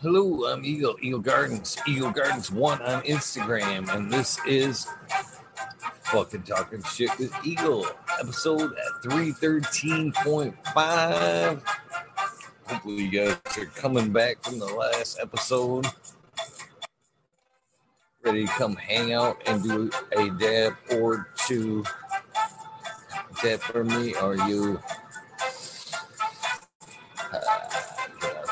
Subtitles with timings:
[0.00, 4.86] Hello, I'm Eagle, Eagle Gardens, Eagle Gardens One on Instagram, and this is
[6.02, 7.84] fucking talking shit with Eagle,
[8.20, 11.62] episode at 313.5.
[12.68, 15.88] Hopefully, you guys are coming back from the last episode,
[18.22, 21.82] ready to come hang out and do a dab or two.
[23.42, 24.80] Dab for me, or you?
[27.32, 27.40] Uh,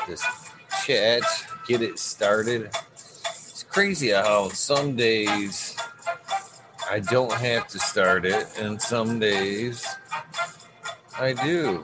[0.09, 0.25] this
[0.87, 1.21] chat,
[1.67, 2.69] get it started.
[2.93, 5.75] It's crazy how some days
[6.89, 9.85] I don't have to start it, and some days
[11.19, 11.83] I do.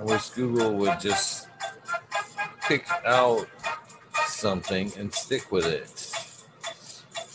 [0.00, 1.46] I wish Google would just
[2.62, 3.46] pick out
[4.26, 6.10] something and stick with it.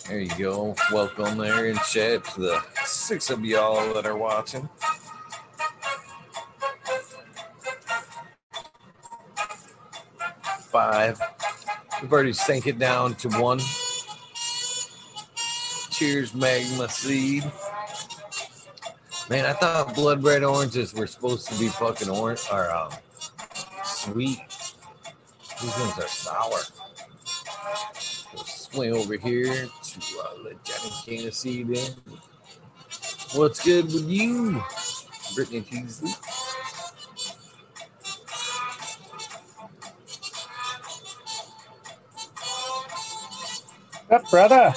[0.10, 0.76] There you go.
[0.92, 4.68] Welcome there in chat to the six of y'all that are watching.
[10.80, 11.22] Five.
[12.02, 13.60] We've already sank it down to one.
[15.92, 17.44] Cheers, Magma Seed.
[19.30, 22.94] Man, I thought blood red oranges were supposed to be fucking orange or um,
[23.84, 24.40] sweet.
[25.62, 26.60] These ones are sour.
[28.34, 31.94] We'll swing over here to uh, let Johnny Cana Seed in.
[33.34, 34.64] What's good with you,
[35.36, 36.12] Brittany Teasley?
[44.12, 44.74] Up, brother?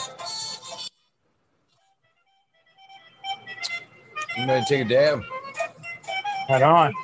[4.38, 5.22] You gonna take a dab?
[6.48, 6.94] Right on.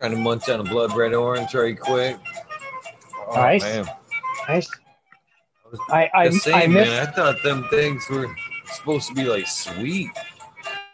[0.00, 2.18] Trying to munch on a blood red orange right quick.
[3.28, 3.62] Oh, Nice.
[3.62, 3.86] man.
[4.48, 4.70] Nice.
[5.90, 6.90] I I, The same, I missed.
[6.90, 7.08] man.
[7.08, 8.28] I thought them things were
[8.66, 10.10] supposed to be like sweet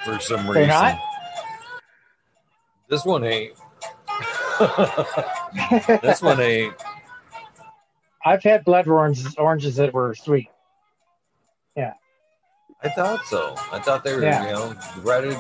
[0.05, 0.69] for some They're reason.
[0.69, 0.99] not?
[2.89, 3.55] This one ain't.
[6.03, 6.75] this one ain't.
[8.25, 10.49] I've had blood oranges, oranges that were sweet.
[11.77, 11.95] Yeah.
[12.83, 13.55] I thought so.
[13.73, 14.47] I thought they were, Yeah.
[14.47, 15.37] you know, the redder,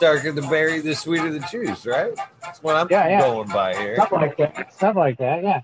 [0.00, 2.12] darker the berry, the sweeter the juice, right?
[2.42, 3.20] That's what I'm Yeah, yeah.
[3.20, 3.96] going by here.
[3.96, 4.74] Something like that.
[4.74, 5.42] Something like that.
[5.42, 5.60] Yeah.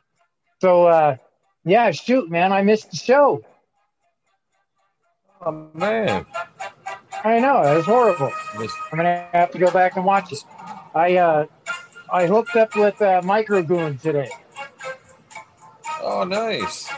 [0.60, 1.16] So, uh,
[1.64, 3.42] yeah, shoot, man, I missed the show.
[5.46, 6.24] Oh man,
[7.22, 8.32] I know it was horrible.
[8.58, 10.38] Miss- I'm gonna have to go back and watch it.
[10.94, 11.46] I uh,
[12.10, 14.30] I hooked up with uh, Micro Goon today.
[16.04, 16.88] Oh nice.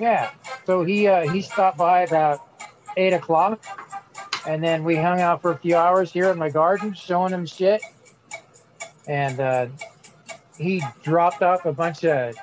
[0.00, 0.30] Yeah.
[0.66, 2.40] So he uh, he stopped by about
[2.96, 3.64] eight o'clock,
[4.46, 7.46] and then we hung out for a few hours here in my garden, showing him
[7.46, 7.82] shit.
[9.06, 9.66] And uh,
[10.58, 12.34] he dropped off a bunch of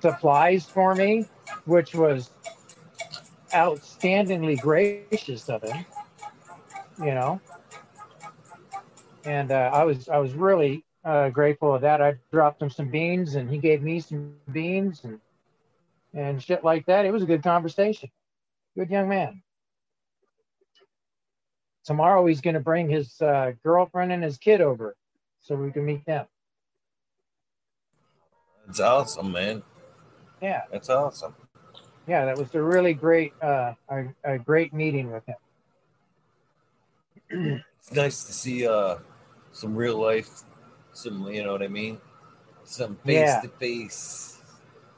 [0.00, 1.26] supplies for me,
[1.64, 2.30] which was
[3.52, 5.84] outstandingly gracious of him.
[6.98, 7.40] You know.
[9.24, 12.02] And uh, I was I was really uh, grateful of that.
[12.02, 15.20] I dropped him some beans, and he gave me some beans, and
[16.12, 17.04] and shit like that.
[17.06, 18.10] It was a good conversation.
[18.76, 19.42] Good young man.
[21.84, 24.96] Tomorrow he's going to bring his uh, girlfriend and his kid over
[25.40, 26.26] so we can meet them.
[28.66, 29.62] That's awesome, man.
[30.42, 31.34] Yeah, That's awesome.
[32.08, 35.36] yeah, that was a really great, uh, a, a great meeting with him.
[37.78, 38.96] It's nice to see uh
[39.52, 40.42] some real life,
[40.96, 41.98] some you know what I mean,
[42.64, 44.40] some face to face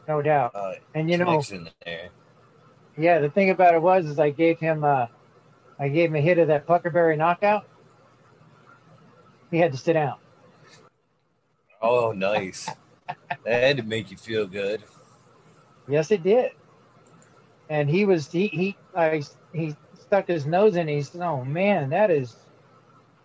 [0.06, 0.54] No doubt.
[0.54, 1.42] uh And you know,
[1.84, 2.10] there.
[2.96, 5.06] yeah, the thing about it was, is I gave him, uh,
[5.78, 7.66] I gave him a hit of that Puckerberry knockout.
[9.50, 10.16] He had to sit down.
[11.80, 12.68] Oh, nice.
[13.44, 14.82] that had to make you feel good.
[15.88, 16.52] Yes, it did.
[17.70, 19.22] And he was he he I
[19.52, 20.88] he stuck his nose in.
[20.88, 22.36] He said, "Oh man, that is,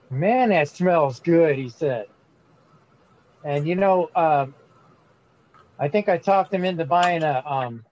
[0.09, 2.07] man, that smells good." He said.
[3.43, 4.53] And you know, um,
[5.79, 7.83] I think I talked him into buying a um,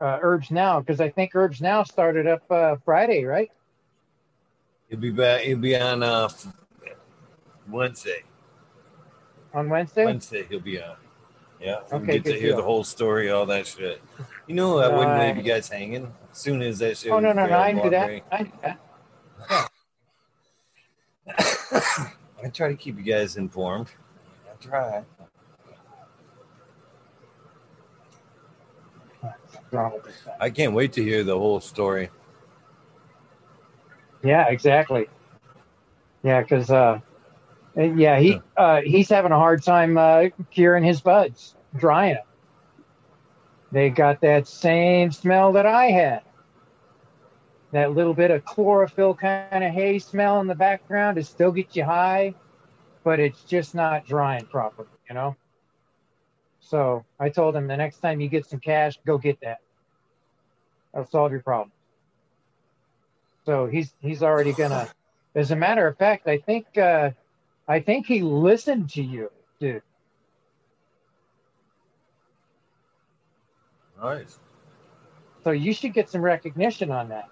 [0.00, 3.50] uh, Herbs Now because I think Herbs Now started up uh, Friday, right?
[4.88, 5.42] He'll be back.
[5.42, 6.28] He'll be on uh
[7.68, 8.24] Wednesday.
[9.54, 10.04] On Wednesday.
[10.04, 10.96] Wednesday he'll be on.
[11.60, 12.56] Yeah, we Okay, get to good hear deal.
[12.56, 14.00] the whole story, all that shit.
[14.46, 16.12] You know, I wouldn't leave you guys hanging.
[16.32, 17.12] As soon as that shit.
[17.12, 17.56] Oh no, no, no!
[17.58, 18.22] I knew that.
[18.32, 18.80] I knew that.
[22.42, 23.88] I try to keep you guys informed.
[24.62, 25.02] I
[29.70, 29.92] try.
[30.40, 32.10] I can't wait to hear the whole story.
[34.22, 35.08] Yeah, exactly.
[36.22, 37.00] Yeah, because uh,
[37.76, 42.24] yeah, he uh, he's having a hard time uh, curing his buds, drying them.
[43.72, 46.22] They got that same smell that I had.
[47.72, 51.76] That little bit of chlorophyll kind of hay smell in the background to still get
[51.76, 52.34] you high.
[53.04, 55.36] But it's just not drying properly, you know.
[56.60, 59.60] So I told him the next time you get some cash, go get that.
[60.92, 61.72] That'll solve your problem.
[63.46, 64.88] So he's he's already gonna.
[65.34, 67.10] As a matter of fact, I think uh,
[67.66, 69.82] I think he listened to you, dude.
[74.02, 74.38] Nice.
[75.44, 77.28] So you should get some recognition on that.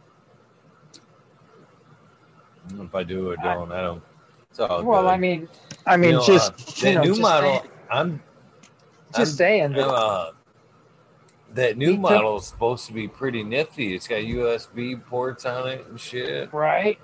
[2.79, 4.03] If I do or don't, I don't.
[4.51, 5.09] It's all Well, good.
[5.09, 5.49] I mean,
[5.87, 7.51] I mean, You know, just uh, you know, new just model.
[7.61, 8.23] saying- I'm
[9.09, 9.89] just I'm- saying that.
[9.89, 10.33] uh,
[11.55, 13.95] that new He took- model is supposed to be pretty nifty.
[13.95, 16.53] It's got USB ports on it and shit.
[16.53, 16.99] right?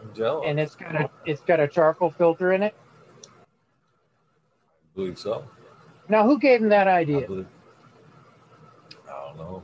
[0.45, 2.75] And it's got a it's got a charcoal filter in it.
[3.27, 5.45] I believe so.
[6.09, 7.23] Now, who gave him that I idea?
[7.27, 7.47] believe.
[9.09, 9.63] I don't know.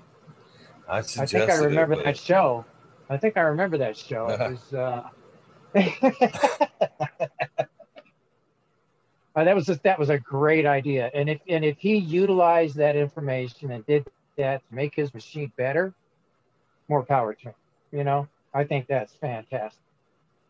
[0.89, 2.65] I I think I remember it, but that show.
[3.11, 4.29] I think I remember that show.
[4.29, 4.73] It was.
[4.73, 5.09] Uh,
[9.41, 12.77] uh, that was just, that was a great idea, and if and if he utilized
[12.77, 14.07] that information and did
[14.37, 15.95] that to make his machine better,
[16.89, 17.55] more power to him.
[17.91, 19.81] You know, I think that's fantastic.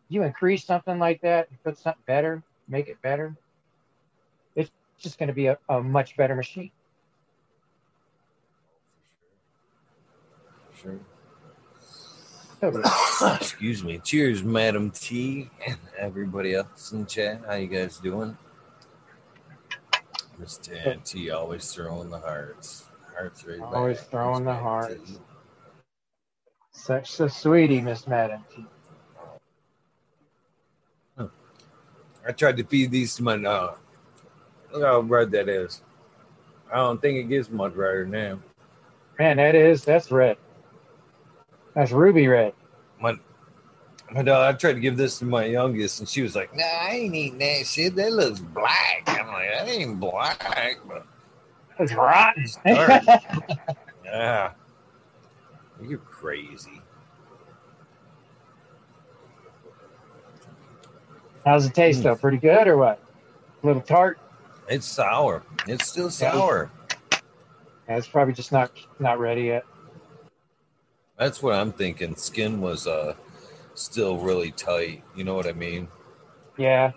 [0.09, 3.37] You increase something like that, you put something better, make it better.
[4.57, 6.73] It's just going to be a, a much better machine.
[10.83, 10.99] Sure.
[13.41, 13.99] Excuse me.
[13.99, 17.41] Cheers, Madam T, and everybody else in chat.
[17.47, 18.37] How you guys doing?
[20.41, 22.85] Miss Tan T always throwing the hearts.
[23.15, 23.73] Hearts right back.
[23.75, 25.11] Always throwing Miss the Madam hearts.
[25.11, 25.19] T.
[26.73, 28.43] Such a sweetie, Miss Madden.
[31.19, 31.27] Hmm.
[32.27, 33.79] I tried to feed these to my dog.
[34.73, 35.83] Look how red that is.
[36.73, 38.39] I don't think it gets much redder now.
[39.19, 40.39] Man, that is that's red.
[41.75, 42.55] That's ruby red.
[43.01, 43.19] My
[44.15, 46.91] dog, I tried to give this to my youngest, and she was like, "Nah, I
[46.95, 47.95] ain't eating that shit.
[47.95, 51.07] That looks black." I'm like, "That ain't black, but
[51.79, 52.43] It's rotten.
[52.43, 53.03] it's dark."
[54.05, 54.53] yeah,
[55.83, 56.83] you're crazy.
[61.45, 62.17] How's it taste though?
[62.17, 63.01] Pretty good or what?
[63.63, 64.19] A little tart.
[64.69, 65.43] It's sour.
[65.67, 66.71] It's still sour.
[67.89, 69.65] Yeah, it's probably just not not ready yet.
[71.17, 72.17] That's what I'm thinking.
[72.17, 73.15] Skin was uh
[73.81, 75.03] still really tight.
[75.17, 75.89] You know what I mean?
[76.57, 76.93] Yeah,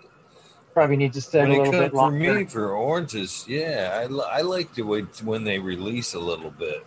[0.74, 4.40] probably need to sit when a little bit for me for oranges, yeah, I, I
[4.42, 6.84] like the way when they release a little bit.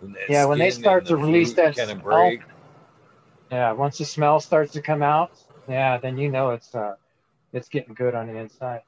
[0.00, 2.40] When Yeah, when they start and to release that kind of break.
[3.50, 5.30] Yeah, once the smell starts to come out,
[5.68, 6.96] yeah, then you know it's uh
[7.52, 8.82] it's getting good on the inside.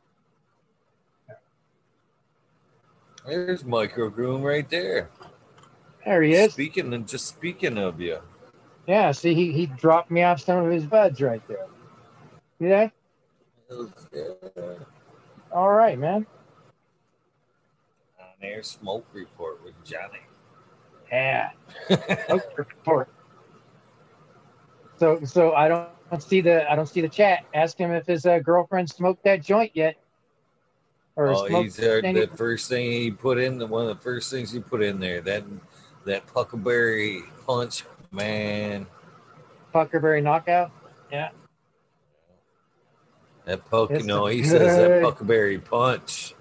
[3.26, 5.11] There's Micro Goon right there.
[6.05, 6.55] There he is.
[6.55, 8.19] Speaking and just speaking of you,
[8.90, 11.69] Yeah, see, he, he dropped me off some of his buds right there.
[12.60, 12.90] See that?
[15.52, 16.26] All right, man.
[18.19, 20.19] on air smoke report with Johnny.
[21.12, 21.50] Yeah.
[21.88, 23.08] Okay, report.
[24.96, 27.44] So, so I don't see the I don't see the chat.
[27.54, 29.94] Ask him if his uh, girlfriend smoked that joint yet,
[31.14, 33.56] or Oh, he's uh, the first thing he put in.
[33.56, 35.44] The one of the first things he put in there that
[36.06, 38.87] that Puckleberry punch, man.
[39.73, 40.71] Puckerberry knockout.
[41.12, 41.31] Yeah.
[43.45, 44.51] That puck, It's no, he good.
[44.51, 46.35] says that Puckleberry punch.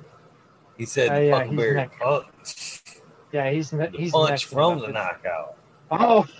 [0.77, 2.83] He said Oh, yeah, he's punch.
[3.31, 4.85] Yeah, he's ne- The he's punch next from up.
[4.85, 5.55] the knockout.
[5.91, 6.25] Oh.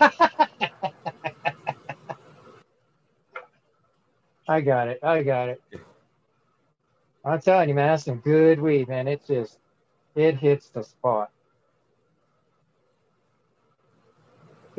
[4.48, 4.98] I got it.
[5.02, 5.62] I got it.
[7.24, 9.06] I'm telling you, man, that's some good weed, man.
[9.06, 9.58] It just
[10.14, 11.30] it hits the spot.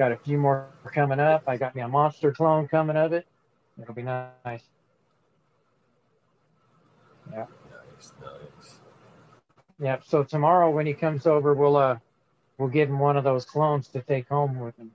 [0.01, 1.43] Got a few more coming up.
[1.45, 3.27] I got me a monster clone coming of it.
[3.79, 4.63] It'll be nice.
[7.31, 7.45] Yeah.
[7.45, 8.79] Nice, nice.
[9.79, 10.01] Yep.
[10.07, 11.97] So tomorrow when he comes over, we'll uh
[12.57, 14.89] we'll give him one of those clones to take home with him.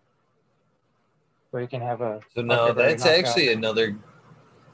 [1.53, 3.97] So he can have a So no, that's actually another.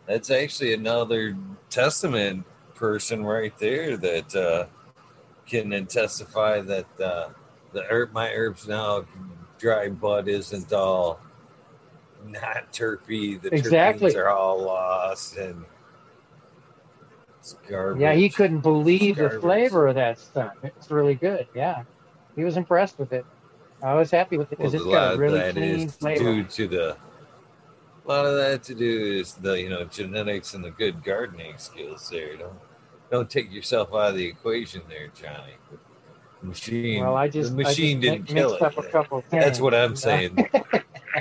[0.07, 1.37] That's actually another
[1.69, 4.65] testament person right there that uh,
[5.45, 7.29] can then testify that uh,
[7.75, 9.05] the herb, my herbs now
[9.62, 11.21] dry bud isn't all
[12.26, 13.40] not terpy.
[13.40, 14.11] The Exactly.
[14.11, 15.64] terpenes are all lost and
[17.38, 18.00] it's garbage.
[18.02, 20.54] Yeah, he couldn't believe the flavor of that stuff.
[20.62, 21.47] It's really good.
[21.54, 21.85] Yeah,
[22.37, 23.25] he was impressed with it.
[23.83, 26.23] I was happy with it because a it's got a really that clean is flavor.
[26.25, 26.97] due to the.
[28.04, 31.54] A lot of that to do is the you know genetics and the good gardening
[31.57, 32.37] skills there.
[32.37, 32.59] Don't
[33.11, 35.54] don't take yourself out of the equation there, Johnny.
[36.43, 37.01] Machine.
[37.01, 38.63] Well, I just the machine just didn't kill it.
[38.63, 40.35] up a couple That's what I'm saying.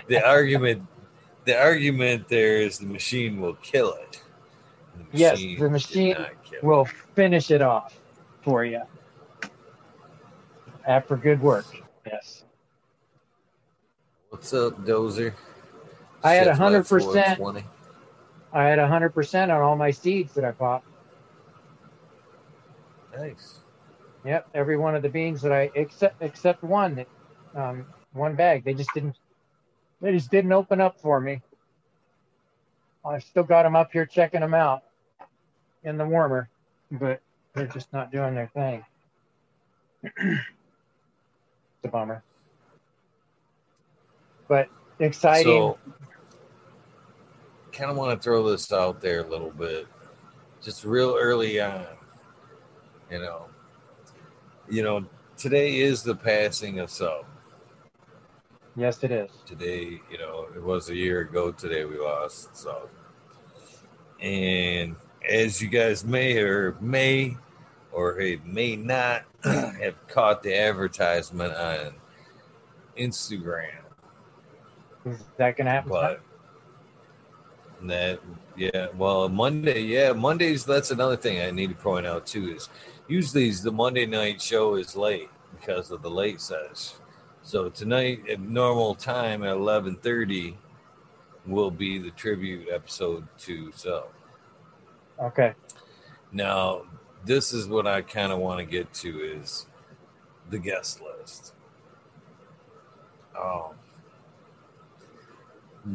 [0.07, 0.87] the argument,
[1.45, 4.23] the argument there is the machine will kill it.
[5.11, 6.15] The Yes, the machine
[6.63, 7.99] We'll finish it off
[8.41, 8.81] for you.
[10.87, 11.65] After good work.
[12.05, 12.43] Yes.
[14.29, 15.33] What's up, Dozer?
[16.23, 17.63] I had Chef Life 100%.
[18.53, 20.83] I had a 100% on all my seeds that I bought.
[23.15, 23.60] Nice.
[24.25, 27.05] Yep, every one of the beans that I except except one
[27.55, 28.63] um, one bag.
[28.63, 29.17] They just didn't
[30.01, 31.41] they just didn't open up for me.
[33.05, 34.83] I still got them up here checking them out
[35.83, 36.49] in the warmer,
[36.91, 37.21] but
[37.53, 38.85] they're just not doing their thing.
[40.03, 40.43] it's
[41.83, 42.23] a bummer.
[44.47, 45.45] But exciting.
[45.45, 45.77] So,
[47.71, 49.87] kind of want to throw this out there a little bit,
[50.61, 51.85] just real early on.
[53.09, 53.47] You know,
[54.71, 55.05] you know,
[55.37, 57.25] today is the passing of Sub.
[58.77, 59.29] yes, it is.
[59.45, 62.89] Today, you know, it was a year ago today we lost Sub.
[64.21, 64.95] And
[65.29, 67.35] as you guys may or may
[67.91, 71.93] or may not have caught the advertisement on
[72.97, 73.83] Instagram
[75.05, 75.89] Is that gonna happen?
[75.89, 76.21] but
[77.83, 78.19] that
[78.55, 82.69] yeah well monday yeah mondays that's another thing i need to point out too is
[83.11, 86.93] usually the monday night show is late because of the late sesh
[87.43, 90.55] Sub tonight at normal time at 11.30
[91.45, 94.07] will be the tribute episode to so.
[95.19, 95.53] Okay.
[96.31, 96.83] now
[97.25, 99.65] this is what i kind of want to get to is
[100.49, 101.53] the guest list.
[103.37, 103.73] Um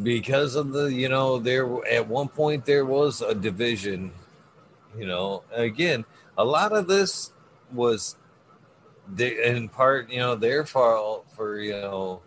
[0.02, 4.10] because of the you know there at one point there was a division
[4.98, 6.04] you know again
[6.38, 7.32] a lot of this
[7.72, 8.16] was
[9.18, 12.22] in part you know their fault for you know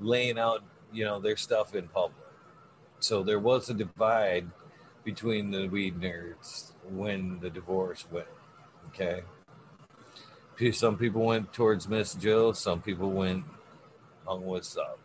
[0.00, 2.16] laying out you know their stuff in public.
[3.00, 4.46] So there was a divide
[5.04, 8.28] between the weed nerds when the divorce went
[8.88, 9.22] okay?
[10.72, 13.44] Some people went towards miss jill some people went
[14.26, 14.98] on what's up.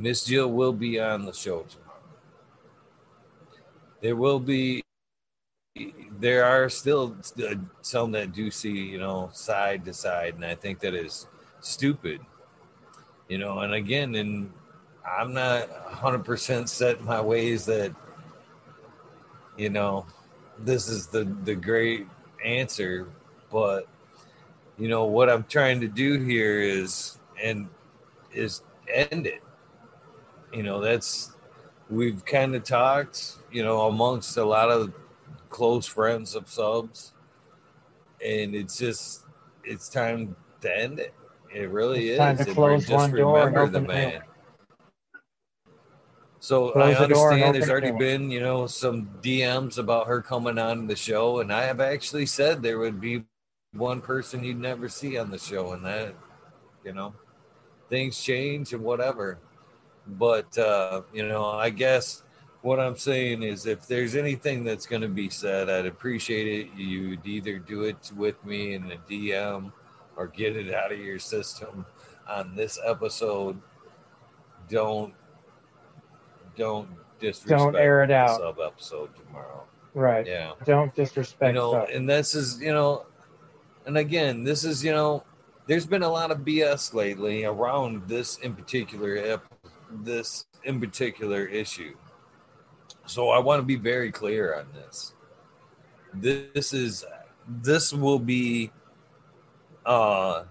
[0.00, 2.00] Miss Jill will be on the show tomorrow.
[4.00, 4.82] There will be,
[6.20, 10.54] there are still uh, some that do see, you know, side to side, and I
[10.54, 11.26] think that is
[11.60, 12.20] stupid,
[13.28, 13.60] you know.
[13.60, 14.52] And again, and
[15.06, 17.94] I'm not 100% set in my ways that,
[19.56, 20.06] you know,
[20.58, 22.06] this is the the great
[22.44, 23.08] answer,
[23.50, 23.88] but
[24.78, 27.68] you know what I'm trying to do here is and
[28.32, 28.62] is
[28.92, 29.42] end it
[30.52, 31.32] you know that's
[31.90, 34.92] we've kind of talked you know amongst a lot of
[35.50, 37.12] close friends of subs.
[38.24, 39.24] And it's just
[39.64, 41.14] it's time to end it.
[41.54, 44.22] It really It's time is to And close one door and the man.
[46.42, 50.58] so Close i the understand there's already been you know some dms about her coming
[50.58, 53.22] on the show and i have actually said there would be
[53.74, 56.14] one person you'd never see on the show and that
[56.82, 57.12] you know
[57.90, 59.38] things change and whatever.
[60.06, 62.22] But uh, you know, I guess
[62.62, 66.78] what I'm saying is, if there's anything that's going to be said, I'd appreciate it.
[66.78, 69.72] You'd either do it with me in a DM
[70.16, 71.86] or get it out of your system
[72.28, 73.60] on this episode.
[74.68, 75.14] Don't
[76.56, 76.88] don't
[77.18, 78.38] disrespect Don't air it out.
[78.38, 79.64] Sub episode tomorrow.
[79.94, 80.26] Right.
[80.26, 81.54] Yeah Don't disrespect.
[81.54, 83.06] you know and this is you know
[83.86, 85.24] and again this is you know
[85.66, 89.40] there's been a lot of bs lately around this in particular
[90.02, 91.94] this in particular issue
[93.10, 95.14] so i want to be very clear on this.
[96.14, 97.04] This is
[97.48, 98.70] this will be
[99.84, 100.44] uh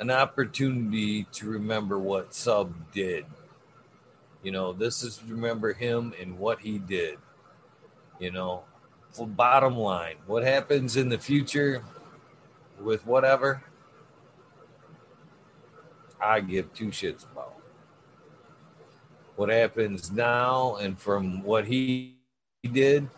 [0.00, 3.24] an opportunity to remember what sub did.
[4.42, 7.18] You know this is remember him and what he did.
[8.18, 8.64] You know
[9.26, 11.82] bottom line what happens in the future
[12.80, 13.64] with whatever
[16.20, 17.47] i give two shits about
[19.38, 22.16] what happens now and from what he
[22.72, 23.08] did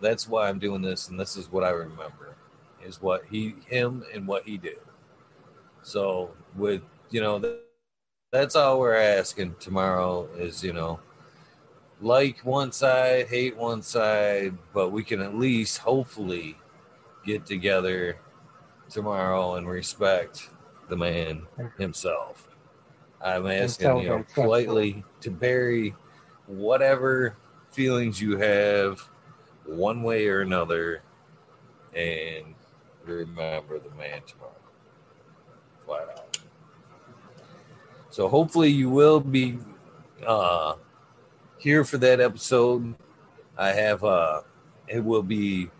[0.00, 2.36] that's why i'm doing this and this is what i remember
[2.84, 4.78] is what he him and what he did
[5.82, 7.42] so with you know
[8.32, 10.98] that's all we're asking tomorrow is you know
[12.00, 16.56] like one side, hate one side, but we can at least hopefully
[17.24, 18.18] get together
[18.88, 20.50] tomorrow and respect
[20.88, 21.42] the man
[21.76, 22.47] himself.
[23.20, 25.94] I'm asking you know politely to bury
[26.46, 27.36] whatever
[27.70, 29.00] feelings you have
[29.64, 31.02] one way or another
[31.94, 32.54] and
[33.04, 34.52] remember the man tomorrow.
[35.84, 36.38] Flat out.
[38.10, 39.58] So hopefully you will be
[40.26, 40.74] uh
[41.58, 42.94] here for that episode.
[43.56, 44.42] I have uh
[44.86, 45.70] it will be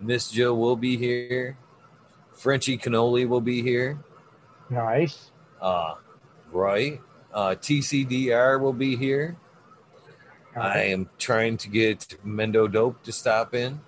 [0.00, 1.56] Miss Joe will be here.
[2.32, 3.98] Frenchy Cannoli will be here.
[4.70, 5.30] Nice.
[5.60, 5.94] Uh
[6.54, 7.00] right.
[7.32, 9.36] Uh TCDR will be here.
[10.56, 13.80] I am trying to get Mendo Dope to stop in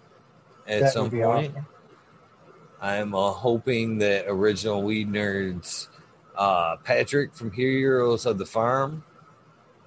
[0.66, 1.52] at That some point.
[1.52, 1.66] awesome.
[2.80, 5.88] I'm uh, hoping that original Weed Nerds,
[6.37, 9.04] uh, Patrick from Heroes of the Farm,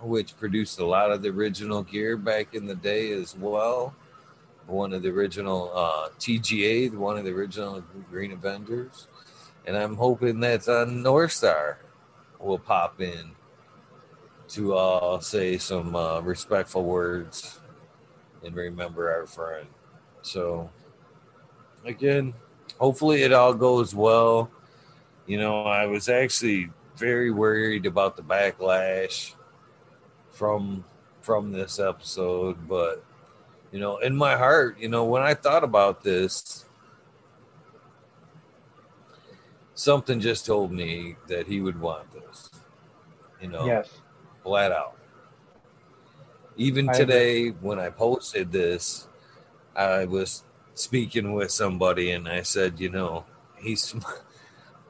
[0.02, 3.94] which produced a lot of the original gear back in the day as well.
[4.66, 9.08] One of the original uh, TGA, one of the original Green Avengers.
[9.66, 11.80] And I'm hoping that uh, North Star
[12.40, 13.32] will pop in
[14.50, 17.60] to uh, say some uh, respectful words
[18.44, 19.68] and remember our friend.
[20.22, 20.70] So,
[21.86, 22.34] again,
[22.80, 24.50] hopefully it all goes well.
[25.28, 29.34] You know, I was actually very worried about the backlash
[30.32, 30.84] from
[31.22, 33.04] from this episode, but
[33.72, 36.66] you know, in my heart, you know, when I thought about this,
[39.76, 42.09] something just told me that he would want.
[43.42, 43.90] You know, Yes.
[44.44, 44.98] flat out.
[46.58, 49.08] Even I today, when I posted this,
[49.76, 50.44] I was
[50.74, 53.26] speaking with somebody and I said, you know,
[53.58, 53.96] he's.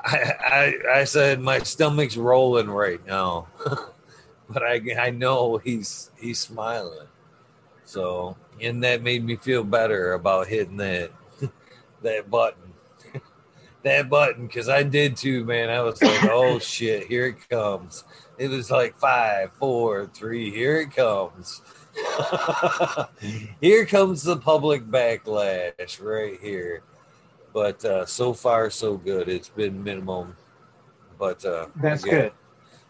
[0.01, 3.48] I, I I said my stomach's rolling right now,
[4.50, 7.08] but I I know he's he's smiling,
[7.84, 11.12] so and that made me feel better about hitting that
[12.01, 12.74] that button,
[13.84, 15.70] that button because I did too, man.
[15.70, 18.06] I was like, oh shit, here it comes.
[18.39, 20.50] It was like five, four, three.
[20.50, 21.62] Here it comes.
[23.62, 26.81] here comes the public backlash right here.
[27.53, 29.27] But uh, so far, so good.
[29.27, 30.38] It's been minimum,
[31.19, 32.31] but uh, That's again, good.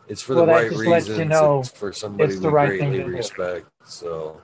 [0.07, 1.29] It's for Well, the right lets you reasons.
[1.31, 3.17] know it's for somebody it's the we right thing greatly to do.
[3.17, 3.65] respect.
[3.85, 4.39] So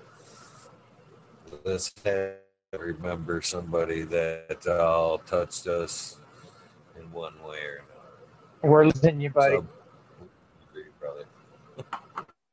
[1.63, 2.33] let's have,
[2.75, 6.17] remember somebody that all touched us
[6.99, 8.63] in one way or another.
[8.63, 9.57] We're losing you, buddy.
[9.57, 9.67] So.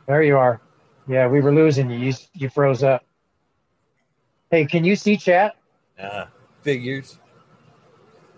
[0.07, 0.61] There you are.
[1.09, 1.99] Yeah, we were losing you.
[1.99, 3.05] You, you froze up.
[4.51, 5.57] Hey, can you see chat?
[6.01, 6.29] Ah,
[6.63, 7.19] figures.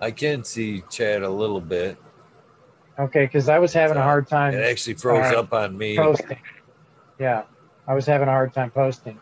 [0.00, 1.96] I can see Chad a little bit.
[2.98, 5.96] Okay, because I was having a hard time It actually froze Uh, up on me.
[5.96, 6.38] posting.
[7.18, 7.44] Yeah,
[7.88, 9.18] I was having a hard time posting.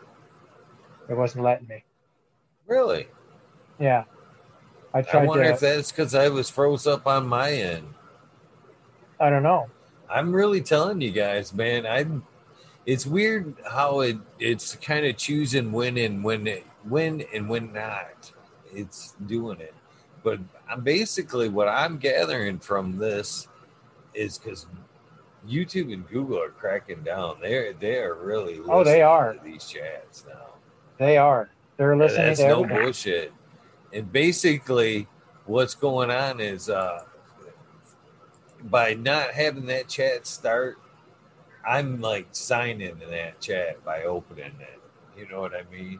[1.09, 1.83] It wasn't letting me.
[2.67, 3.07] Really?
[3.79, 4.03] Yeah,
[4.93, 5.23] I tried.
[5.23, 5.53] I wonder to.
[5.53, 7.93] if that's because I was froze up on my end.
[9.19, 9.69] I don't know.
[10.09, 11.85] I'm really telling you guys, man.
[11.85, 12.25] I'm.
[12.85, 17.71] It's weird how it it's kind of choosing when and when it, when and when
[17.73, 18.31] not.
[18.73, 19.73] It's doing it,
[20.23, 23.47] but I'm basically what I'm gathering from this
[24.13, 24.65] is because
[25.47, 27.37] YouTube and Google are cracking down.
[27.41, 29.33] They're they are really Oh, they are.
[29.33, 30.55] to these chats now.
[30.97, 31.49] They are.
[31.77, 32.83] They're Yeah, listening That's to no everything.
[32.83, 33.33] bullshit.
[33.93, 35.07] And basically,
[35.45, 37.03] what's going on is uh,
[38.63, 40.77] by not having that chat start,
[41.65, 44.79] I'm like signing to that chat by opening it.
[45.17, 45.99] You know what I mean?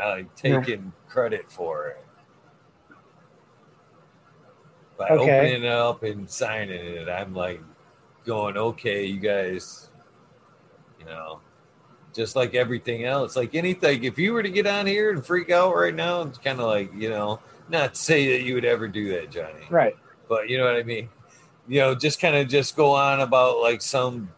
[0.00, 2.04] I'm taking credit for it.
[4.96, 5.38] By Okay.
[5.38, 7.60] opening it up and signing it, I'm like
[8.24, 9.90] going, okay, you guys,
[11.00, 11.40] you know,
[12.12, 13.34] just like everything else.
[13.34, 16.38] Like anything, if you were to get on here and freak out right now, it's
[16.38, 19.96] kind of like, you know, not say that you would ever do that, Johnny, Right.
[20.28, 21.08] but you know what I mean?
[21.66, 24.30] You know, just kind of just go on about like some,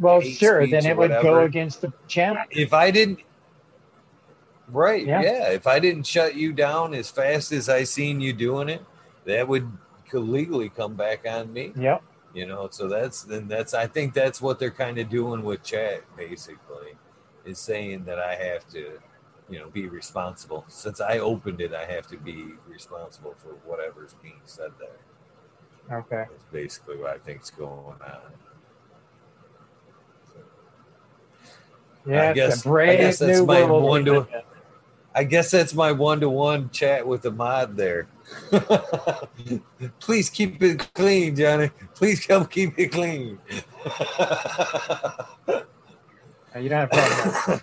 [0.00, 0.66] Well, sure.
[0.66, 2.42] Then it would go against the channel.
[2.50, 3.20] if I didn't,
[4.68, 5.22] right, Yeah.
[5.22, 5.50] yeah.
[5.50, 8.84] if I didn't shut you down as fast as I seen you doing it,
[9.26, 9.70] that would
[10.12, 11.72] legally come back on me.
[11.76, 12.02] Yep.
[12.34, 15.62] you know so that's then that's i think that's what they're kind of doing with
[15.64, 16.94] chat basically
[17.44, 19.00] is saying that i have to
[19.48, 24.14] you know be responsible since i opened it i have to be responsible for whatever's
[24.22, 26.24] being said there Okay.
[26.30, 28.32] that's basically what i think's going on
[32.06, 34.40] Yeah, guess- it's a brave I guess that's my one to- live in.
[35.14, 38.06] i guess that's my one-to-one chat with the mod there
[40.00, 43.38] please keep it clean johnny please come keep it clean
[46.58, 47.60] You don't have problem.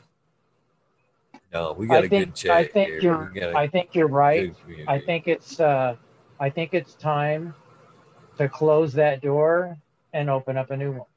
[1.53, 2.99] no we got I a think- good chat I think here.
[3.01, 4.53] you're- We got a I think you're right.
[4.87, 5.95] I think it's uh,
[6.39, 7.53] I think it's time
[8.37, 9.77] to close that door
[10.13, 11.07] and open up a new one,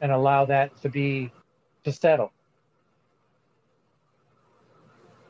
[0.00, 1.32] and allow that to be
[1.84, 2.32] to settle.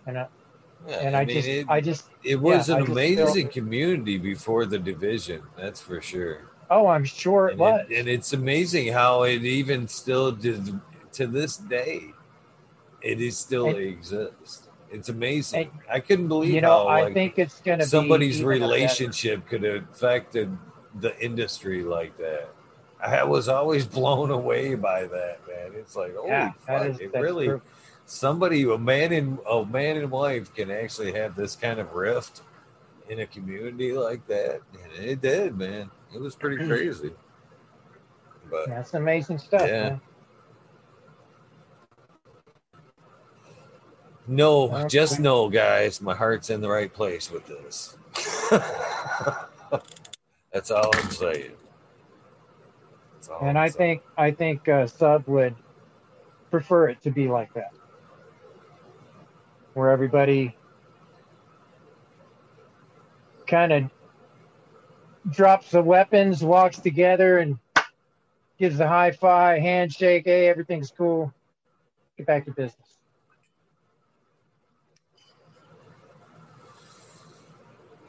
[0.06, 0.26] And I,
[0.86, 3.52] Yeah, and I, mean, just it, I just it was yeah, an just amazing feel-
[3.52, 5.42] community before the division.
[5.56, 6.50] That's for sure.
[6.70, 7.86] Oh, I'm sure it and, was.
[7.88, 10.80] it, and it's amazing how it even still did
[11.12, 12.12] to this day.
[13.02, 14.68] It is still And- exists.
[14.90, 15.62] It's amazing.
[15.62, 19.44] And, I couldn't believe you know, how I like, think it's going to somebody's relationship
[19.48, 20.56] could have affected
[21.00, 22.53] the industry like that.
[23.04, 25.72] I was always blown away by that, man.
[25.74, 26.86] It's like, holy Yeah, fuck!
[26.86, 27.62] is- it really true.
[28.06, 32.40] somebody, a man and a man and wife, can actually have this kind of rift
[33.08, 34.60] in a community like that.
[34.96, 35.90] And it did, man.
[36.14, 37.12] It was pretty crazy.
[38.50, 39.62] But That's amazing stuff.
[39.68, 39.82] Yeah.
[39.90, 40.00] man.
[44.26, 44.88] no, Okay.
[44.88, 47.96] just know, guys, my heart's in the right place with this.
[50.52, 51.52] That's all I'm saying.
[53.40, 53.98] And I saying.
[53.98, 55.54] think I think uh, Sub would
[56.50, 57.72] prefer it to be like that,
[59.74, 60.56] where everybody
[63.46, 63.84] kind of
[65.30, 67.58] drops the weapons, walks together, and
[68.58, 70.24] gives a high five, handshake.
[70.26, 71.32] Hey, everything's cool.
[72.16, 72.98] Get back to business.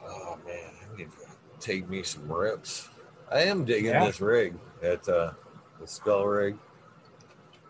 [0.04, 1.16] Oh man, I need to
[1.60, 2.88] take me some rips.
[3.30, 4.04] I am digging Yeah.
[4.06, 4.54] this rig.
[4.80, 5.32] That uh
[5.80, 6.56] the skull rig.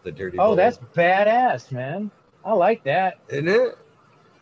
[0.02, 2.10] The dirty Oh, that's badass, man.
[2.44, 3.18] I like that.
[3.28, 3.78] isn't it?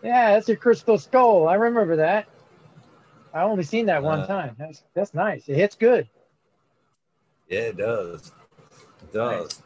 [0.02, 1.48] Yeah, that's a crystal skull.
[1.48, 2.28] I remember that.
[3.32, 4.56] I only seen that one Uh, time.
[4.58, 5.48] That's that's nice.
[5.48, 6.08] It hits good.
[7.48, 8.32] Yeah, it does.
[9.02, 9.62] It does.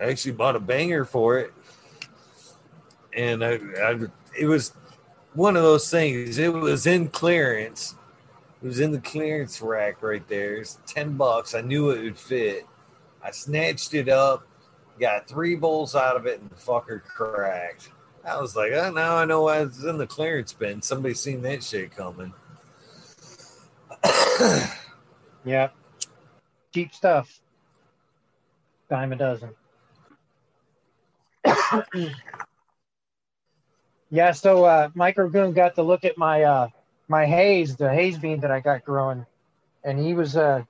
[0.00, 1.52] I actually bought a banger for it,
[3.12, 3.98] and I, I,
[4.38, 4.72] it was
[5.34, 6.38] one of those things.
[6.38, 7.94] It was in clearance.
[8.62, 10.56] It was in the clearance rack right there.
[10.56, 11.54] It's ten bucks.
[11.54, 12.66] I knew it would fit.
[13.22, 14.46] I snatched it up,
[14.98, 17.90] got three bowls out of it, and the fucker cracked.
[18.24, 20.82] I was like, oh, now I know why it's in the clearance bin.
[20.82, 22.32] Somebody seen that shit coming.
[25.44, 25.68] Yeah.
[26.74, 27.40] Cheap stuff.
[28.90, 29.50] Dime a dozen.
[34.10, 36.68] yeah, so uh Micro Goon got to look at my uh
[37.08, 39.24] my haze, the haze bean that I got growing,
[39.84, 40.62] and he was uh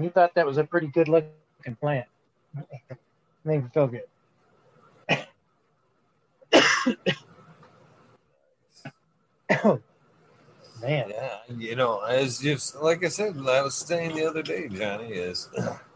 [0.00, 2.06] he thought that was a pretty good looking plant.
[3.44, 4.02] Made me feel good.
[10.80, 14.68] Man, Yeah, you know, as just like I said, I was saying the other day,
[14.68, 15.48] Johnny, is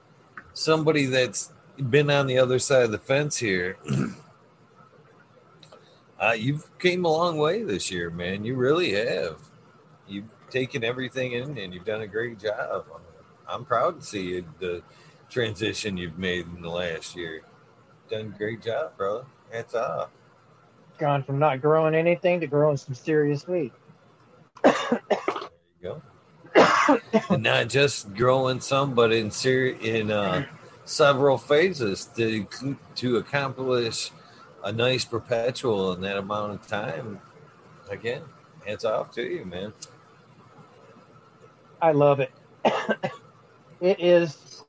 [0.55, 1.53] somebody that's
[1.91, 3.79] been on the other side of the fence here.
[6.21, 8.45] Uh, you've came a long way this year, man.
[8.45, 9.39] You really have.
[10.09, 12.87] You've taken everything in, and you've done a great job.
[13.49, 14.83] I'm proud to see the
[15.29, 17.43] transition you've made in the last year.
[18.11, 19.25] Done a great job, brother.
[19.53, 20.11] Hats off.
[20.99, 23.73] gone from not growing anything to growing some serious weed.
[24.63, 25.01] There
[25.83, 26.01] you
[26.57, 27.01] go.
[27.31, 30.47] and not just growing some, but in ser- in uh,
[30.85, 32.47] several phases to
[32.97, 34.11] to accomplish
[34.67, 37.21] a nice perpetual in that amount of time.
[37.89, 38.23] Again,
[38.67, 39.73] hands off to you, man.
[41.81, 42.33] I love it.
[43.81, 44.65] it is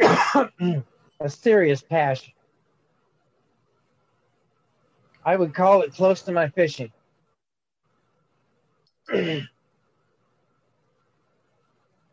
[0.00, 2.32] a serious passion.
[5.26, 6.90] I would call it close to my fishing.
[9.12, 9.42] I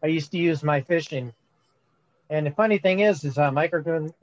[0.03, 1.31] used to use my fishing,
[2.29, 3.73] and the funny thing is, is uh, Mike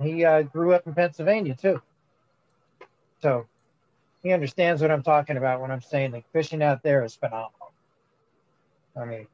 [0.02, 1.80] he uh, grew up in Pennsylvania too,
[3.22, 3.46] so
[4.22, 7.72] he understands what I'm talking about when I'm saying that fishing out there is phenomenal.
[9.00, 9.26] I mean,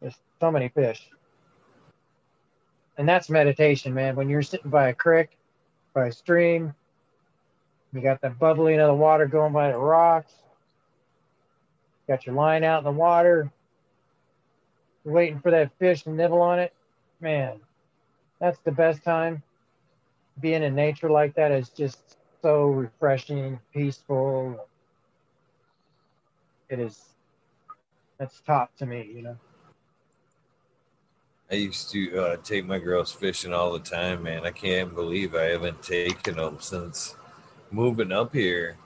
[0.00, 1.08] there's so many fish.
[2.98, 4.16] And that's meditation, man.
[4.16, 5.36] When you're sitting by a creek,
[5.92, 6.74] by a stream,
[7.92, 10.32] you got the bubbling of the water going by the rocks,
[12.08, 13.50] got your line out in the water,
[15.04, 16.72] you're waiting for that fish to nibble on it.
[17.20, 17.60] Man,
[18.40, 19.42] that's the best time.
[20.40, 24.68] Being in nature like that is just so refreshing, peaceful.
[26.68, 27.06] It is,
[28.18, 29.36] that's top to me, you know.
[31.50, 34.46] I used to uh, take my girls fishing all the time, man.
[34.46, 37.16] I can't believe I haven't taken them since
[37.72, 38.76] moving up here.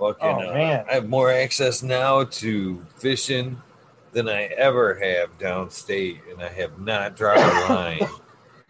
[0.00, 0.86] Fucking, Oh, uh, man.
[0.90, 3.62] I have more access now to fishing
[4.10, 8.08] than I ever have downstate, and I have not dropped a line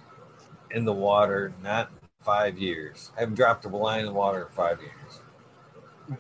[0.73, 1.91] in the water, not
[2.27, 3.13] five years.
[3.17, 5.21] I haven't dropped a line in the water in five years.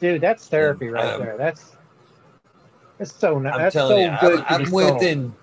[0.00, 1.36] Dude, that's therapy right Um, there.
[1.38, 1.76] That's
[2.98, 4.44] that's so ni- I'm that's so telling you, good.
[4.48, 5.34] I'm, I'm within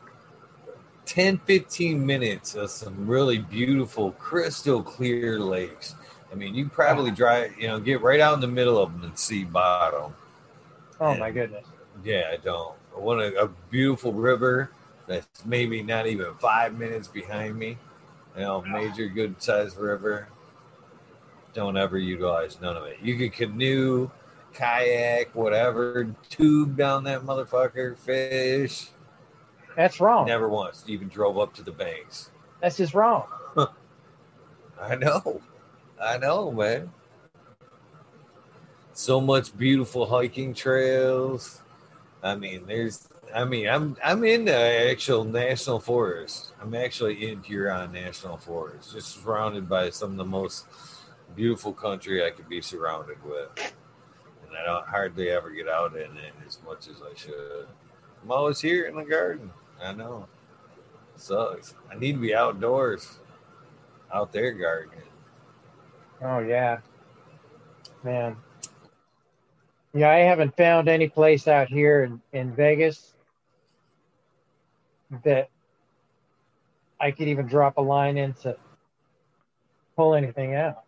[1.06, 5.96] 10, 15 minutes of some really beautiful, crystal clear lakes.
[6.32, 9.04] I mean, you probably drive, you know, get right out in the middle of them
[9.04, 10.14] and see bottom.
[11.00, 11.68] Oh my goodness.
[12.04, 12.76] Yeah, I don't.
[12.96, 14.72] I want a, a beautiful river
[15.08, 17.78] that's maybe not even five minutes behind me.
[18.36, 20.28] You know, major good sized river.
[21.54, 22.98] Don't ever utilize none of it.
[23.02, 24.10] You can canoe,
[24.54, 28.88] kayak, whatever, tube down that motherfucker, fish.
[29.76, 30.28] That's wrong.
[30.28, 32.32] Never once even drove up to the banks.
[32.62, 33.28] That's just wrong.
[34.82, 35.42] I know.
[36.02, 36.92] I know, man.
[38.94, 41.62] So much beautiful hiking trails.
[42.22, 46.54] I mean, there's I mean, I'm I'm in the actual national forest.
[46.62, 50.66] I'm actually in Huron National Forest, just surrounded by some of the most
[51.36, 53.74] beautiful country I could be surrounded with.
[54.48, 57.68] And I don't hardly ever get out in it as much as I should.
[58.22, 59.52] I'm always here in the garden.
[59.82, 60.28] I know.
[61.16, 61.76] sucks.
[61.92, 63.20] I need to be outdoors,
[64.14, 65.02] out there gardening.
[66.22, 66.80] Oh yeah,
[68.04, 68.38] man.
[69.94, 73.14] Yeah, I haven't found any place out here in, in Vegas
[75.24, 75.50] that
[77.00, 78.56] I could even drop a line in to
[79.96, 80.83] pull anything out.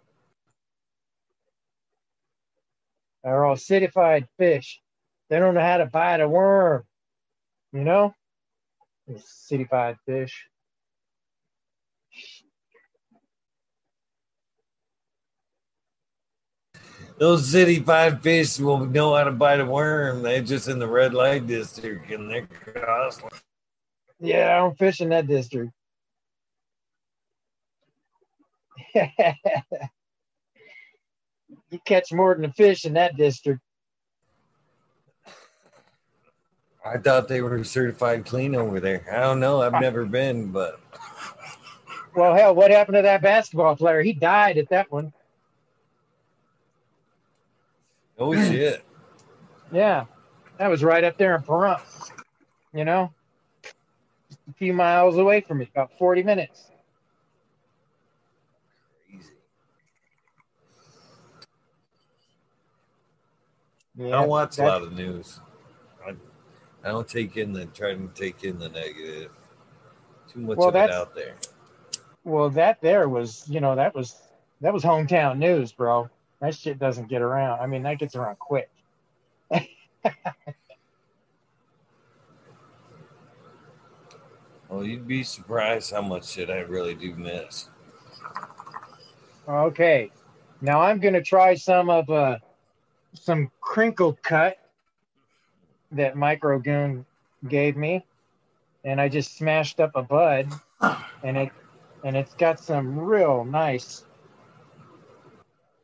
[3.26, 4.80] They're all cityfied fish.
[5.32, 6.84] They don't know how to bite a worm,
[7.74, 8.14] you know?
[9.10, 10.46] Cityfied fish.
[17.18, 20.22] Those city five fish will know how to bite a worm.
[20.22, 23.32] They're just in the red light district and they're costly.
[24.20, 25.72] Yeah, I don't fish in that district.
[31.76, 33.62] you catch more than a fish in that district.
[36.86, 39.06] I thought they were certified clean over there.
[39.12, 39.62] I don't know.
[39.62, 40.80] I've never been, but
[42.16, 44.02] Well, hell, what happened to that basketball player?
[44.02, 45.12] He died at that one.
[48.20, 48.84] oh shit.
[49.72, 50.06] Yeah,
[50.60, 51.82] that was right up there in Pahrump.
[52.74, 53.12] You know,
[53.64, 56.70] just a few miles away from me, about 40 minutes.
[63.98, 65.40] Yeah, I don't watch a lot of news.
[66.06, 66.12] I,
[66.84, 69.32] I don't take in the try to take in the negative.
[70.32, 71.36] Too much Well, of it out there.
[72.24, 74.16] Well, that there was, you know, that was
[74.62, 76.10] that was hometown news, bro.
[76.42, 77.62] That shit doesn't get around.
[77.62, 78.70] I mean, that gets around quick.
[84.68, 87.70] Well, you'd be surprised how much shit I really do miss.
[89.48, 90.12] Okay,
[90.60, 92.40] now I'm gonna try some of uh
[93.16, 94.58] some crinkle cut
[95.92, 97.06] that Micro Goon
[97.48, 98.06] gave me,
[98.84, 100.50] and I just smashed up a bud,
[101.24, 101.52] and it
[102.04, 104.06] and it's got some real nice,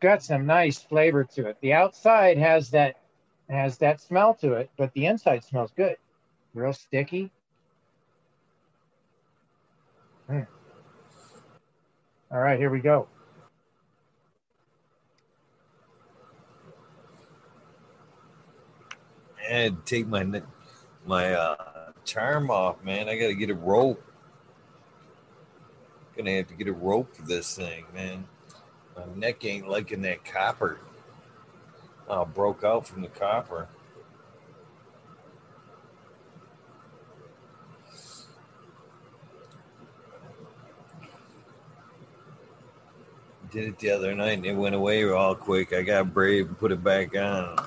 [0.01, 1.57] got some nice flavor to it.
[1.61, 2.97] The outside has that
[3.49, 5.97] has that smell to it, but the inside smells good,
[6.53, 7.31] real sticky.
[10.29, 10.47] Mm.
[12.31, 13.07] All right, here we go.
[19.51, 20.41] I had to take my
[21.05, 23.09] my uh, charm off, man.
[23.09, 24.01] I got to get a rope.
[26.15, 28.27] Gonna have to get a rope for this thing, man.
[28.95, 30.79] My neck ain't liking that copper.
[32.09, 33.67] I broke out from the copper.
[43.51, 45.73] Did it the other night and it went away all quick.
[45.73, 47.57] I got brave and put it back on,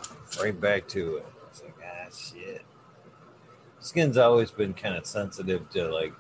[0.41, 1.27] right back to it.
[1.51, 2.63] It's like, ah, shit.
[3.85, 6.15] Skin's always been kind of sensitive to like,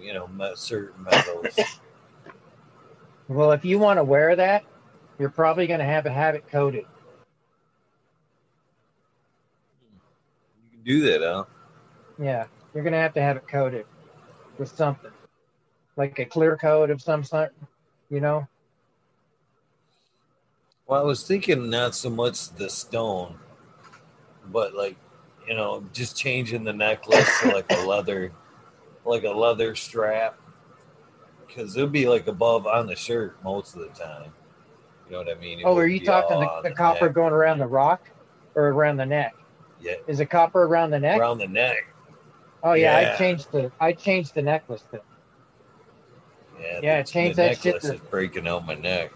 [0.00, 1.56] you know, certain metals.
[3.28, 4.64] Well, if you want to wear that,
[5.16, 6.84] you're probably going to have to have it coated.
[10.64, 11.44] you can do that, huh?
[12.18, 13.86] Yeah, you're going to have to have it coated
[14.58, 15.12] with something,
[15.94, 17.54] like a clear coat of some sort.
[18.10, 18.48] You know?
[20.88, 23.38] Well, I was thinking not so much the stone,
[24.50, 24.96] but like,
[25.50, 28.30] you know, just changing the necklace to like a leather,
[29.04, 30.38] like a leather strap,
[31.44, 34.30] because it'll be like above on the shirt most of the time.
[35.06, 35.58] You know what I mean?
[35.58, 37.14] It Oh, are you talking all the, the copper neck.
[37.16, 38.08] going around the rock
[38.54, 39.34] or around the neck?
[39.80, 41.18] Yeah, Is it copper around the neck?
[41.18, 41.78] around the neck.
[42.62, 43.14] oh yeah, yeah.
[43.14, 44.84] I changed the I changed the necklace.
[44.92, 45.00] To,
[46.60, 49.10] Yeah, Yeah, the, change the that shit necklace to- is breaking out my neck.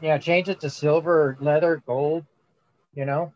[0.00, 2.24] yeah, change it to silver, leather, gold.
[2.94, 3.34] You know?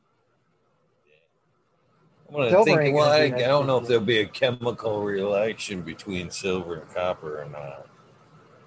[2.29, 2.81] I'm gonna think.
[2.81, 6.95] ain't Well, I, I don't know if there'll be a chemical reaction between silver and
[6.95, 7.87] copper or not.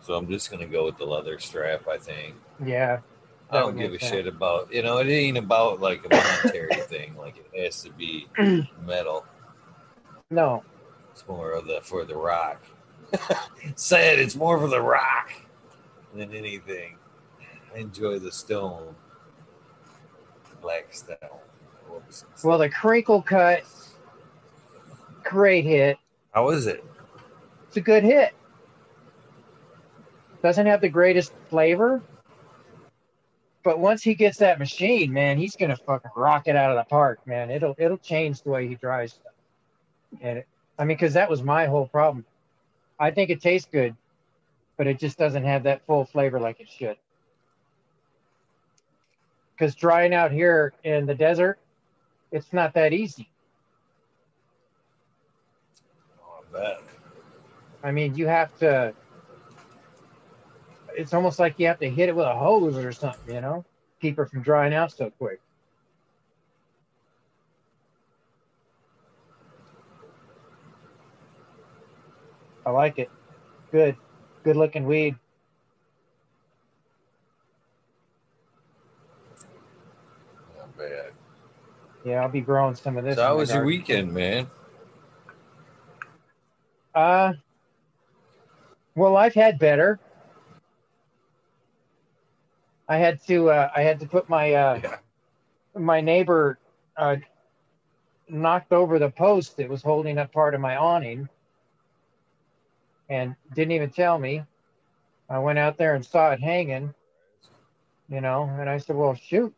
[0.02, 1.88] So I'm just gonna go with the leather strap.
[1.88, 2.36] I think.
[2.66, 3.00] Yeah.
[3.52, 4.98] I don't give a shit about you know.
[4.98, 7.16] It ain't about like a monetary thing.
[7.18, 8.28] Like it has to be
[8.86, 9.26] metal.
[10.32, 10.64] No,
[11.12, 12.62] It's more of the for the rock.
[13.76, 15.32] Said it's more for the rock
[16.14, 16.98] than anything.
[17.74, 18.96] I enjoy the stone,
[20.62, 21.18] black stone.
[22.44, 23.64] Well, the crinkle cut,
[25.24, 25.98] great hit.
[26.32, 26.84] How is it?
[27.68, 28.34] It's a good hit.
[30.42, 32.02] Doesn't have the greatest flavor,
[33.64, 36.90] but once he gets that machine, man, he's gonna fucking rock it out of the
[36.90, 37.52] park, man.
[37.52, 39.34] It'll it'll change the way he drives stuff.
[40.22, 42.26] And it, I mean, because that was my whole problem.
[43.00, 43.96] I think it tastes good,
[44.78, 46.98] but it just doesn't have that full flavor like it should.
[49.54, 51.60] Because drying out here in the desert,
[52.32, 53.30] it's not that easy.
[56.22, 56.82] Oh, I bet.
[57.84, 58.94] I mean, you have to.
[60.96, 63.64] It's almost like you have to hit it with a hose or something, you know,
[64.02, 65.40] keep her from drying out so quick.
[72.66, 73.10] I like it.
[73.72, 73.96] Good,
[74.44, 75.16] good looking weed.
[80.58, 81.12] Not bad.
[82.04, 83.18] Yeah, I'll be growing some of this.
[83.18, 84.50] So how was your weekend, man?
[86.96, 87.34] Uh,
[88.96, 90.00] well, I've had better.
[92.88, 93.52] I had to.
[93.52, 94.98] Uh, I had to put my uh, Yeah.
[95.76, 96.58] my neighbor
[96.98, 97.18] uh,
[98.28, 101.30] knocked over the post that was holding up part of my awning
[103.10, 104.44] and didn't even tell me.
[105.30, 106.94] I went out there and saw it hanging,
[108.10, 109.54] you know, and I said, Well, shoot,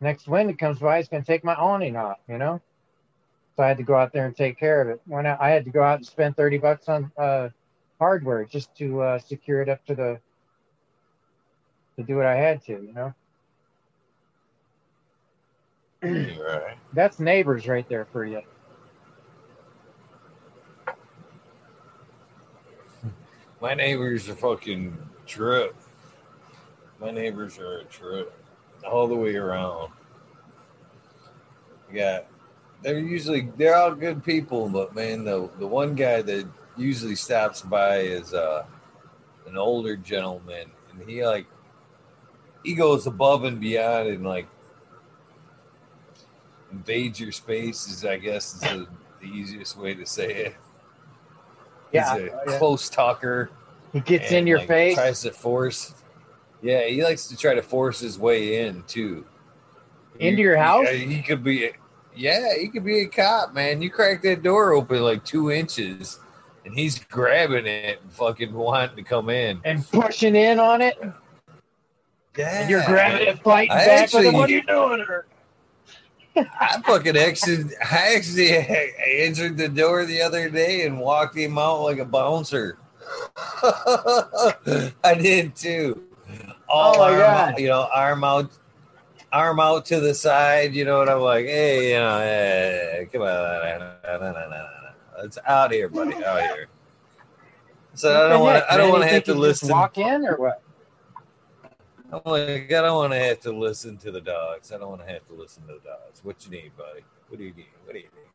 [0.00, 2.60] next wind that comes by, it's going to take my awning off, you know?
[3.56, 5.00] So I had to go out there and take care of it.
[5.06, 7.48] When I, I had to go out and spend 30 bucks on uh,
[7.98, 10.20] hardware just to uh, secure it up to the,
[11.96, 13.14] to do what I had to, you know?
[16.00, 16.76] Right.
[16.92, 18.42] That's neighbors right there for you.
[23.60, 25.74] My neighbors are fucking trip.
[27.00, 28.32] My neighbors are a trip
[28.84, 29.92] all the way around.
[31.92, 32.20] Yeah,
[32.82, 37.62] they're usually they're all good people, but man, the the one guy that usually stops
[37.62, 38.64] by is uh
[39.46, 41.46] an older gentleman, and he like
[42.64, 44.46] he goes above and beyond and like
[46.70, 47.88] invades your space.
[47.88, 48.88] Is I guess is the,
[49.20, 50.56] the easiest way to say it.
[51.92, 52.58] Yeah, He's a uh, yeah.
[52.58, 53.50] close talker.
[53.92, 54.94] He gets in your like, face.
[54.94, 55.94] Tries to force.
[56.62, 59.24] Yeah, he likes to try to force his way in too.
[60.18, 60.88] Into your house?
[60.88, 61.70] He, he could be.
[62.16, 63.80] Yeah, he could be a cop, man.
[63.80, 66.18] You crack that door open like two inches,
[66.64, 69.60] and he's grabbing it, and fucking wanting to come in.
[69.64, 70.98] and pushing in on it,
[72.36, 75.00] Yeah, and you're grabbing it, fighting I back actually- What are you doing?
[75.08, 75.26] Or,
[76.36, 77.72] I fucking exited.
[77.80, 78.52] I actually
[79.24, 82.78] answered the door the other day and walked him out like a bouncer.
[83.62, 86.02] I did too.
[86.68, 87.52] All Oh my arm God.
[87.54, 88.50] out, you know, arm out,
[89.32, 90.74] arm out to the side.
[90.74, 94.68] You know, and I'm like, hey, you know, hey, come on,
[95.24, 96.68] it's out here, buddy, out here.
[97.94, 98.64] So I don't want.
[98.70, 99.70] I don't want to have to listen.
[99.70, 100.62] Walk in or what?
[102.10, 104.72] I'm like, I don't want to have to listen to the dogs.
[104.72, 106.20] I don't want to have to listen to the dogs.
[106.22, 107.04] What you need, buddy?
[107.28, 107.66] What do you need?
[107.84, 108.28] What do you need?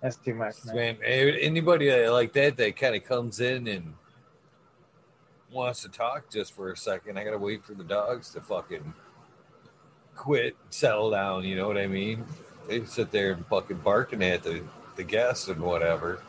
[0.00, 0.98] That's too much, man.
[1.00, 3.94] Man, anybody like that that kind of comes in and
[5.52, 8.94] wants to talk just for a second, I gotta wait for the dogs to fucking
[10.16, 11.44] quit, settle down.
[11.44, 12.24] You know what I mean?
[12.68, 14.62] They sit there and fucking barking at the
[14.96, 16.22] the guests and whatever.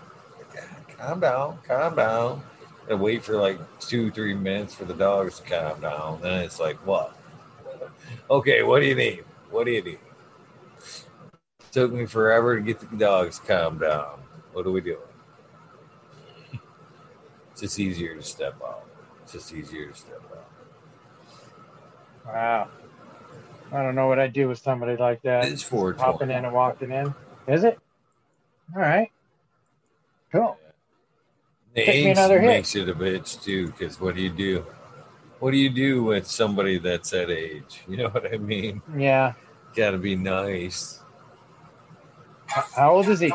[0.97, 2.43] Calm down, calm down.
[2.89, 6.19] And wait for like two, three minutes for the dogs to calm down.
[6.21, 7.15] Then it's like, what?
[8.29, 9.23] Okay, what do you need?
[9.49, 9.99] What do you need?
[11.71, 14.19] Took me forever to get the dogs calmed down.
[14.51, 14.97] What are we doing?
[17.51, 18.82] It's just easier to step out.
[19.33, 20.47] It's just easier to step out.
[22.27, 22.67] Wow.
[23.71, 25.45] I don't know what I'd do with somebody like that.
[25.45, 27.15] It's Hopping in and walking in.
[27.47, 27.79] Is it?
[28.75, 29.11] All right.
[30.31, 30.55] Cool.
[31.73, 32.47] The Take me age another hit.
[32.47, 34.67] makes it a bitch too, because what do you do?
[35.39, 37.81] What do you do with somebody that's that age?
[37.87, 38.83] You know what I mean?
[38.95, 39.33] Yeah.
[39.75, 41.01] Got to be nice.
[42.47, 43.33] How old is he?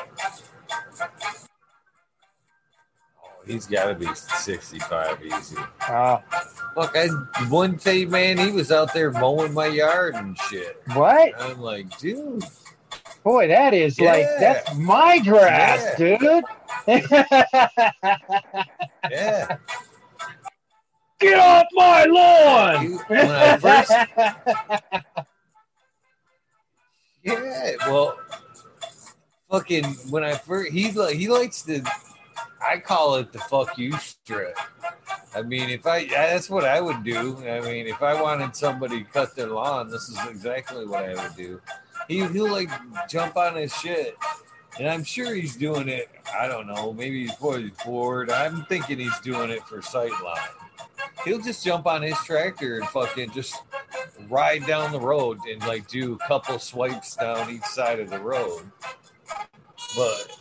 [3.49, 5.57] Oh, he's got to be sixty-five easy.
[5.89, 6.19] Uh,
[6.77, 7.07] Look, I
[7.49, 10.81] one day, man, he was out there mowing my yard and shit.
[10.95, 11.33] what?
[11.41, 12.45] I'm like, dude,
[13.25, 16.21] Boy, that is like that's my grass, dude.
[19.11, 19.57] yeah.
[21.21, 22.85] Get off my lawn.
[22.85, 23.91] You- when I first
[27.25, 28.17] Yeah, well,
[29.51, 31.83] fucking when I first he li- he likes to,
[32.69, 34.59] I call it the fuck you strip.
[35.35, 37.39] I mean, if I that's what I would do.
[37.49, 41.14] I mean, if I wanted somebody to cut their lawn, this is exactly what I
[41.14, 41.62] would do.
[42.09, 42.71] He he'll like
[43.09, 44.16] jump on his shit,
[44.79, 46.11] and I'm sure he's doing it.
[46.39, 46.93] I don't know.
[46.93, 48.31] Maybe he's bored.
[48.31, 50.49] I'm thinking he's doing it for sightline.
[51.25, 53.57] He'll just jump on his tractor and fucking just
[54.29, 58.21] ride down the road and like do a couple swipes down each side of the
[58.21, 58.62] road.
[59.97, 60.37] But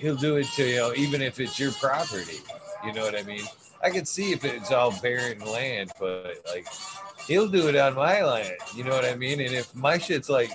[0.00, 2.38] he'll do it to you know, even if it's your property.
[2.84, 3.44] You know what I mean?
[3.82, 6.66] I can see if it's all barren land, but like
[7.26, 8.56] he'll do it on my land.
[8.74, 9.40] You know what I mean?
[9.40, 10.50] And if my shit's like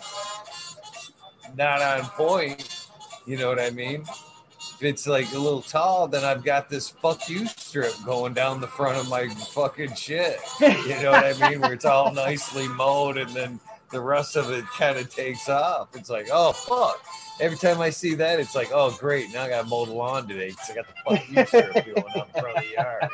[1.55, 2.87] not on point,
[3.27, 4.01] you know what I mean?
[4.01, 8.59] If it's like a little tall, then I've got this fuck you strip going down
[8.59, 10.39] the front of my fucking shit.
[10.59, 11.61] You know what I mean?
[11.61, 13.59] Where it's all nicely mowed and then
[13.91, 15.95] the rest of it kind of takes off.
[15.95, 17.03] It's like, oh fuck.
[17.39, 20.27] Every time I see that, it's like, oh great, now I gotta mow the lawn
[20.27, 23.09] today because I got the fuck you going up in front of the yard.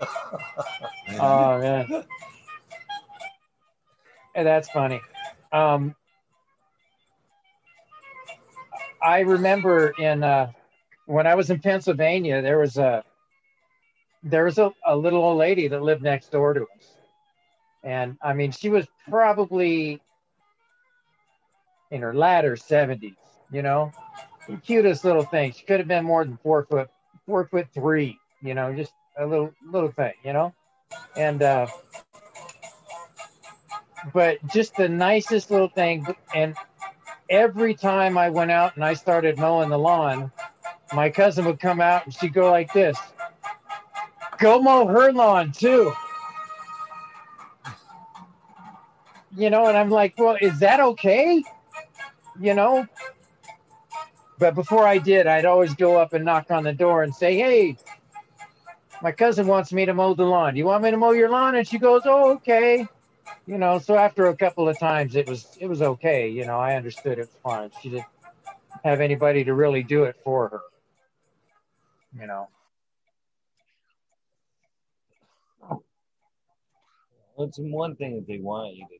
[1.20, 2.04] oh man,
[4.34, 5.00] And that's funny.
[5.52, 5.94] Um,
[9.02, 10.52] I remember in uh,
[11.06, 13.04] when I was in Pennsylvania, there was a
[14.22, 16.96] there was a, a little old lady that lived next door to us,
[17.82, 20.00] and I mean, she was probably
[21.90, 23.14] in her latter seventies.
[23.50, 23.92] You know,
[24.48, 25.52] the cutest little thing.
[25.52, 26.88] She could have been more than four foot,
[27.26, 28.18] four foot three.
[28.42, 30.12] You know, just a little little thing.
[30.24, 30.54] You know,
[31.16, 31.66] and uh,
[34.12, 36.06] but just the nicest little thing.
[36.34, 36.54] And
[37.28, 40.30] every time I went out and I started mowing the lawn,
[40.94, 42.96] my cousin would come out and she'd go like this
[44.40, 45.92] go mow her lawn too.
[49.36, 51.42] You know, and I'm like, well, is that okay?
[52.40, 52.86] You know?
[54.38, 57.36] But before I did, I'd always go up and knock on the door and say,
[57.36, 57.76] hey,
[59.02, 60.54] my cousin wants me to mow the lawn.
[60.54, 61.54] Do you want me to mow your lawn?
[61.56, 62.86] And she goes, oh, okay
[63.46, 66.58] you know so after a couple of times it was it was okay you know
[66.58, 68.06] i understood it was fine she didn't
[68.84, 70.60] have anybody to really do it for her
[72.18, 72.48] you know
[77.38, 78.99] It's one thing that they want you to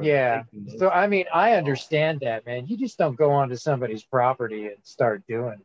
[0.00, 0.42] yeah
[0.76, 4.76] so i mean i understand that man you just don't go onto somebody's property and
[4.82, 5.56] start doing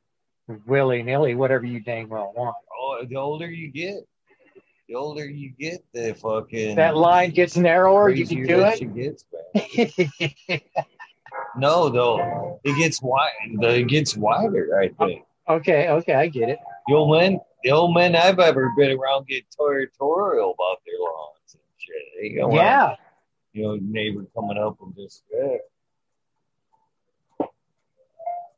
[0.65, 3.95] willy-nilly whatever you dang well want oh, the older you get,
[4.87, 9.25] the older you get, the fucking that line gets narrower you can do it gets.
[11.55, 13.29] No, though it gets wide.
[13.43, 14.79] It gets wider.
[14.79, 16.57] I oh, think okay okay i get it
[16.87, 21.53] the old men, the old men I've ever been around get territorial about their lawns
[21.53, 21.95] and shit.
[22.21, 22.95] They don't want, yeah
[23.53, 25.57] you know, neighbor coming up and just yeah.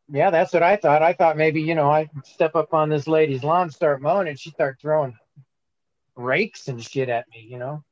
[0.07, 1.01] Yeah, that's what I thought.
[1.01, 4.39] I thought maybe, you know, I step up on this lady's lawn, start mowing, and
[4.39, 5.17] she start throwing
[6.15, 7.83] rakes and shit at me, you know?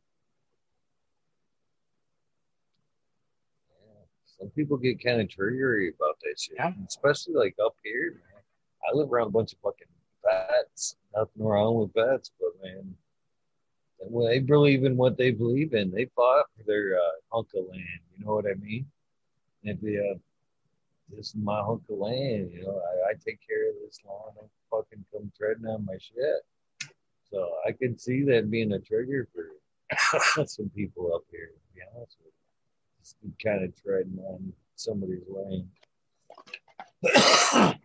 [4.40, 6.74] Some people get kind of triggery about that shit, Yeah.
[6.88, 8.42] especially like up here, man.
[8.88, 9.88] I live around a bunch of fucking
[10.24, 10.98] vets.
[11.16, 12.96] Nothing wrong with vets, but man,
[14.12, 18.00] they believe in what they believe in, they fought for their uh, hunk of land.
[18.18, 18.86] You know what I mean?
[19.64, 20.18] And if they, uh,
[21.10, 24.34] this is my hunk of land, you know, I, I take care of this lawn.
[24.36, 26.46] Don't fucking come treading on my shit.
[27.32, 31.52] So I can see that being a trigger for some people up here.
[31.54, 35.70] To be honest with you, just kind of treading on somebody's lane.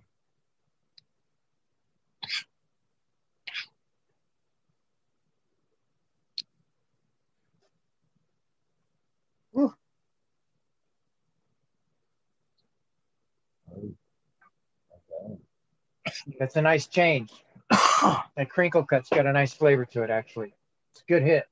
[16.38, 17.30] That's a nice change.
[17.70, 20.54] that crinkle cut's got a nice flavor to it, actually.
[20.92, 21.44] It's a good hit.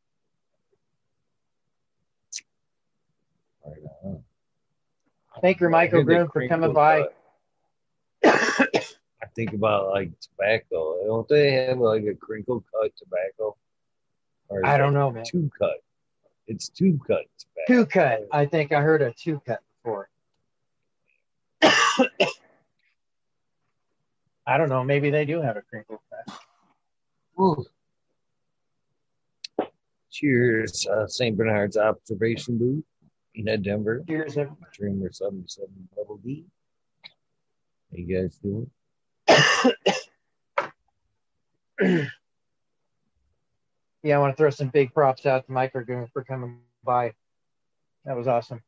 [3.64, 4.18] Right.
[5.42, 7.04] Thank you, Micro Goon, for coming by.
[8.24, 11.04] I think about like tobacco.
[11.04, 13.56] Don't they have like a crinkle cut tobacco?
[14.48, 15.24] Or I don't know, man.
[15.24, 15.82] Two cut.
[16.46, 17.66] It's two cut tobacco.
[17.66, 18.26] Two cut.
[18.32, 20.08] I think I heard a two cut before.
[24.46, 24.84] I don't know.
[24.84, 26.38] Maybe they do have a crinkle cut.
[27.40, 27.64] Ooh.
[30.10, 31.36] Cheers, uh, St.
[31.36, 32.84] Bernard's observation booth
[33.34, 34.02] in Denver.
[34.06, 34.70] Cheers, everybody.
[34.72, 36.46] Dreamer 77 Double D.
[37.90, 38.70] How you guys doing?
[44.02, 47.12] yeah, I want to throw some big props out to Micro Goon for coming by.
[48.04, 48.62] That was awesome.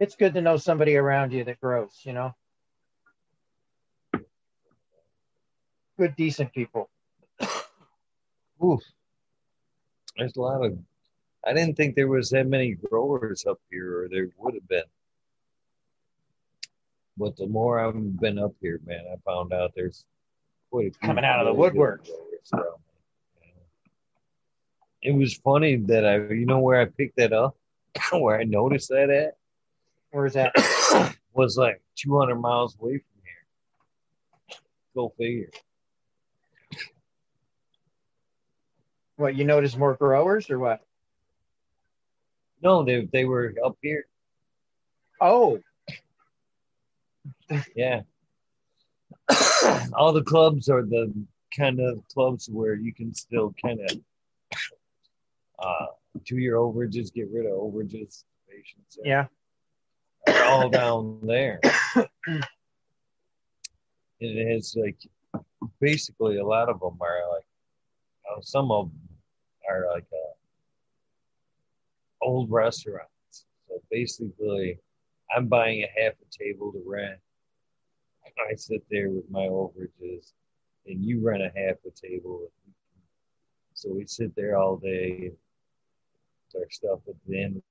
[0.00, 2.34] It's good to know somebody around you that grows, you know.
[5.98, 6.88] Good, decent people.
[8.64, 8.80] Oof.
[10.16, 10.78] There's a lot of.
[11.44, 14.84] I didn't think there was that many growers up here, or there would have been.
[17.16, 20.04] But the more I've been up here, man, I found out there's
[20.70, 22.04] quite a few Coming out of the woodwork.
[22.04, 22.78] growers around.
[25.02, 27.56] It was funny that I, you know, where I picked that up,
[28.12, 29.36] where I noticed that at,
[30.12, 30.52] Where's that?
[31.34, 34.58] was like 200 miles away from here.
[34.94, 35.50] Go figure.
[39.22, 40.80] What you notice more growers or what?
[42.60, 44.06] No, they they were up here.
[45.20, 45.60] Oh,
[47.76, 48.00] Yeah.
[49.94, 51.14] All the clubs are the
[51.56, 53.98] kind of clubs where you can still kind of
[55.60, 55.86] uh
[56.24, 58.24] do your overages, get rid of overages.
[58.50, 59.26] Patients yeah.
[60.46, 61.60] all down there.
[61.94, 62.08] and
[64.20, 64.98] it has like
[65.80, 67.46] basically a lot of them are like
[68.42, 69.11] some of them
[69.72, 70.34] are like uh,
[72.22, 73.08] old restaurants.
[73.68, 74.78] So basically,
[75.34, 77.18] I'm buying a half a table to rent.
[78.50, 80.32] I sit there with my overages,
[80.86, 82.50] and you rent a half a table.
[83.74, 85.32] So we sit there all day,
[86.54, 87.62] our stuff at the end of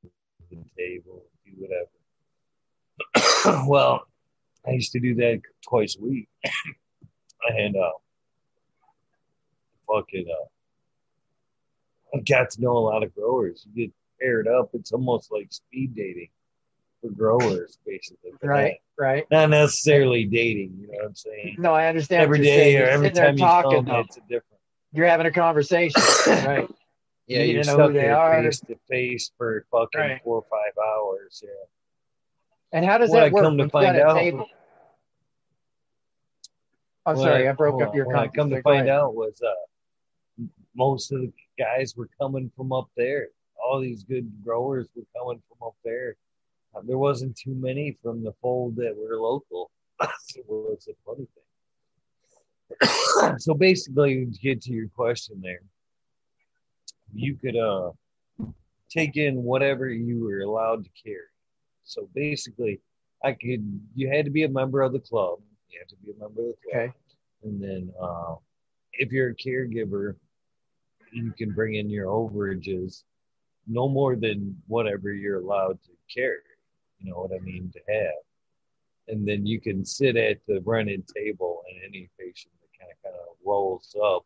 [0.49, 1.89] the table, do whatever.
[3.67, 4.03] well,
[4.67, 6.27] I used to do that twice a week.
[7.49, 7.91] and uh,
[9.87, 10.45] fucking uh,
[12.13, 13.65] I got to know a lot of growers.
[13.73, 14.69] You get paired up.
[14.73, 16.29] It's almost like speed dating
[17.01, 18.31] for growers, basically.
[18.43, 19.25] Right, right.
[19.31, 20.75] Not, necessarily dating.
[20.79, 21.55] You know what I'm saying?
[21.57, 22.21] No, I understand.
[22.21, 23.99] Every day or every time you talking, though.
[23.99, 24.45] it's a different.
[24.93, 26.67] You're having a conversation, right?
[27.27, 28.43] Yeah, You to know stuck who they are.
[28.43, 30.21] face to face for fucking Right.
[30.23, 31.41] four or five hours.
[31.43, 31.49] Yeah.
[32.73, 33.43] And how does What that I work?
[33.43, 34.45] come to find out- table?
[37.05, 40.43] I'm What sorry, I broke up your What I come to find out was uh,
[40.75, 41.31] most of the
[41.61, 43.27] guys were coming from up there.
[43.63, 46.15] All these good growers were coming from up there.
[46.75, 49.69] Uh, there wasn't too many from the fold that were local.
[50.01, 51.27] so it's a funny
[52.79, 53.37] thing.
[53.39, 55.61] so basically, to get to your question there,
[57.13, 57.91] you could uh,
[58.89, 61.17] take in whatever you were allowed to carry.
[61.83, 62.79] So basically,
[63.23, 63.81] I could.
[63.93, 65.39] You had to be a member of the club.
[65.69, 66.83] You had to be a member of the club.
[66.83, 66.93] Okay.
[67.43, 68.35] And then uh,
[68.93, 70.15] if you're a caregiver,
[71.11, 73.03] you can bring in your overages
[73.67, 76.39] no more than whatever you're allowed to carry.
[76.99, 77.71] You know what I mean?
[77.73, 78.13] To have.
[79.07, 83.03] And then you can sit at the rented table and any patient that kind of
[83.03, 84.25] kind of rolls up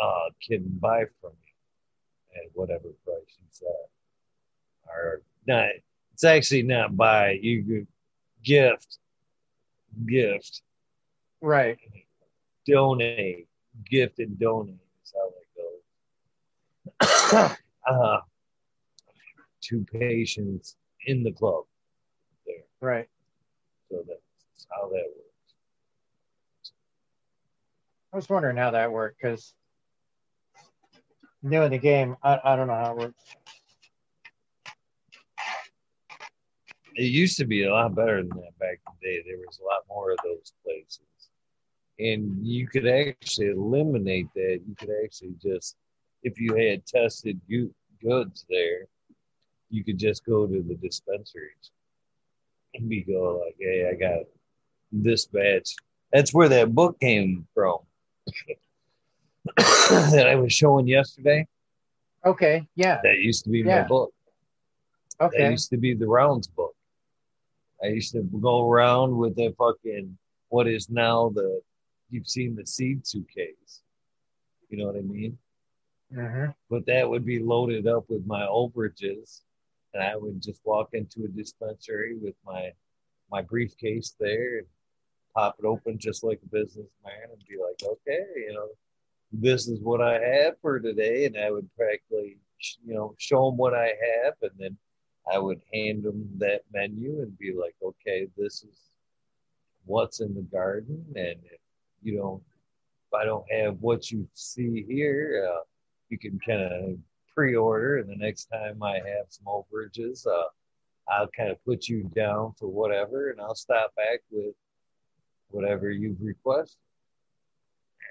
[0.00, 3.68] uh, can buy from you at whatever price you set.
[4.86, 5.68] Or not
[6.12, 7.86] it's actually not buy, you
[8.44, 8.98] gift
[10.06, 10.62] gift
[11.40, 11.76] Right.
[12.66, 13.48] donate,
[13.90, 15.82] gift and donate is how that goes.
[17.00, 18.18] uh,
[19.62, 20.76] to patients
[21.06, 21.64] in the club
[22.46, 22.56] there.
[22.80, 23.08] Right.
[23.90, 26.72] So that's how that works.
[28.12, 29.54] I was wondering how that worked because
[31.42, 33.24] new in the game, I, I don't know how it works.
[36.96, 39.24] It used to be a lot better than that back in the day.
[39.26, 41.00] There was a lot more of those places.
[41.98, 44.60] And you could actually eliminate that.
[44.66, 45.76] You could actually just,
[46.24, 47.40] if you had tested
[48.02, 48.86] goods there,
[49.70, 51.70] you could just go to the dispensaries
[52.74, 54.24] and be go like, hey, I got
[54.90, 55.76] this batch.
[56.12, 57.78] That's where that book came from
[59.56, 61.46] that I was showing yesterday.
[62.24, 62.66] Okay.
[62.74, 63.00] Yeah.
[63.02, 63.82] That used to be Yeah.
[63.82, 64.12] my book.
[65.20, 65.42] Okay.
[65.44, 66.74] That used to be the rounds book.
[67.82, 70.16] I used to go around with the fucking
[70.48, 71.60] what is now the
[72.10, 73.82] you've seen the seed suitcase.
[74.70, 75.36] You know what I mean?
[76.14, 79.42] Hmm But that would be loaded up with my overages,
[79.92, 82.72] and I would just walk into a dispensary with my
[83.30, 84.66] my briefcase there and
[85.34, 88.68] pop it open just like a businessman and be like, okay, you know,
[89.32, 92.38] this is what I have for today, and I would practically,
[92.86, 94.76] you know, show them what I have, and then
[95.32, 98.90] I would hand them that menu and be like, okay, this is
[99.86, 101.60] what's in the garden, and if
[102.02, 102.42] you don't,
[103.08, 105.62] if I don't have what you see here, uh,
[106.14, 106.98] you can kind of
[107.34, 110.48] pre-order, and the next time I have some overages, uh,
[111.08, 114.54] I'll kind of put you down for whatever, and I'll stop back with
[115.48, 116.76] whatever you've requested.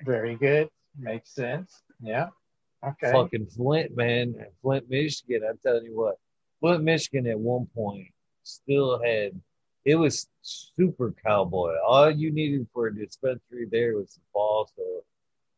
[0.05, 0.69] Very good.
[0.99, 1.81] Makes sense.
[2.01, 2.27] Yeah.
[2.85, 3.11] Okay.
[3.11, 4.35] Fucking Flint, man.
[4.61, 5.41] Flint, Michigan.
[5.49, 6.15] I'm telling you what.
[6.59, 8.07] Flint, Michigan at one point
[8.43, 9.31] still had
[9.85, 11.73] it was super cowboy.
[11.85, 15.01] All you needed for a dispensary there was the balls to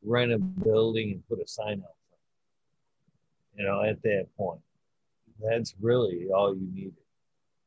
[0.04, 1.96] rent a building and put a sign out.
[3.58, 4.60] You know, at that point.
[5.42, 6.94] That's really all you needed.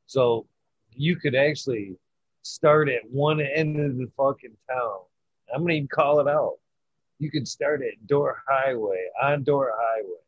[0.07, 0.47] So
[0.95, 1.97] you could actually
[2.43, 5.01] start at one end of the fucking town.
[5.55, 6.57] I'm gonna even call it out.
[7.19, 10.21] You could start at Dort Highway, on Dort Highway,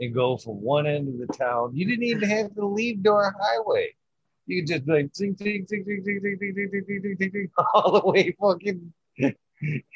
[0.00, 1.70] and go from one end of the town.
[1.74, 3.94] You didn't even have to leave Dort Highway.
[4.46, 7.16] You could just be like zing, zing, zing, zing, zing, zing, zing, zing, zing, zing,
[7.18, 8.92] zing, zing, all the way fucking.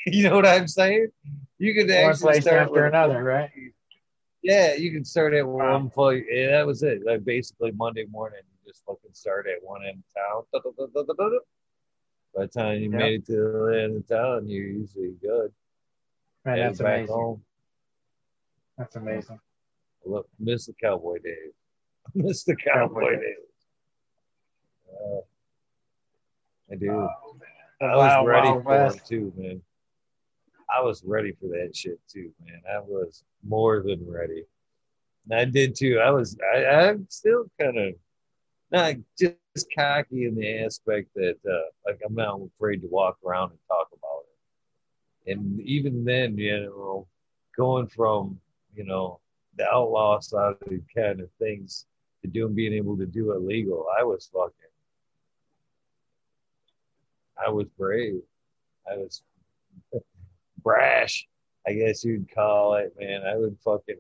[0.07, 1.09] You know what I'm saying?
[1.59, 3.51] You could One actually place start after with- another, right?
[4.49, 5.73] Yeah, you can start at Wow.
[5.73, 6.25] one point.
[6.31, 7.05] Yeah, that was it.
[7.05, 10.63] Like basically Monday morning, you just fucking start at one end of town.
[12.35, 12.99] By the time you Yep.
[12.99, 15.53] made it to the end of town, you're usually good.
[16.47, 17.15] Headed that's back amazing.
[17.15, 17.45] home.
[18.79, 19.39] That's amazing.
[20.07, 21.53] Look, miss the cowboy days.
[22.15, 23.37] miss the cowboy Cowboy days.
[24.91, 25.21] Uh,
[26.73, 26.91] I do.
[26.91, 27.37] Oh,
[27.83, 29.07] I Wow, was ready Wild for it West.
[29.07, 29.61] too, man.
[30.79, 32.61] I was ready for that shit too, man.
[32.73, 34.45] I was more than ready.
[35.29, 35.99] And I did too.
[35.99, 36.37] I was.
[36.55, 37.95] I, I'm still kind of
[38.71, 43.51] not just cocky in the aspect that, uh, like, I'm not afraid to walk around
[43.51, 44.25] and talk about
[45.27, 45.33] it.
[45.33, 47.07] And even then, you know,
[47.57, 48.39] going from
[48.75, 49.19] you know
[49.57, 51.87] the outlaw side of kind of things
[52.23, 54.53] to doing being able to do it legal, I was fucking.
[57.45, 58.21] I was brave.
[58.91, 59.23] I was
[60.63, 61.27] brash,
[61.67, 63.23] I guess you'd call it, man.
[63.25, 63.97] I would fucking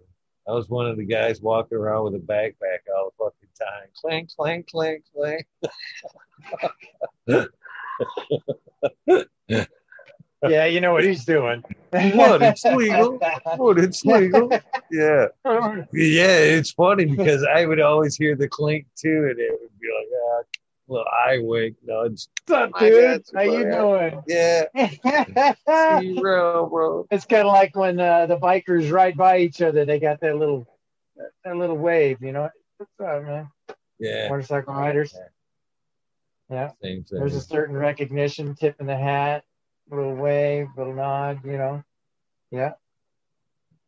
[0.48, 3.88] I was one of the guys walking around with a backpack all the fucking time.
[4.00, 5.46] Clank, clank, clank, clank.
[10.48, 11.62] Yeah, you know what he's doing.
[11.90, 12.40] What?
[12.42, 13.18] It's legal.
[13.44, 14.50] Oh, it's legal.
[14.90, 15.26] Yeah.
[15.44, 19.88] Yeah, it's funny because I would always hear the clink too, and it would be
[19.94, 20.42] like, ah,
[20.88, 22.26] little eye wink nudge.
[22.46, 23.24] What's up, dude?
[23.32, 24.24] got How you, you bro.
[24.26, 25.54] Yeah, doing?
[26.16, 27.06] zero, bro.
[27.10, 29.84] it's kind of like when uh, the bikers ride by each other.
[29.84, 30.66] They got that little,
[31.44, 32.22] that little wave.
[32.22, 33.50] You know, what's up, man?
[33.98, 35.14] Yeah, Motorcycle riders.
[36.50, 37.18] Yeah, same thing.
[37.18, 39.44] there's a certain recognition, tip in the hat,
[39.90, 41.40] little wave, little nod.
[41.44, 41.84] You know,
[42.50, 42.72] yeah,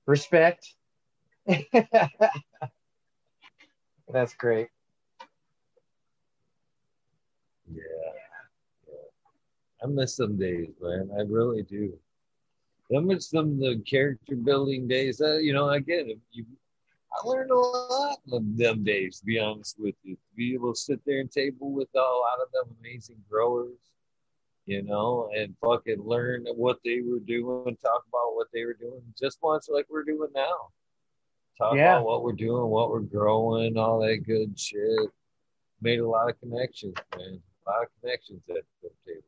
[0.07, 0.75] respect.
[4.13, 4.69] That's great.
[7.73, 7.83] Yeah.
[8.89, 8.95] yeah.
[9.83, 11.11] I miss them days, man.
[11.17, 11.93] I really do.
[12.95, 15.21] I miss them the character building days.
[15.21, 16.45] Uh, you know, again, you,
[17.13, 19.21] I learned a lot of them days.
[19.21, 21.99] To be honest with you, to be able to sit there and table with a
[21.99, 23.79] lot of them amazing growers,
[24.67, 29.03] you know, and fucking learn what they were doing, talk about what they were doing,
[29.19, 30.69] just much like we're doing now.
[31.59, 31.97] Talk Yeah.
[31.97, 35.11] about what we're doing, what we're growing, all that good shit.
[35.81, 37.41] Made a lot of connections, man.
[37.67, 39.23] A lot of connections at the table.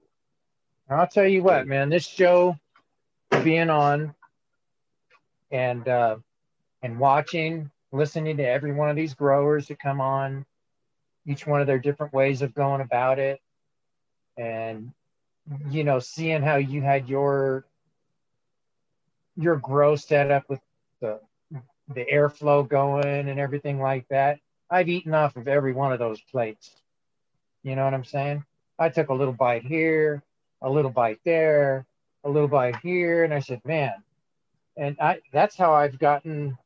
[0.89, 2.59] I'll tell you what, man, this show
[3.43, 4.15] being on
[5.51, 6.17] and uh,
[6.83, 10.45] and watching, listening to every one of these growers that come on,
[11.27, 13.41] each one of their different ways of going about it,
[14.37, 14.93] and
[15.71, 17.65] you know, seeing how you had your
[19.37, 20.61] your grow set up with
[21.01, 21.21] the
[21.95, 24.39] the airflow going and everything like that.
[24.71, 26.71] I've eaten off of every one of those plates.
[27.63, 28.45] You know what I'm saying?
[28.79, 30.23] I took a little bite here,
[30.63, 31.87] a little bite there,
[32.25, 33.95] a little bite here, and I said, man,
[34.77, 36.57] and I that's how I've gotten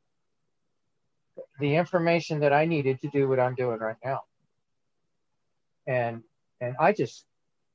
[1.59, 4.23] the information that I needed to do what I'm doing right now.
[5.87, 6.23] And
[6.61, 7.25] and I just,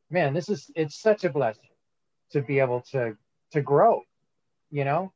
[0.10, 1.70] man, this is it's such a blessing
[2.32, 3.18] to be able to
[3.52, 4.02] to grow,
[4.70, 5.12] you know.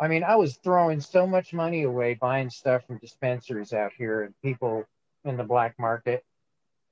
[0.00, 4.22] I mean, I was throwing so much money away buying stuff from dispensaries out here
[4.22, 4.84] and people
[5.24, 6.24] in the black market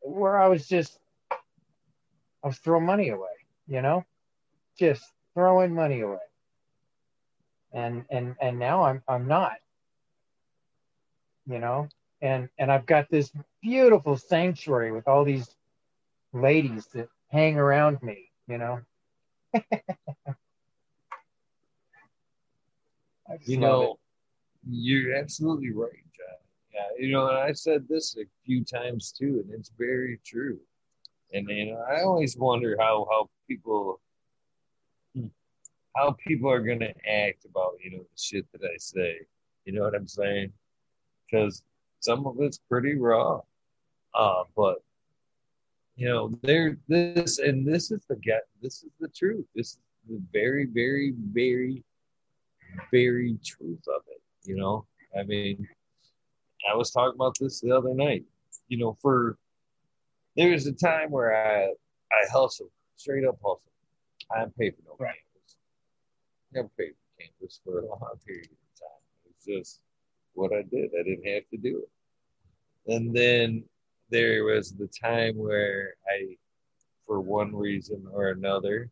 [0.00, 0.98] where I was just
[2.42, 3.28] I was throwing money away,
[3.68, 4.04] you know,
[4.78, 5.02] just
[5.34, 6.18] throwing money away.
[7.72, 9.56] And and and now I'm I'm not,
[11.46, 11.88] you know,
[12.22, 13.30] and and I've got this
[13.62, 15.54] beautiful sanctuary with all these
[16.32, 18.80] ladies that hang around me, you know.
[23.44, 23.98] You know,
[24.66, 26.36] you're absolutely right, John.
[26.72, 30.58] Yeah, you know, and I said this a few times too, and it's very true.
[31.32, 34.00] And you know, I always wonder how how people
[35.96, 39.18] how people are gonna act about you know the shit that I say.
[39.64, 40.52] You know what I'm saying?
[41.26, 41.62] Because
[42.00, 43.40] some of it's pretty raw,
[44.14, 44.78] uh, but
[45.96, 48.42] you know, there this and this is the get.
[48.62, 49.44] This is the truth.
[49.54, 49.78] This is
[50.08, 51.82] the very, very, very
[52.92, 54.22] very truth of it.
[54.44, 54.86] You know,
[55.18, 55.66] I mean,
[56.70, 58.24] I was talking about this the other night.
[58.68, 59.36] You know, for
[60.36, 61.64] there was a time where I
[62.12, 63.62] I hustled straight up hustle.
[64.30, 65.14] I didn't pay for no Right.
[65.14, 65.56] cannabis.
[66.52, 69.00] Never paid for cannabis for a long period of time.
[69.30, 69.80] It's just
[70.34, 70.90] what I did.
[70.98, 72.92] I didn't have to do it.
[72.92, 73.64] And then
[74.10, 76.36] there was the time where I,
[77.06, 78.90] for one reason or another,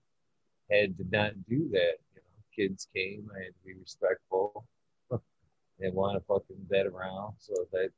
[0.70, 1.96] had to not do that.
[2.14, 4.66] You know, kids came, I had to be respectful
[5.10, 7.34] and want to fucking bet around.
[7.38, 7.90] So that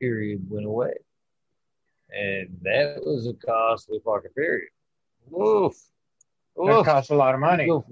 [0.00, 0.94] period went away.
[2.10, 4.70] And that was a costly fucking period.
[5.30, 5.74] Woof.
[6.56, 7.66] That costs a lot of You money.
[7.66, 7.84] go.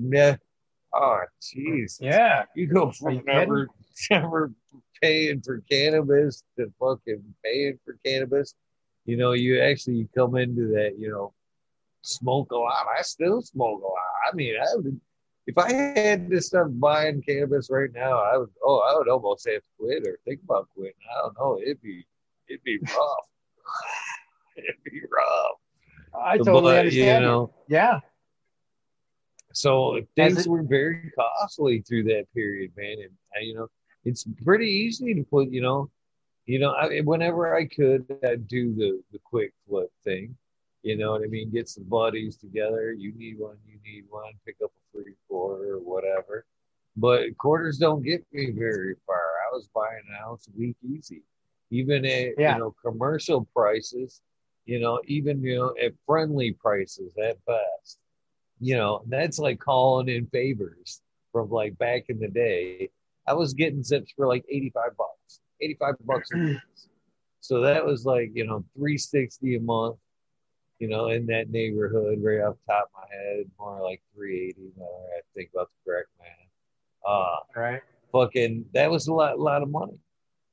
[0.94, 1.98] Oh, jeez.
[2.00, 2.44] Yeah.
[2.54, 3.68] You go from never,
[4.10, 4.52] never
[5.02, 8.54] paying for cannabis to fucking paying for cannabis.
[9.04, 11.32] You know, you actually come into that, you know,
[12.02, 12.86] smoke a lot.
[12.98, 14.32] I still smoke a lot.
[14.32, 15.00] I mean, I would,
[15.46, 19.46] if I had to start buying cannabis right now, I would, oh, I would almost
[19.48, 20.94] have to quit or think about quitting.
[21.08, 21.60] I don't know.
[21.62, 22.04] It'd be,
[22.48, 23.28] it'd be rough.
[24.56, 25.58] it'd be rough.
[26.18, 27.22] I totally But, understand.
[27.24, 28.00] You know, Yeah.
[29.52, 32.98] So things it- were very costly through that period, man.
[33.00, 33.68] And uh, you know,
[34.04, 35.90] it's pretty easy to put, you know,
[36.46, 40.36] you know, I, whenever I could, I'd do the the quick flip thing.
[40.82, 41.50] You know what I mean?
[41.50, 42.92] Get some buddies together.
[42.92, 44.32] You need one, you need one.
[44.44, 46.44] Pick up a free quarter or whatever.
[46.96, 49.16] But quarters don't get me very far.
[49.16, 51.22] I was buying an ounce a week easy,
[51.70, 52.54] even at Yeah.
[52.54, 54.20] you know commercial prices.
[54.66, 57.98] You know, even you know at friendly prices at best
[58.60, 61.00] you know, that's like calling in favors
[61.32, 62.88] from like back in the day.
[63.26, 66.30] I was getting zips for like 85 bucks, 85 bucks.
[67.40, 69.98] So that was like, you know, 360 a month,
[70.80, 74.72] you know, in that neighborhood right off the top of my head, more like 380.
[74.76, 74.84] Now
[75.16, 76.28] I think about the correct man.
[77.06, 77.82] Uh, Right.
[78.10, 80.00] fucking, that was a lot, a lot of money.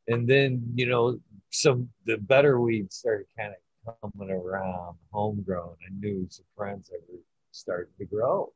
[0.07, 1.17] And then, you know,
[1.49, 3.55] some, the better weed started kind of
[4.01, 5.75] coming around, homegrown.
[5.85, 7.19] I knew some friends that were
[7.51, 8.51] starting to grow.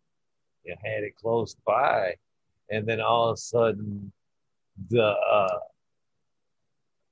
[0.63, 2.15] You had it close by,
[2.69, 4.11] and then all of a sudden,
[4.89, 5.59] the uh,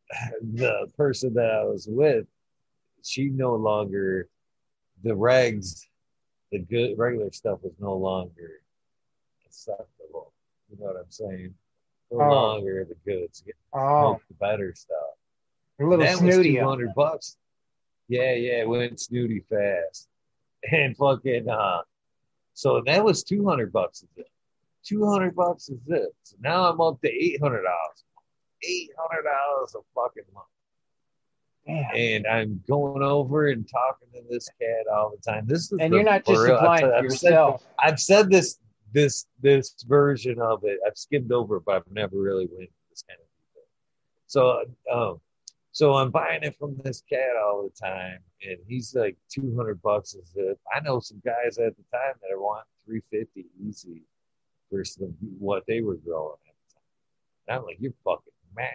[0.54, 2.26] the person that I was with,
[3.04, 4.28] she no longer
[5.04, 5.86] the regs,
[6.52, 8.62] the good regular stuff was no longer
[9.46, 10.34] acceptable.
[10.70, 11.54] You know what I'm saying?
[12.12, 12.30] No Oh.
[12.30, 13.42] longer the goods.
[13.42, 14.96] Get Oh, the better stuff
[15.80, 16.52] a little snooty.
[16.52, 17.38] was 200 bucks.
[18.08, 20.08] Yeah, yeah, it went snooty fast.
[20.72, 21.82] And fucking, uh,
[22.56, 24.28] so that was 200 bucks a zip.
[24.86, 26.10] 200 bucks a zip.
[26.24, 27.40] So now I'm up to $800.
[27.40, 27.62] $800
[28.64, 30.48] a fucking month.
[31.96, 35.46] And I'm going over and talking to this cat all the time.
[35.46, 36.54] This is And the- you're not just real.
[36.54, 37.64] I've supplying said- I've said- yourself.
[37.80, 38.60] I've said this
[38.92, 40.80] this this version of it.
[40.88, 43.68] I've skimmed over, but I've never really went this kind of detail.
[44.26, 45.22] So, um,
[45.76, 49.82] so I'm buying it from this cat all the time, and he's like two hundred
[49.82, 50.58] bucks a zip.
[50.74, 54.04] I know some guys at the time that are wanting three fifty easy
[54.72, 56.84] versus the, what they were growing at the time.
[57.50, 58.72] And I'm like, you're fucking mad.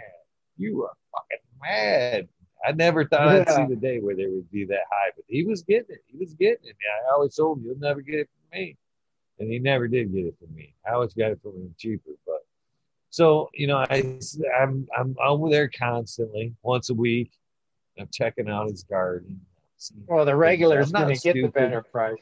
[0.59, 2.29] You are fucking mad.
[2.67, 5.43] I never thought I'd see the day where they would be that high, but he
[5.43, 6.03] was getting it.
[6.07, 6.77] He was getting it.
[6.85, 8.77] Yeah, I always told him, you'll never get it from me
[9.39, 10.75] and he never did get it from me.
[10.87, 12.47] I always got it from him cheaper, but
[13.11, 14.19] so you know, I
[14.59, 17.33] I'm I'm over there constantly, once a week.
[17.99, 19.41] I'm checking out his garden.
[20.07, 22.19] Well, the regular's I'm not going to get the better price.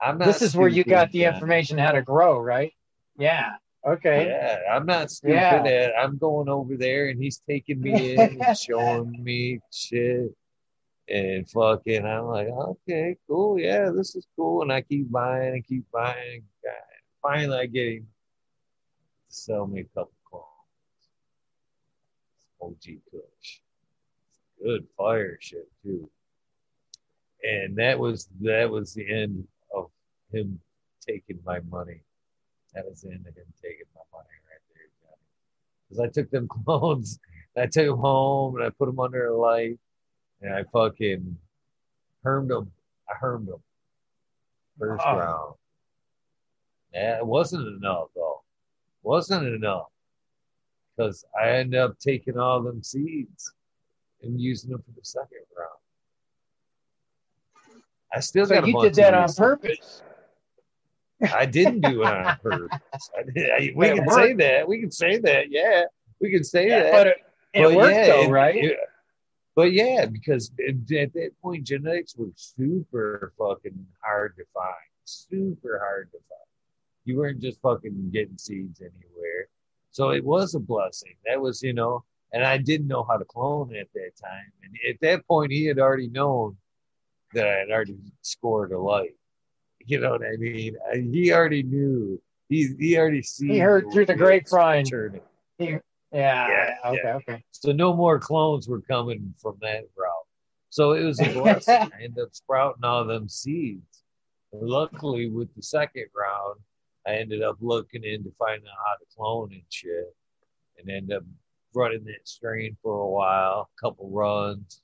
[0.00, 2.72] I'm not This is where you got the information how to grow, right?
[3.18, 3.54] Yeah.
[3.86, 4.26] Okay.
[4.26, 5.34] Yeah, I'm not stupid.
[5.34, 5.62] Yeah.
[5.64, 10.34] At, I'm going over there, and he's taking me in and showing me shit.
[11.08, 14.62] And fucking, I'm like, okay, cool, yeah, this is cool.
[14.62, 16.42] And I keep buying and keep buying.
[16.64, 16.74] And
[17.22, 18.08] finally, I get him
[19.28, 20.46] sell me a couple clones.
[22.62, 23.60] OG Kush,
[24.62, 26.08] good fire shit too.
[27.42, 29.90] And that was that was the end of
[30.32, 30.58] him
[31.06, 32.00] taking my money.
[32.74, 35.18] That was the end of him taking my money right there, Johnny.
[35.88, 37.18] Because I took them clones,
[37.56, 39.78] I took them home, and I put them under a light,
[40.40, 41.36] and I fucking
[42.22, 42.72] hermed them.
[43.08, 43.62] I hermed them
[44.78, 45.16] first Oh.
[45.18, 45.54] round.
[46.92, 48.42] Yeah, it wasn't enough though.
[49.06, 49.86] Wasn't enough
[50.96, 53.52] because I ended up taking all them seeds
[54.22, 55.70] and using them for the second round.
[58.12, 60.02] I still So got you did that on purpose.
[61.32, 62.80] I didn't do it on purpose.
[63.16, 64.66] I did, I, we But can say that.
[64.68, 65.52] We can say that.
[65.52, 65.84] Yeah,
[66.20, 66.90] we can say that.
[66.90, 67.16] But it,
[67.54, 68.56] it But worked yeah, though, it- right?
[68.56, 68.78] it-
[69.54, 74.74] but yeah, because at that point, genetics were super fucking hard to find.
[75.04, 76.40] Super hard to find.
[77.06, 79.48] You weren't just fucking getting seeds anywhere.
[79.92, 81.14] So it was a blessing.
[81.24, 84.52] That was, you know, and I didn't know how to clone at that time.
[84.64, 86.56] And at that point, he had already known
[87.32, 89.14] that I had already scored a light.
[89.84, 90.76] You know what I mean?
[91.12, 92.20] He already knew.
[92.48, 93.50] He he already seen.
[93.50, 94.84] He heard through the grapevine.
[95.58, 95.76] He,
[96.12, 97.00] yeah, Yeah, Okay.
[97.04, 97.14] yeah.
[97.16, 97.44] Okay.
[97.52, 100.26] So no more clones were coming from that route.
[100.70, 101.74] So it was a blessing.
[101.74, 104.02] I ended up sprouting all them seeds.
[104.52, 106.60] And luckily, with the second round,
[107.06, 110.14] I ended up looking into finding out how to clone and shit,
[110.78, 111.22] and ended up
[111.74, 114.82] running that strain for a while, a couple runs.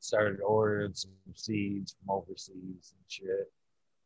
[0.00, 2.54] Started ordering some seeds from overseas
[2.94, 3.52] and shit.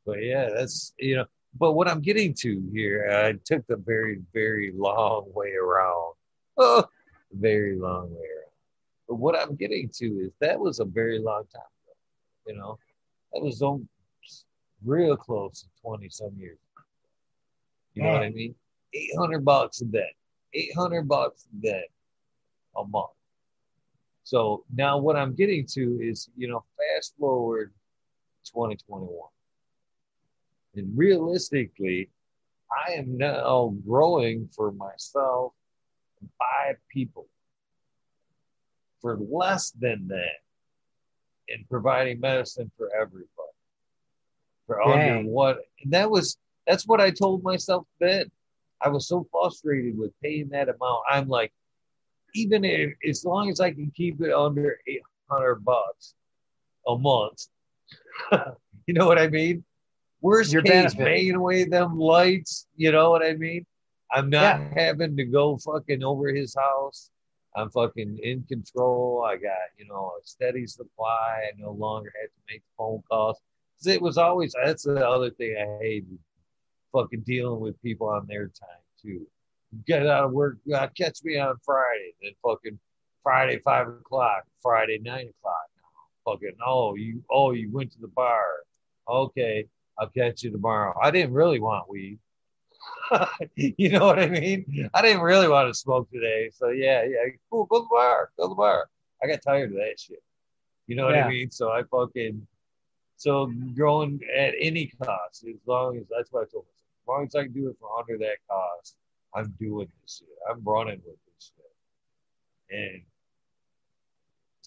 [0.07, 1.26] But yeah, that's you know.
[1.59, 6.14] But what I'm getting to here, I took the very, very long way around.
[6.57, 6.84] Oh,
[7.30, 8.53] very long way around.
[9.07, 11.94] But what I'm getting to is that was a very long time ago.
[12.46, 12.78] You know,
[13.32, 13.88] that was almost
[14.82, 16.59] real close to 20 some years.
[17.95, 18.55] You know what I mean?
[18.95, 20.14] 800 bucks a day.
[20.55, 21.84] 800 bucks a day
[22.76, 23.11] a month.
[24.24, 27.72] So now what I'm getting to is, you know, fast forward
[28.47, 29.11] 2021.
[30.74, 32.09] And realistically,
[32.86, 35.53] I am now growing for myself
[36.38, 37.26] five people
[39.01, 40.40] for less than that
[41.49, 43.28] and providing medicine for everybody
[44.66, 48.31] for under what and that was that's what I told myself then.
[48.81, 51.03] I was so frustrated with paying that amount.
[51.09, 51.53] I'm like,
[52.35, 56.15] even if as long as I can keep it under eight hundred bucks
[56.89, 57.47] a month,
[58.87, 59.65] you know what I mean?
[60.21, 60.99] Worst Your case, benefit.
[61.07, 63.67] paying away them lights, you know what I mean?
[64.13, 64.75] I'm not Yeah.
[64.87, 67.11] having to go fucking over his house.
[67.57, 69.25] I'm fucking in control.
[69.27, 71.45] I got, you know, a steady supply.
[71.49, 73.39] I no longer have to make phone calls.
[73.85, 76.19] It was always that's the other thing I hated.
[76.93, 79.26] Fucking dealing with people on their time too.
[79.86, 82.12] Get out of work, uh, catch me on Friday.
[82.22, 82.78] Then fucking
[83.22, 85.68] Friday five o'clock, Friday nine o'clock.
[86.24, 88.45] Fucking oh you oh you went to the bar.
[89.09, 89.66] Okay,
[89.99, 90.95] I'll catch you tomorrow.
[91.03, 92.18] I didn't really want weed.
[93.57, 94.90] you know what I mean?
[94.95, 96.51] I didn't really want to smoke today.
[96.53, 97.66] So yeah, yeah, cool.
[97.66, 98.30] Go to the bar.
[98.36, 98.88] Go to the bar.
[99.22, 100.22] I got tired of that shit.
[100.86, 101.26] You know what Yeah.
[101.26, 101.51] I mean?
[101.51, 102.47] So I fucking
[103.16, 106.64] so growing at any cost, as long as that's what I told.
[107.03, 108.96] As long as I can do it for under that cost,
[109.34, 110.28] I'm doing this shit.
[110.48, 112.76] I'm running with this shit.
[112.78, 113.03] And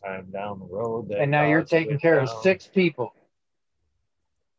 [0.04, 3.14] time down the road, And now you're taking care of six people.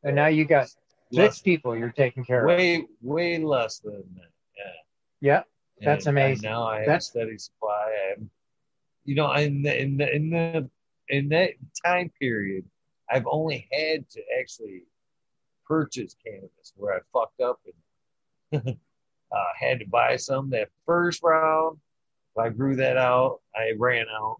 [0.02, 0.68] And now you got
[1.10, 2.46] Less- six people you're taking care of.
[2.46, 4.30] way way less than that.
[4.56, 4.72] Yeah.
[5.20, 5.42] Yeah.
[5.80, 6.50] That's And- and amazing.
[6.50, 7.94] now I have That's- a steady supply.
[8.08, 8.22] Have,
[9.04, 10.70] you know, in the, in the in the
[11.08, 11.52] in that
[11.84, 12.64] time period,
[13.10, 14.84] I've only had to actually
[15.66, 17.60] purchase cannabis where I fucked up
[18.52, 18.62] and
[19.32, 20.50] uh, had to buy some.
[20.50, 21.78] That first round,
[22.38, 23.40] I grew that out.
[23.54, 24.36] I ran out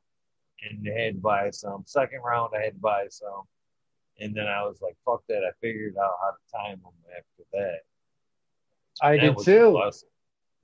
[0.62, 1.82] and had to buy some.
[1.86, 3.42] Second round, I had to buy some.
[4.18, 5.42] And then I was like, fuck that.
[5.44, 7.80] I figured out how to time them after that.
[9.02, 9.90] I That did a too.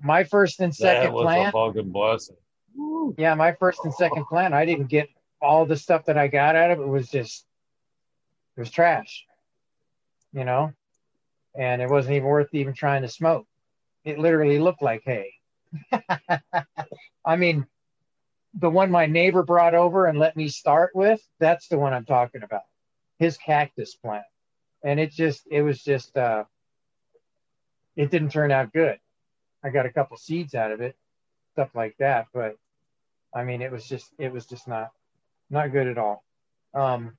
[0.00, 1.48] My first and That second was plant.
[1.48, 2.36] a fucking blessing.
[2.74, 3.14] Woo.
[3.18, 4.54] Yeah, my first and second plant.
[4.54, 5.08] I didn't get
[5.40, 6.82] all the stuff that I got out of it.
[6.82, 7.44] It was just
[8.56, 9.26] it was trash.
[10.32, 10.72] You know?
[11.54, 13.46] And it wasn't even worth even trying to smoke.
[14.04, 15.34] It literally looked like hay.
[17.24, 17.66] I mean,
[18.54, 22.04] the one my neighbor brought over and let me start with, that's the one I'm
[22.04, 22.62] talking about.
[23.18, 24.24] His cactus plant.
[24.84, 26.44] And it just it was just uh
[27.96, 28.98] it didn't turn out good.
[29.62, 30.96] I got a couple seeds out of it,
[31.52, 32.56] stuff like that, but
[33.34, 34.90] I mean it was just it was just not
[35.50, 36.24] not good at all.
[36.74, 37.16] Um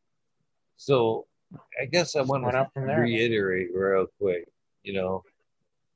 [0.77, 1.27] So
[1.79, 3.01] I guess I want to up from there.
[3.01, 4.47] reiterate real quick.
[4.83, 5.23] You know,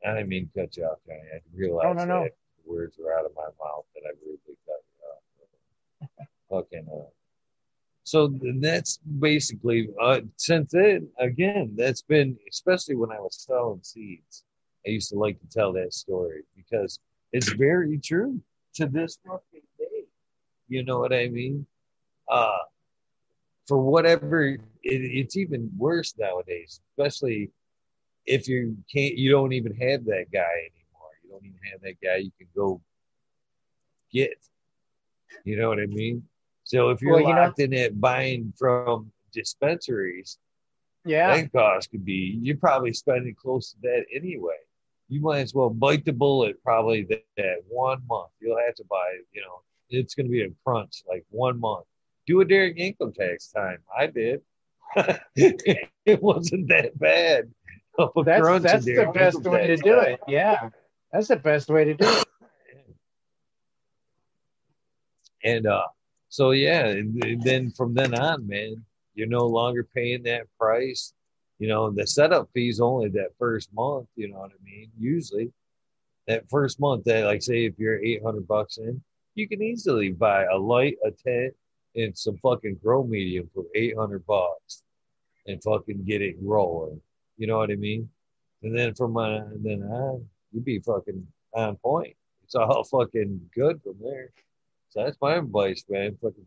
[0.06, 1.20] I didn't mean to cut you off, Johnny.
[1.34, 2.24] I realized no, no.
[2.24, 6.28] that the words were out of my mouth that I rudely cut you off.
[6.50, 6.88] Fucking.
[6.92, 7.10] Uh,
[8.04, 11.10] so that's basically uh, since then.
[11.20, 14.44] Again, that's been especially when I was selling seeds.
[14.86, 17.00] I used to like to tell that story because
[17.34, 18.40] it's very true
[18.76, 20.06] to this fucking day.
[20.70, 21.66] You know what I mean?
[22.30, 22.60] Uh,
[23.68, 27.52] for whatever it, it's even worse nowadays, especially
[28.26, 31.12] if you can't, you don't even have that guy anymore.
[31.24, 32.82] You don't even have that guy you can go
[34.12, 34.38] get.
[35.44, 36.24] You know what I mean?
[36.64, 40.38] So if you're Well, you know- locked in at buying from dispensaries,
[41.06, 41.36] yeah.
[41.36, 44.58] that cost could be you're probably spending close to that anyway.
[45.10, 48.30] You might as well bite the bullet probably that, that one month.
[48.42, 51.86] You'll have to buy, you know, it's going to be a crunch like one month.
[52.28, 53.80] Do it during income tax time.
[53.98, 54.42] I did.
[55.36, 57.50] it wasn't that bad.
[57.98, 60.20] a That's that's the best way to do it.
[60.28, 60.70] Yeah.
[61.12, 62.26] That's the best way to do it.
[65.44, 65.88] And uh,
[66.30, 71.14] so yeah, and then from then on, man, you're no longer paying that price.
[71.60, 74.08] You know, the setup fees only that first month.
[74.16, 74.92] You know what I mean?
[75.00, 75.52] Usually,
[76.28, 79.02] that first month, that like say if you're 800 bucks in,
[79.36, 81.54] you can easily buy a light, a tent,
[81.98, 84.84] and some fucking grow medium for 800 bucks,
[85.48, 87.02] and fucking get it rolling.
[87.38, 88.10] You know what I mean?
[88.64, 92.16] And then from uh, then on, you'd be fucking on point.
[92.44, 94.32] It's all fucking good from there.
[94.90, 96.18] So that's my advice, man.
[96.22, 96.46] Fucking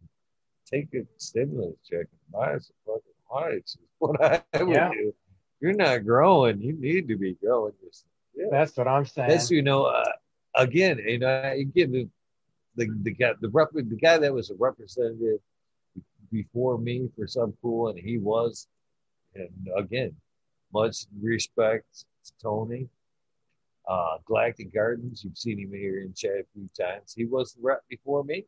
[0.71, 3.77] take a stimulus check and buy some fucking lights.
[3.99, 4.91] What I would yeah.
[4.91, 5.15] do.
[5.61, 6.61] You're not growing.
[6.63, 7.75] You need to be growing.
[8.35, 8.47] Yeah.
[8.51, 9.29] That's what I'm saying.
[9.29, 9.85] That's you know.
[9.85, 10.05] Uh,
[10.55, 11.93] again, you know, I give
[12.81, 15.41] the the guy the rep the guy that was a representative
[16.33, 18.69] before me for Sub Cool, and he was,
[19.35, 20.15] and again,
[20.73, 22.89] much respect to Tony.
[23.89, 27.13] Uh, Galactic Gardens, you've seen him here in chat a few times.
[27.13, 28.45] He was the rep before me.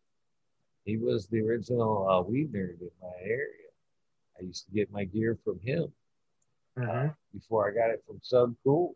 [0.84, 3.70] He was the original uh, weed nerd in my area.
[4.38, 5.92] I used to get my gear from him
[6.80, 8.94] uh, before I got it from Sub Cool,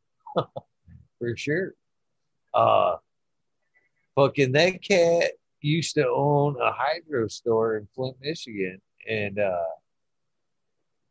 [1.18, 1.74] for sure.
[2.54, 2.96] Uh,
[4.14, 9.62] fucking that cat used to own a hydro store in Flint, Michigan, and uh,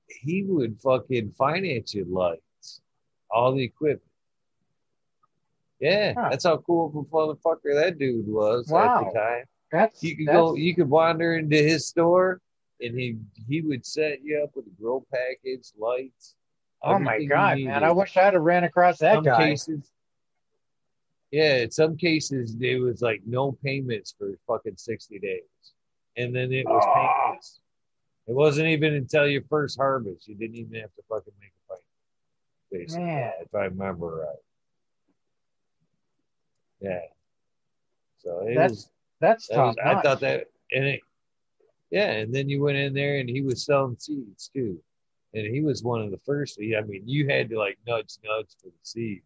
[0.08, 2.82] he would fucking finance your lights,
[3.30, 4.02] all the equipment.
[5.80, 6.30] Yeah, huh.
[6.30, 9.00] that's how cool of a motherfucker that dude was wow.
[9.00, 9.46] at the time.
[9.72, 10.36] That's you could that's...
[10.36, 12.40] go, you could wander into his store,
[12.82, 16.36] and he he would set you up with a grow package, lights.
[16.84, 17.84] Oh my god, man!
[17.84, 19.50] I wish I'd have ran across that some guy.
[19.50, 19.91] Cases,
[21.32, 25.42] yeah, in some cases it was like no payments for fucking sixty days,
[26.18, 26.92] and then it was ah.
[26.92, 27.26] oh.
[27.28, 27.60] payments.
[28.28, 30.28] It wasn't even until your first harvest.
[30.28, 31.86] You didn't even have to fucking make a payment.
[32.72, 33.32] Basically, Man.
[33.42, 34.36] if I remember right.
[36.82, 37.00] Yeah.
[38.20, 38.90] So it that's, was.
[39.20, 41.02] That's that was, I thought that, and it,
[41.92, 44.80] yeah, and then you went in there and he was selling seeds too,
[45.34, 46.60] and he was one of the first.
[46.60, 49.26] I mean, you had to like nudge, nudge for the seeds.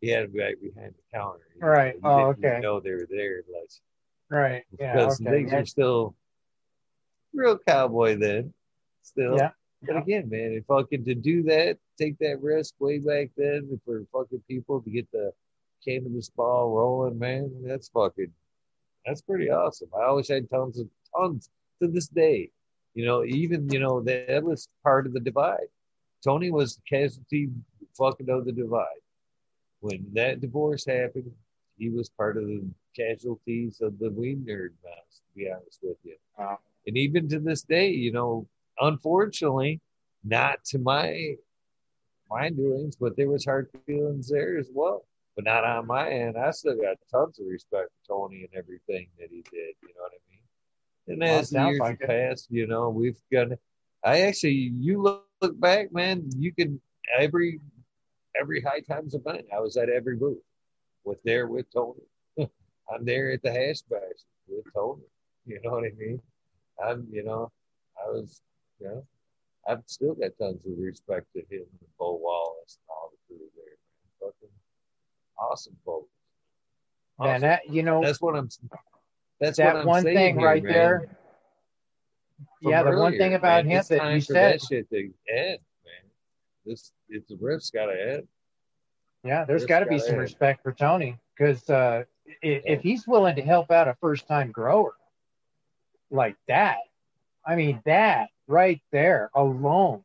[0.00, 1.46] He had to be right behind the counter.
[1.58, 1.94] Right.
[1.94, 2.58] You oh, okay.
[2.62, 3.80] Know they were there, unless
[4.30, 4.64] right.
[4.78, 4.94] Yeah.
[4.94, 5.30] Because okay.
[5.30, 5.58] things yeah.
[5.58, 6.14] are still
[7.34, 8.52] real cowboy then.
[9.02, 9.36] Still.
[9.36, 9.50] Yeah.
[9.82, 14.04] But again, man, if fucking to do that, take that risk way back then for
[14.12, 15.32] fucking people to get the
[15.86, 18.32] cannabis ball rolling, man, that's fucking
[19.06, 19.88] that's pretty awesome.
[19.96, 22.50] I always had tons of tons to this day.
[22.94, 25.68] You know, even you know that was part of the divide.
[26.22, 27.48] Tony was the casualty
[27.96, 28.84] fucking of the divide.
[29.80, 31.30] When that divorce happened,
[31.78, 32.62] he was part of the
[32.94, 35.20] casualties of the weed nerd mess.
[35.20, 36.58] To be honest with you, wow.
[36.86, 38.46] and even to this day, you know,
[38.78, 39.80] unfortunately,
[40.24, 41.36] not to my
[42.30, 45.04] my doings, but there was hard feelings there as well.
[45.36, 46.36] But not on my end.
[46.36, 49.74] I still got tons of respect for Tony and everything that he did.
[49.82, 50.40] You know what I mean?
[51.08, 53.48] And well, as the years like passed, you know, we've got.
[54.04, 56.28] I actually, you look, look back, man.
[56.36, 56.80] You can
[57.18, 57.60] every
[58.40, 59.46] every high times event.
[59.54, 60.38] I was at every booth
[61.04, 62.00] with there with Tony.
[62.38, 64.00] I'm there at the hash bash
[64.48, 65.02] with Tony.
[65.46, 66.20] You know what I mean?
[66.82, 67.50] I'm, you know,
[68.02, 68.40] I was,
[68.80, 69.04] you know,
[69.68, 73.46] I've still got tons of respect to him and Bo Wallace and all the crew
[73.56, 73.64] there.
[73.66, 74.32] Man.
[74.32, 74.54] Fucking
[75.38, 76.08] awesome folks.
[77.18, 77.32] Awesome.
[77.32, 78.48] Man, that you know, that's what I'm.
[79.40, 80.72] That's that what I'm one thing here, right man.
[80.72, 81.08] there.
[82.62, 84.96] From yeah, the earlier, one thing about man, him that you said, that shit to
[84.98, 85.58] end, man.
[86.64, 88.28] This, it's the riff's got to end.
[89.24, 92.04] yeah, there's got to be some respect for Tony because uh,
[92.42, 94.94] if, if he's willing to help out a first time grower
[96.10, 96.78] like that,
[97.44, 100.02] I mean, that right there alone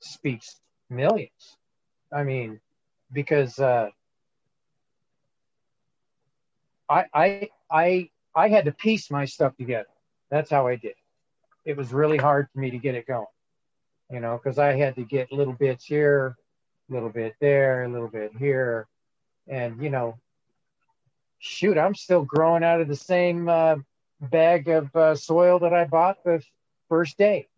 [0.00, 0.60] speaks
[0.90, 1.56] millions.
[2.12, 2.60] I mean,
[3.12, 3.90] because uh,
[6.88, 9.88] I, I, I, I had to piece my stuff together.
[10.30, 10.94] That's how I did.
[11.64, 13.26] It was really hard for me to get it going,
[14.10, 16.36] you know, because I had to get little bits here,
[16.88, 18.86] a little bit there, a little bit here,
[19.48, 20.18] and you know,
[21.38, 23.76] shoot, I'm still growing out of the same uh,
[24.20, 26.42] bag of uh, soil that I bought the
[26.88, 27.48] first day.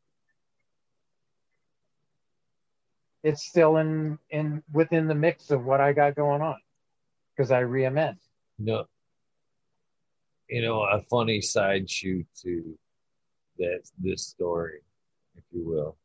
[3.22, 6.57] It's still in in within the mix of what I got going on
[7.36, 8.18] because I re-amend.
[8.59, 8.86] No,
[10.49, 12.78] you know, a funny side shoot to
[13.59, 14.80] that this story,
[15.36, 15.96] if you will.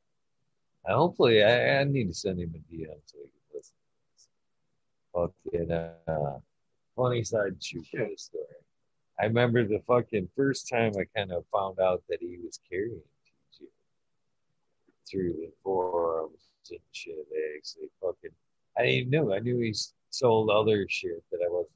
[0.86, 3.75] And hopefully, I, I need to send him a DM so he can listen.
[5.13, 6.39] Fucking uh,
[6.95, 8.45] funny side shoot this story.
[9.19, 12.99] I remember the fucking first time I kind of found out that he was carrying
[13.25, 13.67] TG
[15.09, 17.15] through the forums and shit.
[17.31, 18.31] They actually fucking,
[18.77, 19.34] I didn't know.
[19.34, 19.75] I knew he
[20.09, 21.69] sold other shit that I wasn't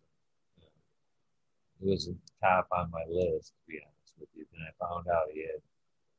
[1.80, 4.46] it wasn't top on my list, to be honest with you.
[4.52, 5.62] Then I found out he had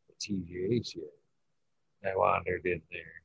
[0.09, 1.18] a TGA shit.
[2.05, 3.23] I wandered in there,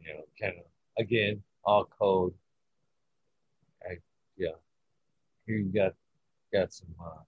[0.00, 0.64] you know, kind of
[0.98, 2.34] again all code.
[3.82, 3.98] I
[4.36, 4.50] yeah,
[5.46, 5.94] here you got
[6.52, 7.22] got some uh,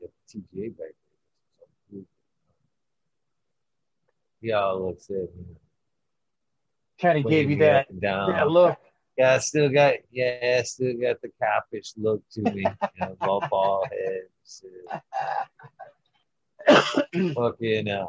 [0.00, 0.94] got the TGA back
[1.90, 2.02] there.
[4.40, 5.56] He all looks at me.
[7.00, 7.86] Kind of gave you that,
[8.44, 8.78] look.
[9.16, 12.62] Yeah, I still got yeah, I still got the copish look to me.
[12.62, 14.28] You know, ball ball head.
[14.44, 14.70] shit.
[17.34, 18.06] Fucking uh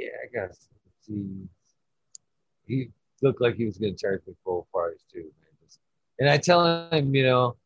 [0.00, 0.56] yeah, I got
[1.02, 1.48] some.
[2.66, 2.90] He
[3.22, 5.50] looked like he was gonna charge me full price too, man.
[6.20, 7.56] And I tell him, you know,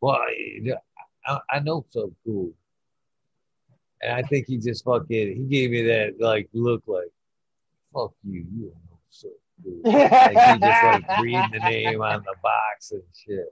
[0.00, 0.18] well,
[1.26, 2.52] I, I know Sub Cool.
[4.02, 7.10] And I think he just fucking he gave me that like look like,
[7.92, 9.30] fuck you, you don't know Sub
[9.62, 9.80] Cool.
[9.84, 13.46] Like he just like read the name on the box and shit.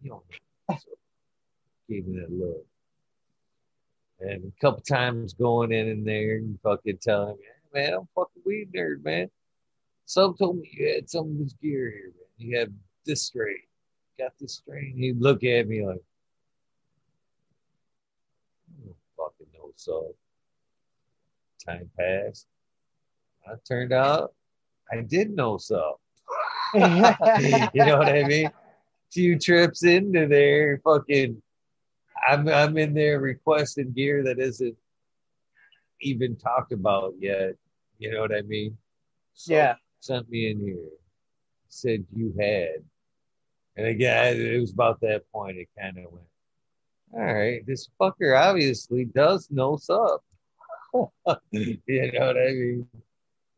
[0.00, 0.22] You don't
[0.68, 0.90] know so
[1.88, 2.66] gave me that look.
[4.20, 8.08] And a couple times going in in there and fucking telling me, hey, man, I'm
[8.14, 9.30] fucking weed nerd, man.
[10.06, 12.48] Some told me you had some of this gear here, man.
[12.48, 12.74] You had
[13.06, 13.58] this strain.
[14.18, 14.94] Got this strain.
[14.96, 16.02] He'd look at me like,
[19.16, 19.70] fucking know.
[19.76, 20.14] So
[21.64, 22.46] time passed.
[23.46, 24.32] I turned out
[24.90, 25.98] I did know so.
[26.74, 28.50] you know what I mean?
[29.12, 31.40] Few trips into there, fucking
[32.26, 34.76] I'm I'm in there requesting gear that isn't
[36.00, 37.54] even talked about yet.
[37.98, 38.76] You know what I mean?
[39.34, 39.74] So Yeah.
[40.00, 40.88] Sent me in here,
[41.68, 42.84] said you had,
[43.76, 45.58] and again it was about that point.
[45.58, 46.24] It kind of went,
[47.14, 50.20] all right, this fucker obviously does know Sub.
[51.50, 52.86] you know what I mean?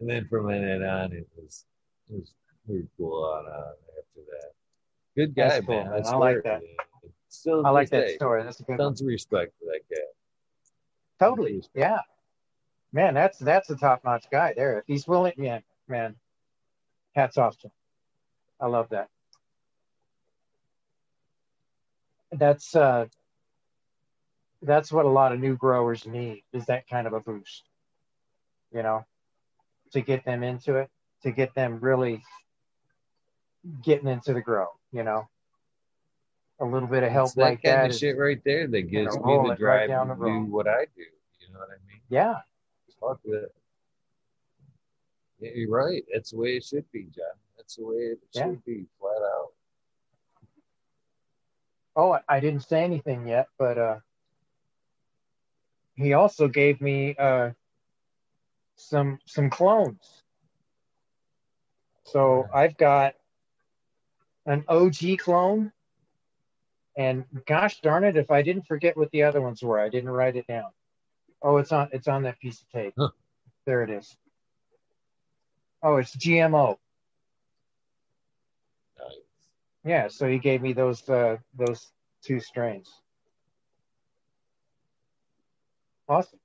[0.01, 1.67] And then from then on, it was
[2.09, 2.33] it was
[2.67, 4.53] pretty cool on uh, after that.
[5.15, 5.91] Good guy, That's cool, man.
[5.91, 6.07] man.
[6.07, 6.63] I like that.
[6.63, 6.77] man.
[7.31, 8.43] Still, I like that day, story.
[8.43, 8.79] That's a good one.
[8.79, 10.03] Tons of respect for that guy.
[11.25, 11.63] Totally.
[11.75, 12.01] Yeah.
[12.93, 14.81] Man, that's that's a top notch guy there.
[14.81, 16.17] If he's willing, yeah, man.
[17.15, 17.73] Hats off to him.
[18.61, 19.09] I love that.
[22.33, 23.07] That's uh
[24.63, 27.63] that's what a lot of new growers need is that kind of a boost.
[28.73, 29.07] You know,
[29.93, 30.91] to get them into it,
[31.23, 32.23] to get them really
[33.83, 35.29] getting into the grow, you know.
[36.61, 37.85] A little bit of help It's that like kind that.
[37.87, 40.69] of is- shit right there that gives me the right drive down to do what
[40.69, 41.03] I do.
[41.41, 42.01] You know what I mean?
[42.11, 42.35] yeah.
[43.01, 43.55] Fuck it.
[45.41, 46.05] Yeah, you're right.
[46.13, 47.25] That's the way it should be, John.
[47.57, 48.43] That's the way it Yeah.
[48.49, 49.53] should be, flat out.
[51.97, 54.01] Oh, I- I didn't say anything yet, but uh,
[55.95, 57.53] he also gave me uh,
[58.77, 60.23] some some clones.
[62.05, 63.15] So I've got
[64.47, 65.73] an OG clone,
[67.01, 70.11] and gosh darn it, if I didn't forget what the other ones were, I didn't
[70.11, 70.71] write it down.
[71.41, 72.93] Oh, it's on it's on that piece of tape.
[72.99, 73.09] Huh.
[73.65, 74.15] There it is.
[75.83, 76.77] Oh, it's GMO.
[78.99, 79.17] Nice.
[79.83, 81.91] Yeah, so he gave me those uh, those
[82.23, 82.91] two strains.
[86.07, 86.39] Awesome.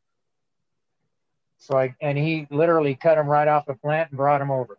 [1.57, 4.77] So I and he literally cut them right off the plant and brought them over.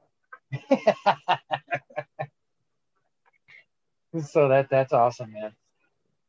[4.24, 5.52] so that that's awesome, man.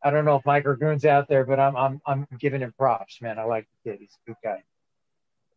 [0.04, 3.22] I don't know if Micro Goon's out there, but I'm I'm I'm giving him props,
[3.22, 3.40] man.
[3.40, 4.00] I like the kid.
[4.00, 4.64] He's a good guy.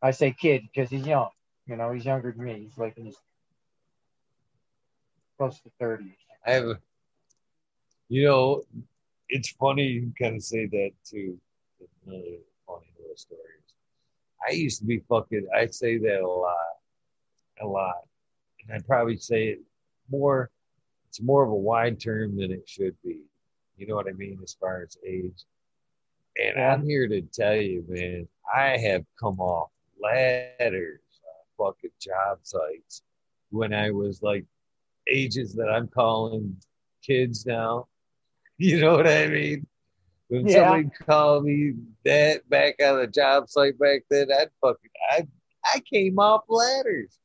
[0.03, 1.29] I say kid because he's young.
[1.67, 2.61] You know, he's younger than me.
[2.65, 3.17] He's like in his
[5.37, 6.17] close to thirty.
[6.47, 6.79] I have,
[8.09, 8.63] you know,
[9.29, 11.39] it's funny you kind of say that too.
[12.07, 12.25] Another
[12.67, 13.41] funny little story.
[14.49, 15.47] I used to be fucking.
[15.55, 16.55] I say that a lot,
[17.61, 18.07] a lot,
[18.63, 19.61] and I probably say it
[20.11, 20.51] more.
[21.09, 23.23] It's more of a wide term than it should be.
[23.81, 25.47] You know what I mean, as far as age.
[26.39, 31.01] And I'm here to tell you, man, I have come off ladders
[31.59, 33.03] on fucking job sites
[33.51, 34.45] when I was like
[35.09, 36.55] ages that I'm calling
[37.03, 37.89] kids now.
[38.63, 39.67] You know what I mean?
[40.29, 40.57] When Yeah.
[40.59, 41.73] somebody called me
[42.05, 45.27] that back on the job site back then, I'd fucking I
[45.65, 47.19] I came off ladders.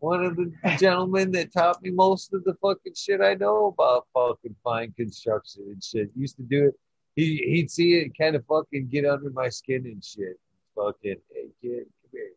[0.00, 4.06] One of the gentlemen that taught me most of the fucking shit I know about
[4.14, 6.74] fucking fine construction and shit used to do it.
[7.16, 10.38] He he'd see it kind of fucking get under my skin and shit.
[10.76, 12.30] Fucking hey kid, come here.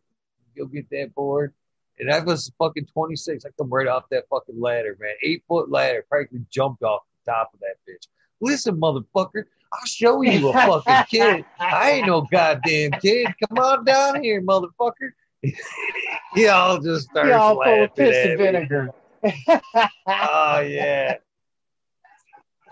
[0.58, 1.54] Go get that board.
[2.00, 3.46] And I was fucking 26.
[3.46, 5.14] I come right off that fucking ladder, man.
[5.22, 6.04] Eight foot ladder.
[6.10, 8.08] Practically jumped off the top of that bitch.
[8.42, 11.46] Listen, motherfucker, I'll show you a fucking kid.
[11.60, 13.28] I ain't no goddamn kid.
[13.48, 15.12] Come on down here, motherfucker.
[16.36, 18.90] he all just starts Yeah, all full of piss and vinegar.
[20.08, 21.18] Oh yeah.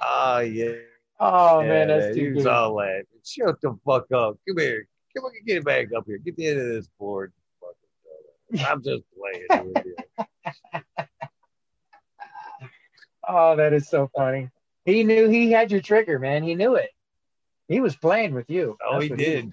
[0.01, 0.71] Oh yeah.
[1.19, 2.47] Oh yeah, man, that's He too good.
[2.47, 3.03] all laughing.
[3.25, 4.37] Shut the fuck up.
[4.47, 4.87] Come here.
[5.15, 6.17] Come on, get it back up here.
[6.19, 7.33] Get the end of this board.
[8.65, 9.95] I'm just playing with you.
[13.27, 14.49] Oh, that is so funny.
[14.85, 16.41] He knew he had your trigger, man.
[16.43, 16.89] He knew it.
[17.67, 18.75] He was playing with you.
[18.83, 19.51] Oh, he did.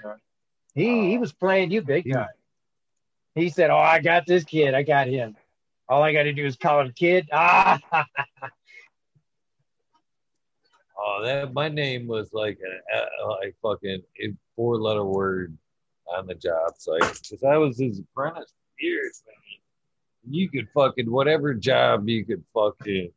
[0.75, 1.21] He he Oh.
[1.21, 2.29] was playing you big He- time.
[3.37, 4.75] He said, "Oh, I got this kid.
[4.75, 5.37] I got him.
[5.89, 7.79] All I got to do is call him kid." Ah,
[10.99, 14.03] Oh, that my name was like a, a like fucking
[14.57, 15.57] four letter word
[16.17, 19.35] on the job site because I was his apprentice for years, man.
[20.35, 23.11] You could fucking whatever job you could fucking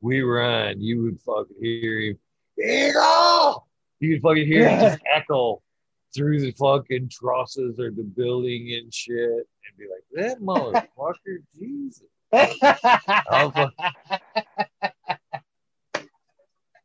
[0.00, 2.18] we were on, you would fucking hear him.
[2.58, 3.66] Eagle!
[4.00, 5.62] You could fucking hear it just echo
[6.14, 12.08] through the fucking trusses or the building and shit, and be like, "That motherfucker, Jesus!"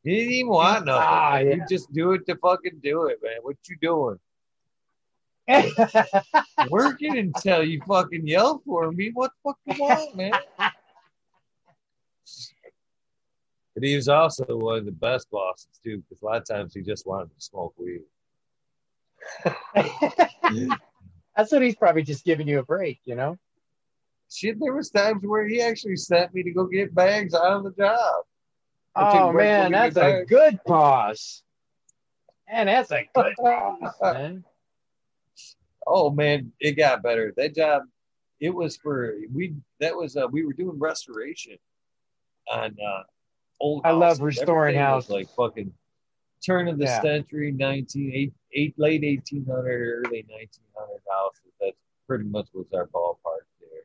[0.04, 1.04] He didn't even want nothing.
[1.06, 1.66] Ah, You yeah.
[1.68, 3.40] just do it to fucking do it, man.
[3.42, 4.18] What you doing?
[6.70, 9.12] Working until you fucking yell for me.
[9.14, 10.32] What the fuck you want, man?
[13.76, 16.74] But he was also one of the best bosses too, because a lot of times
[16.74, 18.02] he just wanted to smoke weed.
[21.40, 23.38] That's what he's probably just giving you a break, you know.
[24.30, 27.64] Shit, there was times where he actually sent me to go get bags out of
[27.64, 28.26] the job.
[28.94, 30.30] Oh man, that's a bags.
[30.30, 31.42] good boss.
[32.52, 34.44] Man, that's a good boss, man.
[35.88, 37.34] Oh man, it got better.
[37.38, 37.84] That job,
[38.42, 39.56] it was for we.
[39.80, 41.56] That was uh, we were doing restoration
[42.52, 43.04] on uh,
[43.62, 43.84] old.
[43.86, 45.10] I love restoring houses.
[45.10, 45.72] like fucking
[46.46, 47.02] turn of the Yeah.
[47.02, 51.52] century, nineteen eight, eight late eighteen hundred, early nineteen hundred houses.
[51.60, 51.74] That
[52.08, 53.84] pretty much was our ballpark there.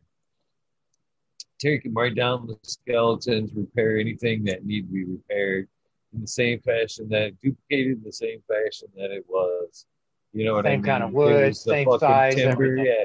[1.58, 5.68] Take them right down the skeletons, repair anything that need to be repaired
[6.12, 9.86] in the same fashion that duplicated in the same fashion that it was.
[10.32, 10.78] You know what I mean?
[10.80, 12.86] Same kind of wood, same size, timber, everything.
[12.86, 13.04] yeah.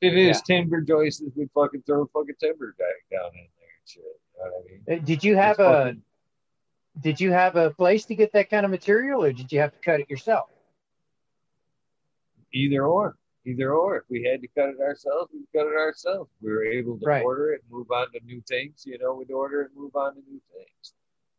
[0.00, 2.90] If it is timber joists, we'd fucking throw fucking timber down
[3.34, 4.02] in there and shit.
[4.02, 5.00] You know what I mean?
[5.00, 6.02] Uh, Did you have It's a fucking-
[7.00, 9.72] Did you have a place to get that kind of material, or did you have
[9.72, 10.48] to cut it yourself?
[12.52, 13.16] either or,
[13.46, 13.96] either or.
[13.98, 16.30] If we had to cut it ourselves, we'd cut it ourselves.
[16.42, 17.24] We were able to Right.
[17.24, 18.84] order it and move on to new things.
[18.86, 20.94] You know, we'd order and move on to new things.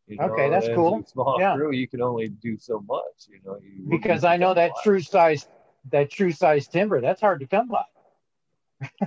[0.08, 1.04] You Okay, that's cool.
[1.06, 1.56] Small Yeah.
[1.56, 3.28] crew, you can only do so much.
[3.28, 5.48] You know, you Because I know that true size
[5.90, 7.84] that true size timber that's hard to come by.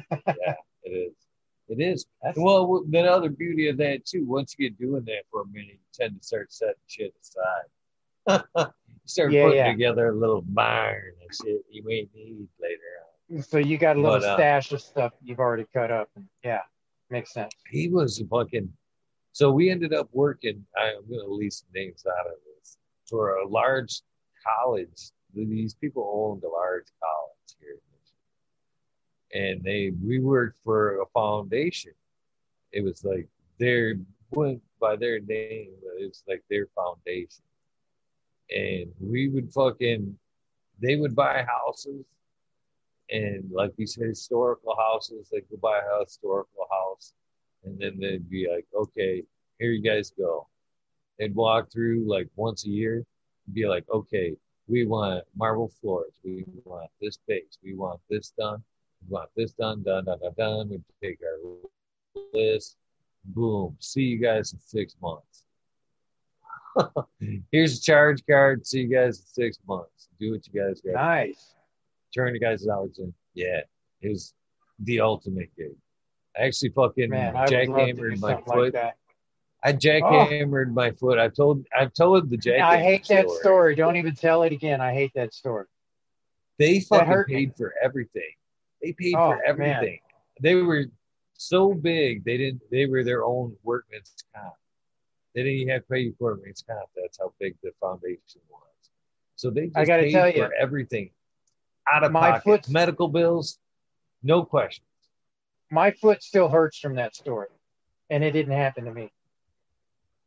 [0.04, 1.23] yeah, it is.
[1.68, 2.06] It is.
[2.22, 5.46] That's, Well, the other beauty of that too, once you get doing that for a
[5.46, 8.44] minute, you tend to start setting shit aside.
[8.58, 8.66] you
[9.06, 9.72] start Yeah, putting yeah.
[9.72, 12.80] together a little barn and shit you may need later
[13.36, 13.42] on.
[13.42, 16.10] so you got a little But, uh, stash of stuff you've already cut up.
[16.44, 16.60] Yeah,
[17.10, 17.52] makes sense.
[17.70, 18.70] He was fucking.
[19.32, 20.64] So we ended up working.
[20.78, 22.76] I'm going to leave some names out of this
[23.08, 24.02] for a large
[24.62, 25.10] college.
[25.34, 27.33] These people owned a large college here, in Michigan.
[29.34, 31.92] And they we worked for a foundation.
[32.72, 33.28] It was like
[33.58, 33.96] their
[34.30, 35.72] went by their name.
[35.82, 37.44] but It's like their foundation,
[38.50, 40.16] and we would fucking.
[40.80, 42.04] They would buy houses,
[43.10, 45.28] and like said, historical houses.
[45.30, 47.14] They'd go buy a historical house
[47.64, 49.22] and then they'd be like, okay,
[49.58, 50.46] here you guys go.
[51.18, 53.04] They'd walk through like once a year,
[53.52, 54.34] be like, okay,
[54.66, 58.62] we want marble floors, we want this base, we want this done,
[59.08, 60.68] we want this done, done, done, done, done.
[60.70, 62.76] We take our list,
[63.24, 65.44] boom, see you guys in six months.
[67.52, 68.66] Here's a charge card.
[68.66, 70.08] See you guys in six months.
[70.18, 70.94] Do what you guys got.
[70.94, 71.54] Nice.
[72.14, 72.66] Turn the guys'
[72.98, 73.12] in.
[73.34, 73.60] Yeah,
[74.00, 74.34] it was
[74.80, 75.74] the ultimate gig.
[76.36, 78.72] I actually fucking Man, I would love to do jackhammered my like foot.
[78.72, 78.96] that.
[79.62, 81.18] I jackhammered my foot.
[81.18, 83.40] I've told I've told the jackhammer I hate that story.
[83.40, 83.74] story.
[83.76, 84.80] Don't even tell it again.
[84.80, 85.66] I hate that story.
[86.58, 87.34] They fucking hurt me.
[87.34, 88.22] paid for everything.
[88.84, 89.44] They paid Oh, for man.
[89.76, 89.98] everything.
[90.42, 90.84] They were
[91.38, 92.22] so big.
[92.24, 92.60] They didn't.
[92.70, 94.52] They were their own workman's comp.
[95.34, 96.90] They didn't even have to pay for workman's comp.
[96.94, 98.60] That's how big the foundation was.
[99.36, 101.10] So they just I gotta paid tell for you, everything
[101.90, 102.44] out of my pocket.
[102.44, 103.58] foot's- Medical bills,
[104.22, 104.84] no question.
[105.70, 107.48] My foot still hurts from that story,
[108.10, 109.10] and it didn't happen to me.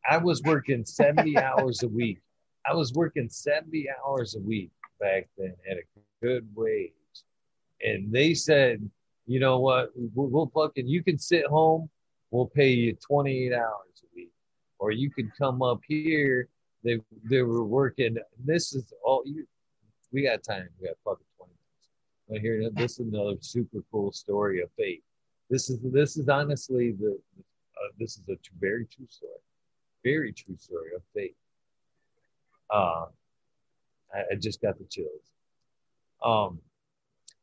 [0.08, 2.18] I was working 70 hours a week.
[2.66, 5.82] I was working 70 hours a week back then at a
[6.22, 6.92] good wage.
[7.82, 8.88] And they said,
[9.26, 11.88] you know what, we'll, we'll fucking, you can sit home,
[12.30, 14.30] we'll pay you 28 hours a week.
[14.78, 16.48] Or you can come up here.
[16.84, 18.16] They they were working.
[18.44, 19.44] This is all you
[20.12, 20.68] we got time.
[20.80, 21.88] We got fucking 20 minutes.
[22.28, 25.02] But here this is another super cool story of fate.
[25.50, 27.18] This is this is honestly the
[27.76, 29.40] uh, this is a very true story
[30.04, 31.34] very true story of faith.
[32.70, 33.06] Uh,
[34.14, 35.32] I, I just got the chills.
[36.24, 36.60] Um,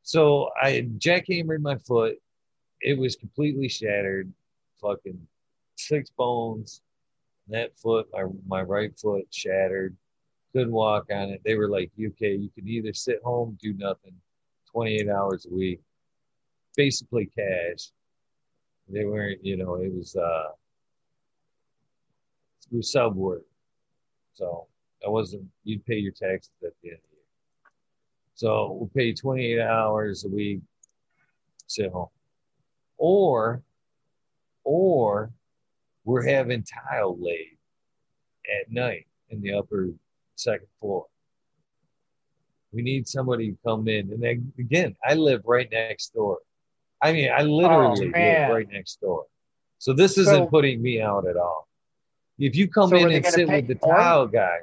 [0.05, 2.17] so I jackhammered my foot.
[2.79, 4.31] It was completely shattered.
[4.79, 5.19] Fucking
[5.77, 6.81] six bones.
[7.47, 9.97] That foot, my my right foot shattered.
[10.53, 11.41] Couldn't walk on it.
[11.43, 14.13] They were like, "Okay, you can either sit home, do nothing,
[14.71, 15.81] 28 hours a week,
[16.77, 17.91] basically cash."
[18.87, 20.51] They weren't, you know, it was uh,
[22.69, 23.45] through sub work.
[24.35, 24.67] So
[25.03, 25.47] I wasn't.
[25.63, 27.14] You'd pay your taxes at the end of the.
[28.35, 30.59] So we'll pay 28 hours a week,
[31.67, 32.09] sit home,
[32.97, 33.61] or,
[34.65, 35.31] or
[36.03, 37.57] we're having tile laid
[38.61, 39.89] at night in the upper
[40.35, 41.05] second floor.
[42.73, 44.11] We need somebody to come in.
[44.11, 46.39] And then, again, I live right next door.
[47.01, 49.25] I mean, I literally Oh, live right next door.
[49.77, 51.69] So this isn't putting me out at all.
[52.37, 54.59] If you come So in and sit with the tile guy,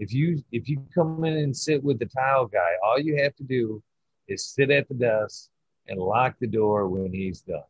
[0.00, 3.36] if you if you come in and sit with the tile guy, all you have
[3.36, 3.82] to do
[4.28, 5.48] is sit at the desk
[5.86, 7.62] and lock the door when he's done.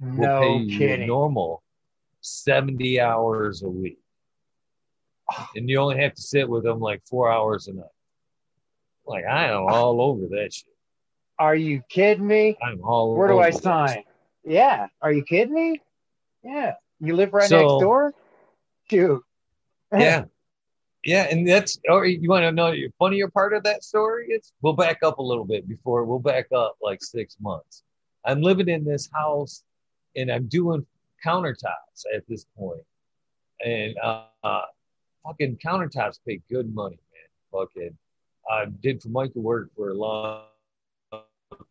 [0.00, 1.06] We'll No pay you kidding.
[1.06, 1.62] normal
[2.20, 3.98] 70 hours a week.
[5.56, 7.84] And you only have to sit with them like four hours a night.
[9.06, 10.66] Like I am all over that shit.
[11.38, 12.56] Are you kidding me?
[12.62, 14.02] I'm all Where do I sign?
[14.44, 14.88] Yeah.
[15.00, 15.80] Are you kidding me?
[16.42, 16.74] Yeah.
[17.00, 18.14] You live right So- next door?
[18.90, 19.22] Shoot.
[19.92, 20.24] Yeah.
[21.04, 24.26] Yeah, and that's or you want to know the funnier part of that story?
[24.28, 27.82] It's we'll back up a little bit before we'll back up like six months.
[28.24, 29.64] I'm living in this house
[30.14, 30.84] and I'm doing
[31.24, 32.82] countertops at this point.
[33.64, 34.62] And uh, uh
[35.24, 37.60] fucking countertops pay good money, man.
[37.60, 37.96] Fucking
[38.50, 40.42] I did for Michael work for a long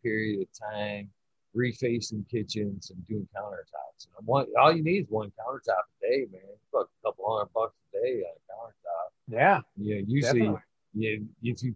[0.02, 1.10] period of time,
[1.56, 4.06] refacing kitchens and doing countertops.
[4.06, 6.40] And I'm one, all you need is one countertop a day, man.
[6.72, 9.09] Fuck a couple hundred bucks a day on a countertop.
[9.30, 9.60] Yeah.
[9.76, 10.00] Yeah.
[10.06, 10.60] usually Definitely.
[10.94, 11.74] you if you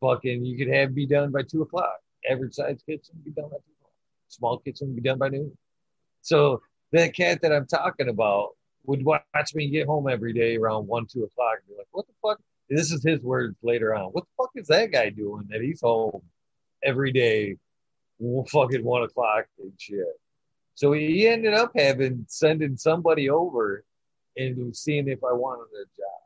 [0.00, 1.98] fucking you could have be done by two o'clock.
[2.30, 3.92] Average size kitchen be done by two o'clock.
[4.28, 5.56] Small kitchen be done by noon.
[6.20, 6.62] So
[6.92, 8.50] that cat that I'm talking about
[8.84, 12.06] would watch me get home every day around one, two o'clock and be like, What
[12.06, 12.40] the fuck?
[12.68, 14.06] This is his words later on.
[14.12, 16.22] What the fuck is that guy doing that he's home
[16.82, 17.56] every day
[18.48, 20.04] fucking one o'clock and shit.
[20.74, 23.84] So he ended up having sending somebody over
[24.36, 26.22] and seeing if I wanted a job.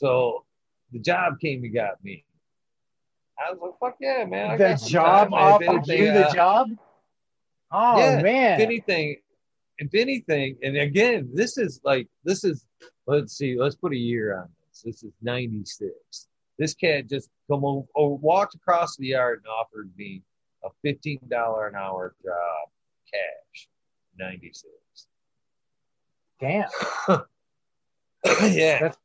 [0.00, 0.46] So
[0.92, 2.24] the job came and got me.
[3.38, 4.50] I was like, fuck yeah, man.
[4.50, 5.38] I the job time.
[5.38, 6.68] If offered anything, you the uh, job?
[7.70, 8.60] Oh Yeah, man.
[8.60, 9.16] If anything,
[9.76, 12.64] if anything, and again, this is like this is
[13.06, 14.80] let's see, let's put a year on this.
[14.82, 15.92] This is 96.
[16.58, 20.22] This cat just come over or walked across the yard and offered me
[20.64, 21.18] a $15
[21.68, 22.70] an hour job
[23.12, 23.68] cash.
[24.18, 24.64] 96.
[26.40, 26.68] Damn.
[28.54, 28.80] yeah.
[28.80, 28.96] That's-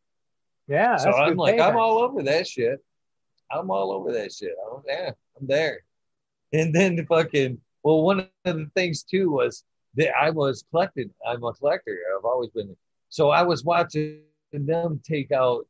[0.67, 0.97] Yeah.
[0.97, 2.79] so that's I'm good like, I'm all over that shit.
[3.51, 4.55] I'm all over that shit.
[4.71, 5.81] I'm, yeah, I'm there.
[6.53, 9.63] And then the fucking, well, one of the things too was
[9.95, 11.11] that I was collecting.
[11.27, 11.97] I'm a collector.
[12.17, 12.75] I've always been.
[13.09, 14.21] So I was watching
[14.51, 15.67] them take out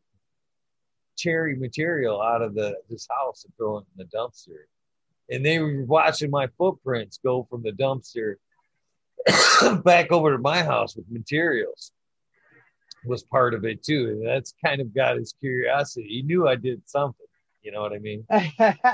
[1.17, 4.65] cherry material out of the this house and throw it in the dumpster.
[5.29, 8.35] And they were watching my footprints go from the dumpster
[9.83, 11.91] back over to my house with materials
[13.05, 14.09] was part of it too.
[14.19, 16.07] And that's kind of got his curiosity.
[16.07, 17.27] He knew I did something,
[17.63, 18.25] you know what I mean?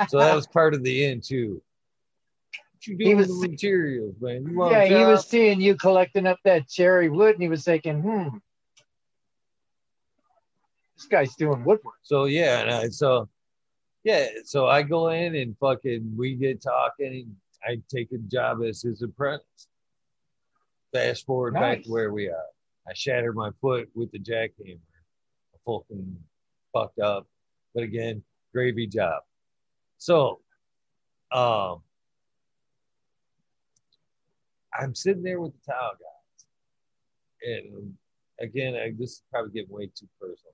[0.09, 1.61] So that was part of the end too.
[2.73, 4.45] What you He was- with the materials, man?
[4.71, 8.37] Yeah, he was seeing you collecting up that cherry wood and he was thinking, hmm,
[10.95, 11.95] this guy's doing woodwork.
[12.03, 13.27] So yeah, and I, so
[14.03, 17.07] yeah, so I go in and fucking we get talking.
[17.07, 19.67] And I take a job as his apprentice.
[20.91, 22.45] Fast forward back to where we are.
[22.87, 24.79] I shattered my foot with the jackhammer.
[25.53, 26.17] I fucking
[26.73, 27.27] fucked up,
[27.73, 29.21] but again, gravy job.
[29.97, 30.39] So,
[31.31, 31.81] um,
[34.73, 36.45] I'm sitting there with the towel guys,
[37.43, 37.93] and
[38.39, 40.53] again, I, this is probably getting way too personal.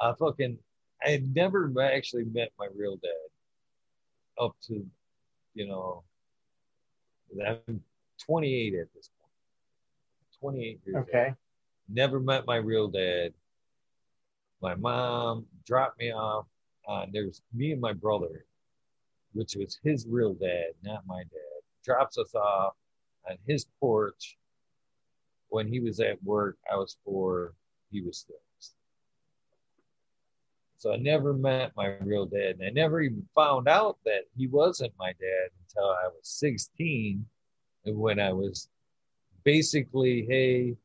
[0.00, 0.58] I fucking
[1.04, 3.10] I had never actually met my real dad
[4.42, 4.84] up to,
[5.54, 6.04] you know,
[7.46, 7.82] I'm
[8.24, 10.54] 28 at this point.
[10.54, 10.96] 28 years
[11.28, 11.36] old.
[11.88, 13.32] Never met my real dad.
[14.60, 16.46] My mom dropped me off.
[16.88, 18.44] Uh, there's me and my brother,
[19.32, 22.74] which was his real dad, not my dad, drops us off
[23.28, 24.36] on his porch
[25.48, 26.58] when he was at work.
[26.70, 27.54] I was four,
[27.90, 28.74] he was six.
[30.78, 32.56] So I never met my real dad.
[32.60, 37.24] And I never even found out that he wasn't my dad until I was 16.
[37.86, 38.68] And when I was
[39.42, 40.76] basically, hey,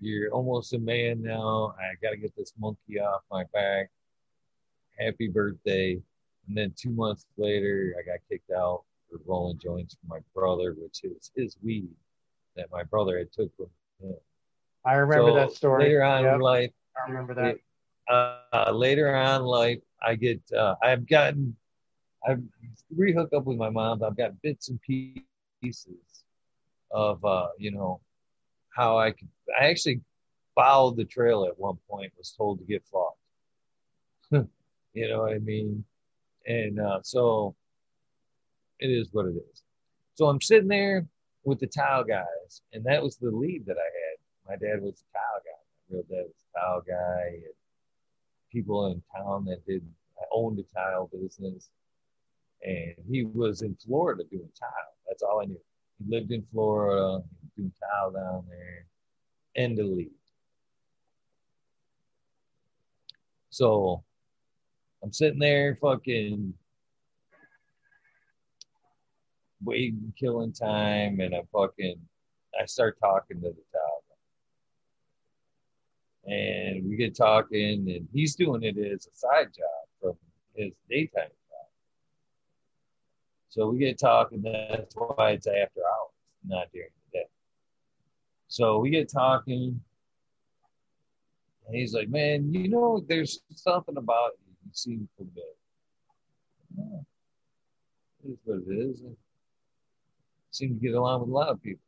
[0.00, 1.74] you're almost a man now.
[1.78, 3.90] I got to get this monkey off my back.
[4.98, 6.00] Happy birthday.
[6.48, 10.74] And then two months later, I got kicked out for rolling joints for my brother,
[10.78, 11.88] which is his weed
[12.56, 13.66] that my brother had took from
[14.02, 14.14] him.
[14.84, 15.84] I remember So that story.
[15.84, 17.58] Later on Yep, in life, I remember that.
[18.52, 21.54] uh, later on in life, I get, uh, I've gotten,
[22.26, 22.42] I've
[22.96, 24.02] rehooked up with my mom.
[24.02, 26.24] I've got bits and pieces
[26.90, 28.00] of, uh, you know,
[28.74, 29.28] how I could,
[29.58, 30.00] I actually
[30.54, 33.16] followed the trail at one point, was told to get flogged.
[34.92, 35.84] you know what I mean?
[36.46, 37.54] And uh, so
[38.78, 39.62] it is what it is.
[40.14, 41.06] So I'm sitting there
[41.44, 43.90] with the tile guys, and that was the lead that I
[44.54, 44.58] had.
[44.60, 45.60] My dad was a tile guy.
[45.88, 47.26] My real dad was a tile guy.
[47.34, 47.54] And
[48.52, 49.82] people in town that did
[50.32, 51.70] owned a tile business,
[52.62, 54.94] and he was in Florida doing tile.
[55.08, 55.60] That's all I knew.
[56.08, 57.22] Lived in Florida,
[57.56, 58.86] doing tile down there,
[59.56, 60.10] and the lead.
[63.50, 64.02] So
[65.02, 66.54] I'm sitting there fucking
[69.62, 71.96] waiting, killing time, and I fucking
[72.60, 74.04] I start talking to the tile
[76.26, 76.32] guy.
[76.32, 80.16] And we get talking, and he's doing it as a side job from
[80.54, 81.28] his daytime.
[83.50, 84.42] So we get talking.
[84.42, 86.14] That's why it's after hours,
[86.46, 87.24] not during the day.
[88.46, 89.80] So we get talking,
[91.66, 94.54] and he's like, "Man, you know, there's something about you.
[94.64, 95.42] You seem familiar."
[96.78, 97.00] Yeah,
[98.24, 99.02] it is what it is.
[99.04, 99.10] I
[100.52, 101.82] seem to get along with a lot of people.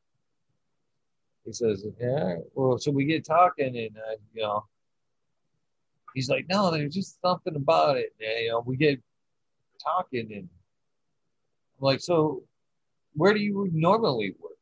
[1.45, 4.67] He says, "Yeah." Well, so we get talking, and uh, you know,
[6.13, 9.01] he's like, "No, there's just something about it." And, you know, we get
[9.81, 10.49] talking, and
[11.83, 12.45] like, "So,
[13.15, 14.59] where do you normally work?"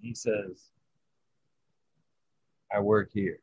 [0.00, 0.70] He says,
[2.72, 3.40] "I work here."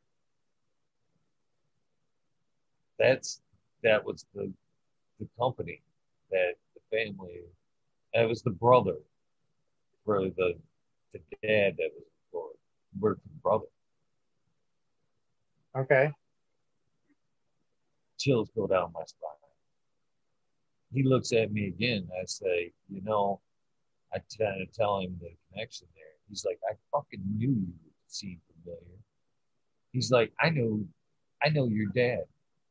[2.98, 3.40] That's
[3.82, 4.52] that was the
[5.18, 5.82] the company
[6.30, 7.42] that the family
[8.14, 8.96] that was the brother
[10.04, 10.54] for the
[11.12, 12.56] the dad that was employed
[13.00, 13.66] worked for the brother.
[15.76, 16.12] Okay.
[18.18, 19.37] Chills go down my spine.
[20.92, 22.08] He looks at me again.
[22.20, 23.40] I say, you know,
[24.12, 26.04] I try to tell him the connection there.
[26.28, 27.72] He's like, I fucking knew you
[28.06, 28.98] seemed familiar.
[29.92, 30.84] He's like, I know,
[31.42, 32.24] I know your dad.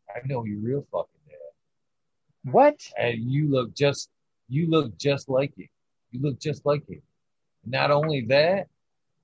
[0.10, 2.52] I know your real fucking dad.
[2.52, 2.82] What?
[2.98, 4.10] and you look just
[4.48, 5.68] you look just like him.
[6.12, 7.02] You look just like him.
[7.66, 8.68] Not only that,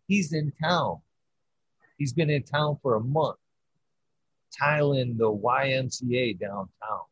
[0.07, 0.99] he's in town.
[1.97, 3.37] He's been in town for a month,
[4.59, 7.05] tiling the YMCA downtown.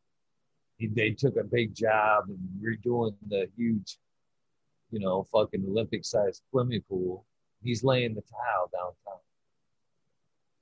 [0.82, 3.98] He, they took a big job and redoing the huge,
[4.90, 7.24] you know, fucking Olympic-sized swimming pool.
[7.62, 9.20] He's laying the tile downtown.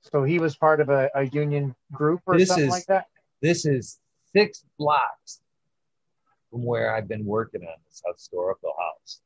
[0.01, 3.07] So he was part of a, a union group or This something is- like that?
[3.41, 3.99] This is
[4.31, 5.41] six blocks
[6.51, 9.21] from where I've been working on this historical house.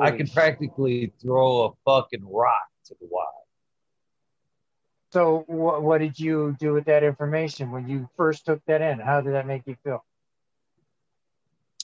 [0.00, 3.41] I can practically throw a fucking rock to the wall.
[5.12, 8.98] So what, what did you do with that information when you first took that in?
[8.98, 10.04] How did that make you feel?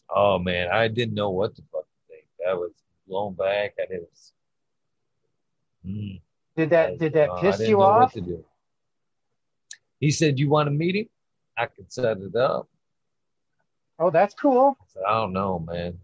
[0.08, 2.24] Oh man, I didn't know what to fucking think.
[2.48, 2.72] I was
[3.06, 3.74] blown back.
[3.78, 4.06] I did.
[5.86, 6.20] Mm,
[6.56, 8.14] Did I- that did that uh, I piss you off?
[8.14, 8.44] to.
[10.00, 11.08] He said, "You want a meeting?
[11.56, 12.68] I can set it up."
[13.98, 14.78] Oh, that's cool.
[14.80, 15.98] I said, "I don't know, man.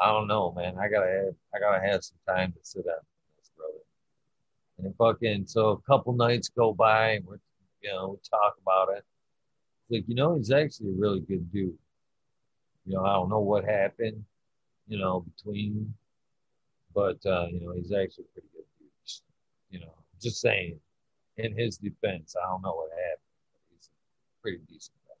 [0.00, 0.78] I don't know, man.
[0.78, 3.13] I gotta have, I gotta have some time to sit down with this brother."
[4.78, 7.38] And fucking, so a couple nights go by, and we're,
[7.80, 9.04] you know, we talk about it.
[9.88, 11.78] It's like, you know, he's actually a really good dude.
[12.86, 14.24] You know, I don't know what happened,
[14.88, 15.94] you know, between,
[16.94, 18.88] but uh, you know, he's actually pretty good dude.
[19.70, 20.78] You know, just saying.
[21.36, 23.18] In his defense, I don't know what happened.
[23.72, 23.90] He's
[24.40, 25.14] pretty decent guy.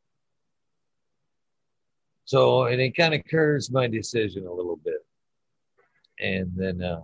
[2.24, 5.04] So, and it kind of curves my decision a little bit.
[6.20, 7.02] And then, uh,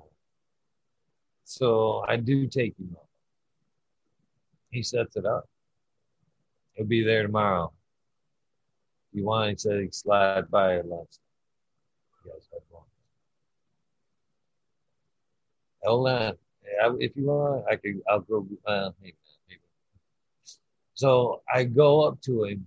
[1.51, 3.09] so I do take him up.
[4.71, 5.49] He sets it up.
[6.75, 7.73] He'll be there tomorrow.
[9.11, 11.11] If you want, he said he slide by at lunch.
[12.25, 12.87] You guys have lunch.
[15.83, 16.37] Hold on.
[17.03, 18.01] If you want, I could.
[18.09, 18.47] I'll go.
[18.65, 19.17] Uh, maybe.
[20.95, 22.65] So I go up to him,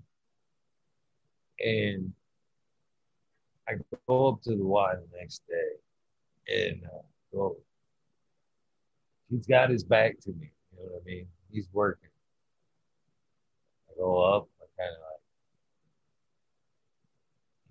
[1.62, 2.12] and
[3.66, 3.76] I
[4.10, 7.02] go up to the Y the next day, and uh,
[7.32, 7.56] go.
[9.34, 10.52] He's got his back to me.
[10.72, 11.26] You know what I mean?
[11.52, 12.10] He's working.
[13.90, 14.48] I go up.
[14.62, 15.22] I kind of like.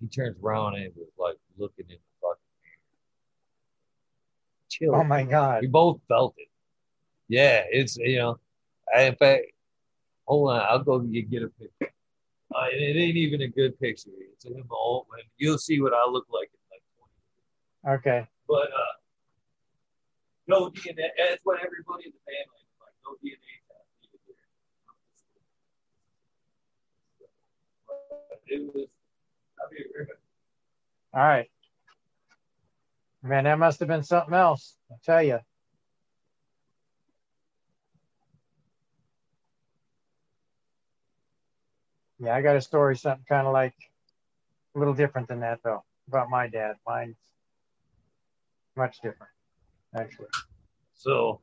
[0.01, 2.83] He turns around and was like looking in the fucking mirror.
[4.69, 4.95] Chill.
[4.95, 5.61] Oh my God.
[5.61, 6.49] We both felt it.
[7.29, 8.39] Yeah, it's you know,
[8.93, 9.45] I, in fact,
[10.27, 11.93] hold on, I'll go get, a picture.
[12.53, 14.09] Uh, it ain't even a good picture.
[14.33, 16.83] It's him old, and you'll see what I look like in like
[17.85, 18.27] 20 Okay.
[18.49, 18.93] But uh,
[20.47, 21.09] no DNA.
[21.17, 22.95] That's what everybody in the family is like.
[23.05, 23.53] No DNA
[28.47, 28.87] It was.
[29.71, 29.77] Be
[31.13, 31.49] All right.
[33.23, 34.75] Man, that must have been something else.
[34.91, 35.39] I tell you.
[42.19, 43.75] Yeah, I got a story, something kind of like
[44.75, 46.75] a little different than that, though, about my dad.
[46.87, 47.17] Mine's
[48.77, 49.32] much different,
[49.95, 50.27] actually.
[50.95, 51.41] So,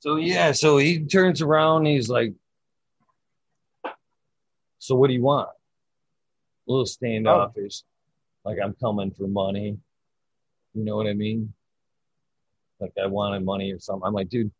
[0.00, 2.34] so yeah, so he turns around, he's like,
[4.78, 7.82] "So what do you want?" A little standoffish,
[8.44, 8.50] oh.
[8.50, 9.78] like I'm coming for money.
[10.74, 11.52] You know what I mean?
[12.80, 14.06] Like I wanted money or something.
[14.06, 14.50] I'm like, dude,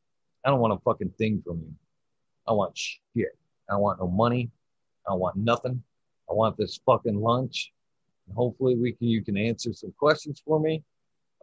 [0.44, 1.74] I don't want a fucking thing from you.
[2.46, 3.36] I want shit.
[3.70, 4.50] I want no money.
[5.08, 5.82] I want nothing.
[6.30, 7.72] I want this fucking lunch.
[8.26, 10.82] And hopefully we can you can answer some questions for me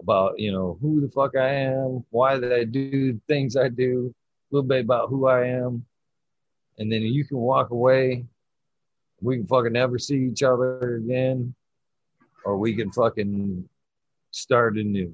[0.01, 4.13] about, you know, who the fuck I am, why did I do things I do,
[4.51, 5.85] a little bit about who I am.
[6.77, 8.25] And then you can walk away.
[9.21, 11.53] We can fucking never see each other again.
[12.45, 13.67] Or we can fucking
[14.31, 15.13] start anew.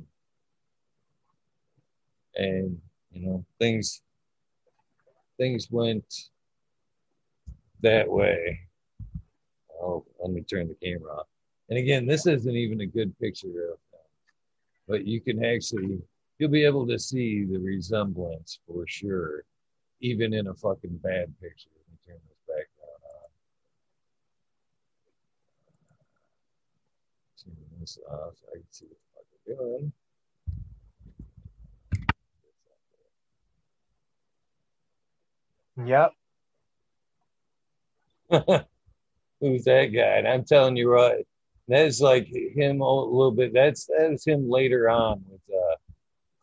[2.35, 2.79] And,
[3.11, 4.01] you know, things
[5.37, 6.29] things went
[7.81, 8.59] that way.
[9.81, 11.27] Oh, let me turn the camera off.
[11.69, 13.79] And again, this isn't even a good picture of
[14.87, 15.99] but you can actually
[16.37, 19.43] you'll be able to see the resemblance for sure,
[20.01, 21.69] even in a fucking bad picture.
[21.75, 23.29] Let me turn this background on.
[27.43, 29.91] Turn this off I can see what the fuck they're doing.
[35.85, 36.11] Yep.
[39.41, 40.17] Who's that guy?
[40.17, 41.25] And I'm telling you right,
[41.67, 43.53] that's like him a little bit.
[43.53, 45.75] That's that's him later on with uh,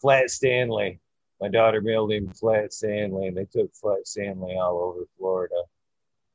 [0.01, 1.01] Flat Stanley.
[1.40, 5.62] My daughter mailed him Flat Stanley, and they took Flat Stanley all over Florida.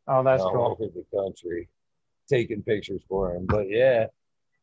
[0.07, 0.77] Oh, that's all cool.
[0.79, 1.69] over the country,
[2.29, 3.45] taking pictures for him.
[3.45, 4.07] But yeah,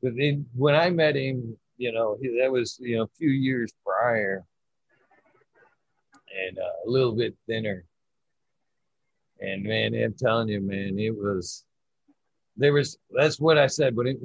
[0.03, 0.13] but
[0.55, 4.45] when I met him, you know, he, that was you know a few years prior,
[6.49, 7.85] and uh, a little bit thinner
[9.41, 11.65] and man, I'm telling you, man, it was
[12.57, 13.97] there was that's what I said.
[13.97, 14.19] But it,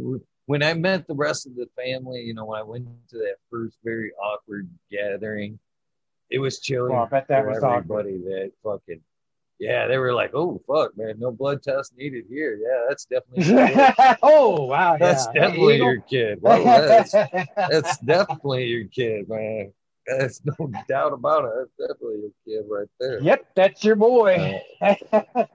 [0.45, 3.35] when I met the rest of the family, you know, when I went to that
[3.51, 5.59] first very awkward gathering,
[6.29, 6.93] it was chilling.
[6.93, 8.23] Well, I bet that was everybody awkward.
[8.23, 9.01] that fucking
[9.59, 14.15] yeah, they were like, "Oh fuck, man, no blood test needed here." Yeah, that's definitely.
[14.23, 15.47] oh wow, that's yeah.
[15.47, 16.39] definitely your kid.
[16.41, 19.73] Well, that's, that's definitely your kid, man.
[20.07, 21.51] There's no doubt about it.
[21.57, 22.31] That's definitely your
[22.61, 23.21] kid right there.
[23.21, 24.61] Yep, that's your boy.
[24.81, 25.45] Uh, uh,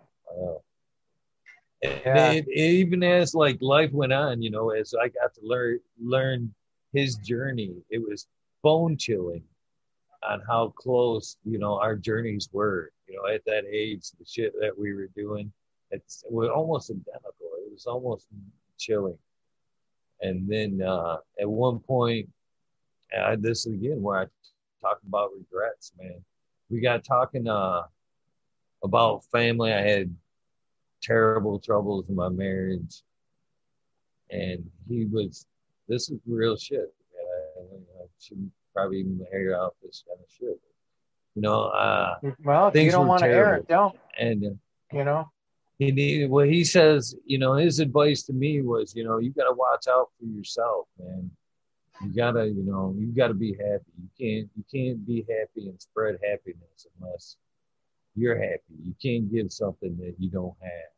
[1.84, 2.32] yeah.
[2.32, 6.54] it, even as like life went on, you know, as I got to learn learn
[6.92, 8.26] his journey, it was
[8.62, 9.42] bone chilling
[10.22, 12.90] on how close you know our journeys were.
[13.08, 15.52] You know, at that age, the shit that we were doing,
[15.90, 17.50] it's it was almost identical.
[17.66, 18.26] It was almost
[18.78, 19.18] chilling.
[20.22, 22.28] And then uh, at one point,
[23.12, 24.26] and this is again where I
[24.80, 26.24] talk about regrets, man.
[26.70, 27.82] We got talking uh,
[28.82, 29.72] about family.
[29.72, 30.14] I had
[31.04, 33.02] terrible troubles in my marriage,
[34.30, 35.46] and he was.
[35.86, 36.94] This is real shit.
[37.14, 40.58] I, I shouldn't probably even air out this kind of shit.
[41.34, 43.96] You know, uh, well, if you don't want to air it, don't.
[44.18, 45.30] And uh, you know,
[45.78, 49.30] he need, well, he says, you know, his advice to me was, you know, you
[49.30, 51.30] got to watch out for yourself, man
[52.02, 55.80] you gotta you know you gotta be happy you can't you can't be happy and
[55.80, 57.36] spread happiness unless
[58.16, 60.93] you're happy you can't give something that you don't have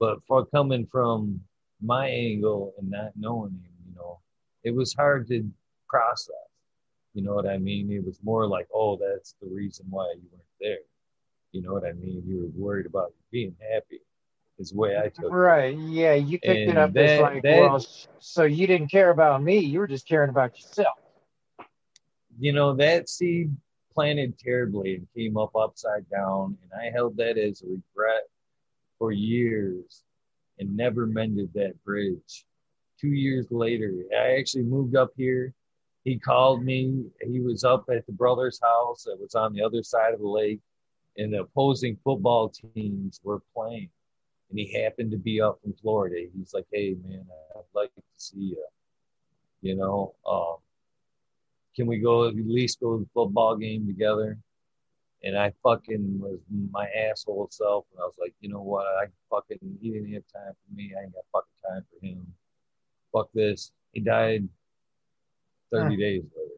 [0.00, 1.40] but for coming from
[1.82, 4.18] my angle and not knowing him you know
[4.64, 5.48] it was hard to
[5.88, 6.34] process
[7.14, 10.28] you know what i mean it was more like oh that's the reason why you
[10.32, 10.78] weren't there
[11.52, 14.00] you know what i mean you were worried about being happy
[14.58, 15.72] is the way I took right.
[15.74, 15.78] it.
[15.78, 17.86] Yeah, you picked and it up that, as like, that, well,
[18.18, 19.58] so you didn't care about me.
[19.58, 20.98] You were just caring about yourself.
[22.38, 23.54] You know, that seed
[23.94, 26.56] planted terribly and came up upside down.
[26.62, 28.24] And I held that as a regret
[28.98, 30.02] for years
[30.58, 32.44] and never mended that bridge.
[33.00, 35.54] Two years later, I actually moved up here.
[36.04, 37.04] He called me.
[37.20, 40.28] He was up at the brother's house that was on the other side of the
[40.28, 40.60] lake,
[41.16, 43.90] and the opposing football teams were playing
[44.50, 46.28] and he happened to be up in Florida.
[46.34, 48.66] He's like, "Hey, man, I'd like to see you.
[49.60, 50.56] You know, um,
[51.74, 54.38] can we go at least go to the football game together?"
[55.24, 56.38] And I fucking was
[56.70, 58.86] my asshole self, and I was like, you know what?
[58.86, 60.92] I fucking he didn't have time for me.
[60.96, 62.32] I ain't got fucking time for him.
[63.12, 63.72] Fuck this.
[63.92, 64.48] He died
[65.72, 66.54] thirty days later.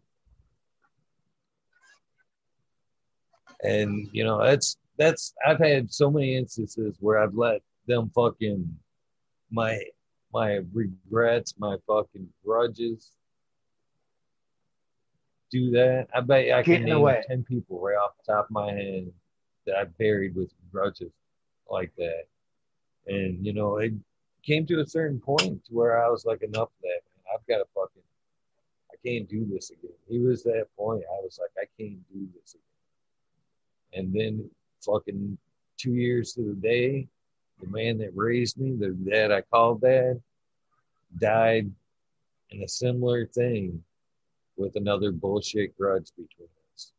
[3.62, 8.78] And you know, that's that's I've had so many instances where I've let them fucking
[9.50, 9.80] my
[10.32, 13.12] my regrets, my fucking grudges
[15.50, 16.08] do that.
[16.14, 17.22] I bet I can name way.
[17.26, 19.12] ten people right off the top of my head
[19.66, 21.12] that I buried with grudges
[21.70, 22.24] like that.
[23.06, 23.92] And you know, it
[24.42, 27.34] came to a certain point to where I was like, enough of that, man.
[27.34, 28.02] I've got to fucking
[28.92, 29.96] I can't do this again.
[30.08, 31.02] He was that point.
[31.08, 34.04] I was like, I can't do this again.
[34.04, 34.50] And then
[34.84, 35.38] fucking
[35.76, 37.08] two years to the day,
[37.60, 40.20] the man that raised me, the dad I called dad,
[41.18, 41.70] died
[42.50, 43.82] in a similar thing
[44.60, 46.92] with another bullshit grudge between us.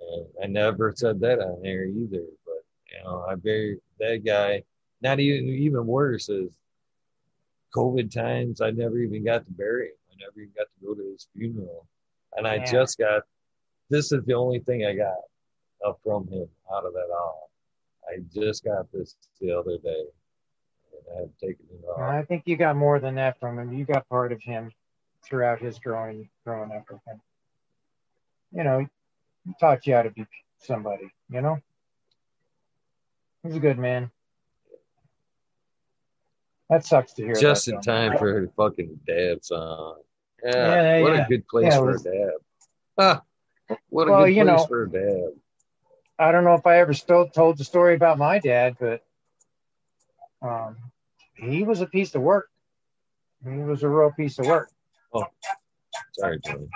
[0.00, 4.62] And I never said that on there either, but you know, I buried that guy.
[5.02, 6.50] Not even even worse is
[7.74, 8.60] COVID times.
[8.60, 9.94] I never even got to bury him.
[10.12, 11.86] I never even got to go to his funeral,
[12.36, 12.70] and I Yeah.
[12.70, 13.22] just got.
[13.88, 15.18] This is the only thing I got
[15.84, 17.50] up from him out of that all.
[18.08, 20.04] I just got this the other day,
[20.92, 21.98] and I have taken it off.
[21.98, 23.72] I think you got more than that from him.
[23.72, 24.70] You got part of him
[25.24, 27.20] throughout his growing growing up with him.
[28.52, 28.86] You know,
[29.46, 30.26] he taught you how to be
[30.58, 31.10] somebody.
[31.30, 31.58] You know,
[33.42, 34.10] he's a good man.
[36.68, 37.34] That sucks to hear.
[37.34, 39.96] just in time for her fucking dad song.
[40.44, 40.52] Yeah,
[40.98, 41.24] Yeah, what yeah.
[41.24, 42.30] a good place Yeah, for was- a dad.
[42.98, 43.22] Ah,
[43.88, 45.32] what a Well, good place know- for a dad.
[46.18, 49.02] I don't know if I ever still told the story about my dad, but
[50.42, 50.76] um,
[51.34, 52.50] he was a piece of work.
[53.42, 54.70] He was a real piece of work.
[55.12, 55.24] Oh,
[56.12, 56.68] sorry, Tony.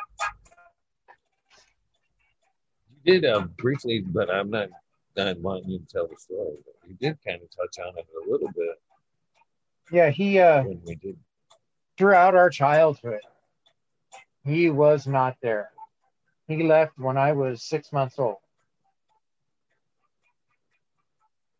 [3.05, 4.69] You did uh, briefly, but I'm not
[5.16, 6.56] not wanting you to tell the story.
[6.65, 8.81] But you did kind of touch on it a little bit
[9.93, 11.16] Yeah, he uh, when we did.
[11.98, 13.20] throughout our childhood,
[14.44, 15.70] he was not there.
[16.48, 18.39] He left when I was six months old,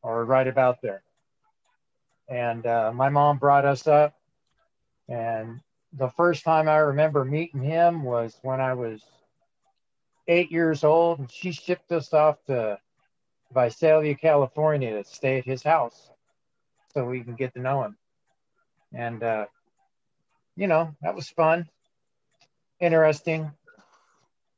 [0.03, 1.03] or right about there.
[2.29, 4.15] And uh, my mom brought us up,
[5.09, 5.61] and
[5.97, 9.03] the first time I remember meeting him was when I was
[10.27, 12.79] eight years old, and she shipped us off to
[13.53, 16.11] Visalia, California, to stay at his house,
[16.93, 17.97] so we can get to know him.
[18.93, 19.47] And uh,
[20.57, 21.69] you know, that was fun,
[22.81, 23.51] interesting.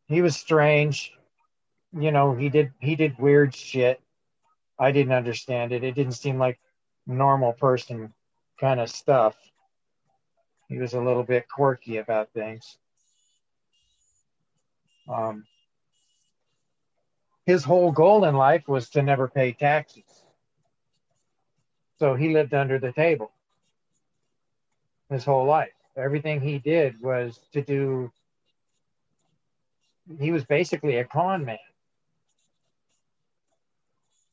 [0.07, 1.13] He was strange.
[1.99, 4.01] You know, he did he did weird shit.
[4.79, 5.85] I didn't understand it.
[5.85, 6.61] It didn't seem like
[7.07, 8.13] normal person
[8.61, 9.37] kind of stuff.
[10.69, 12.79] He was a little bit quirky about things.
[15.09, 15.45] Um,
[17.45, 20.25] his whole goal in life was to never pay taxes.
[21.99, 23.31] So he lived under the table
[25.11, 25.71] his whole life.
[25.97, 28.13] Everything he did was to do,
[30.19, 31.59] he was basically a con man.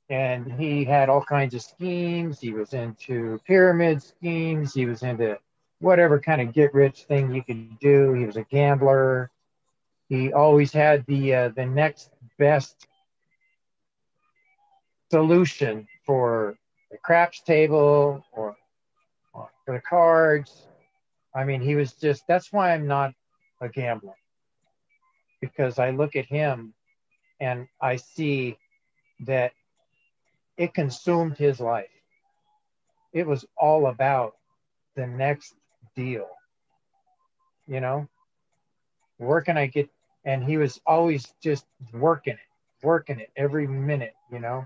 [0.09, 2.39] And he had all kinds of schemes.
[2.39, 4.73] He was into pyramid schemes.
[4.73, 5.37] He was into
[5.83, 8.13] whatever kind of get rich thing you could do.
[8.13, 9.29] He was a gambler.
[10.07, 12.87] He always had the uh, the next best
[15.11, 16.55] solution for
[16.89, 18.55] the craps table or,
[19.33, 20.67] or for the cards.
[21.35, 23.13] I mean, he was just that's why I'm not
[23.61, 24.15] a gambler
[25.41, 26.73] because I look at him
[27.41, 28.57] and I see
[29.25, 29.51] that
[30.57, 31.89] it consumed his life.
[33.11, 34.35] It was all about
[34.95, 35.55] the next
[35.95, 36.27] deal.
[37.67, 38.07] You know,
[39.17, 39.89] where can I get?
[40.25, 44.65] And he was always just working it, working it every minute, you know.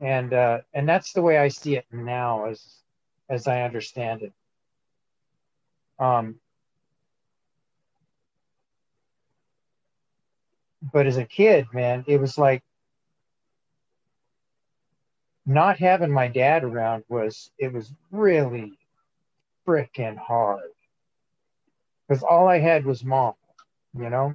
[0.00, 2.82] And uh, and that's the way I see it now, as
[3.28, 4.32] as I understand it.
[5.98, 6.36] Um,
[10.92, 12.62] but as a kid, man, it was like
[15.46, 18.77] not having my dad around was it was really
[19.68, 20.70] freaking hard
[22.08, 23.34] because all I had was mom,
[23.94, 24.34] you know.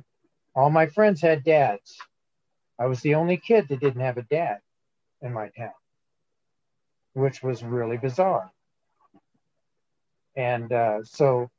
[0.55, 1.97] All my friends had dads.
[2.77, 4.59] I was the only kid that didn't have a dad
[5.21, 5.73] in my town,
[7.13, 8.51] which was really bizarre.
[10.35, 11.49] And uh, so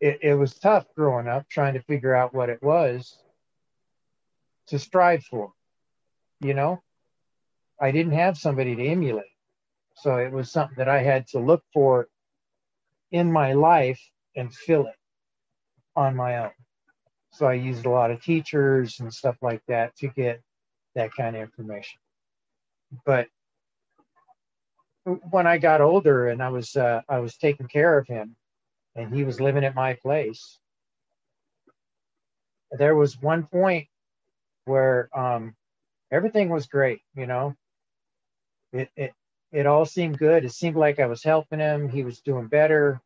[0.00, 3.18] it, it was tough growing up trying to figure out what it was
[4.68, 5.52] to strive for.
[6.40, 6.82] You know,
[7.80, 9.26] I didn't have somebody to emulate.
[9.96, 12.08] So it was something that I had to look for
[13.12, 14.00] in my life
[14.36, 14.96] and fill it
[15.94, 16.50] on my own.
[17.32, 20.40] So I used a lot of teachers and stuff like that to get
[20.94, 21.98] that kind of information.
[23.06, 23.28] But
[25.04, 28.36] when I got older and I was uh, I was taking care of him,
[28.94, 30.58] and he was living at my place,
[32.72, 33.88] there was one point
[34.64, 35.54] where um,
[36.10, 37.00] everything was great.
[37.16, 37.56] You know,
[38.72, 39.12] it it
[39.52, 40.44] it all seemed good.
[40.44, 41.88] It seemed like I was helping him.
[41.88, 43.00] He was doing better.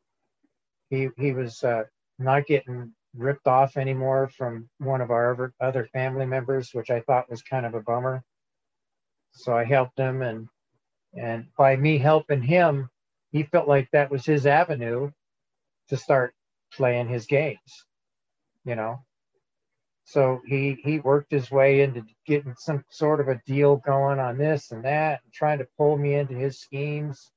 [0.90, 1.85] He he was uh,
[2.18, 7.31] not getting ripped off anymore from one of our other family members, which I thought
[7.31, 8.23] was kind of a bummer.
[9.32, 10.48] So I helped him, and
[11.14, 12.90] and by me helping him,
[13.32, 15.10] he felt like that was his avenue
[15.89, 16.35] to start
[16.73, 17.86] playing his games,
[18.64, 19.05] you know.
[20.07, 24.39] So he he worked his way into getting some sort of a deal going on
[24.39, 27.33] this and that, and trying to pull me into his schemes.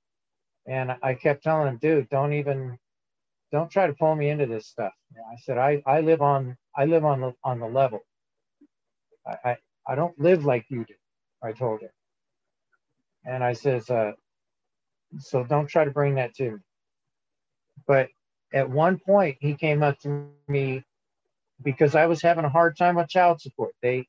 [0.68, 2.78] And I kept telling him, dude, don't even
[3.52, 4.94] don't try to pull me into this stuff.
[5.32, 8.02] I said, I, I live on I live on the on the level.
[9.28, 10.96] I, I, I don't live like you do,
[11.44, 11.90] I told him.
[13.26, 14.14] And I says, uh,
[15.20, 16.60] so don't try to bring that to me.
[17.88, 18.10] But
[18.54, 20.84] at one point he came up to me
[21.64, 23.74] because I was having a hard time with child support.
[23.82, 24.08] They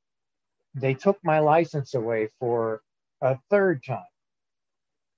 [0.74, 2.80] they took my license away for
[3.20, 4.04] a third time,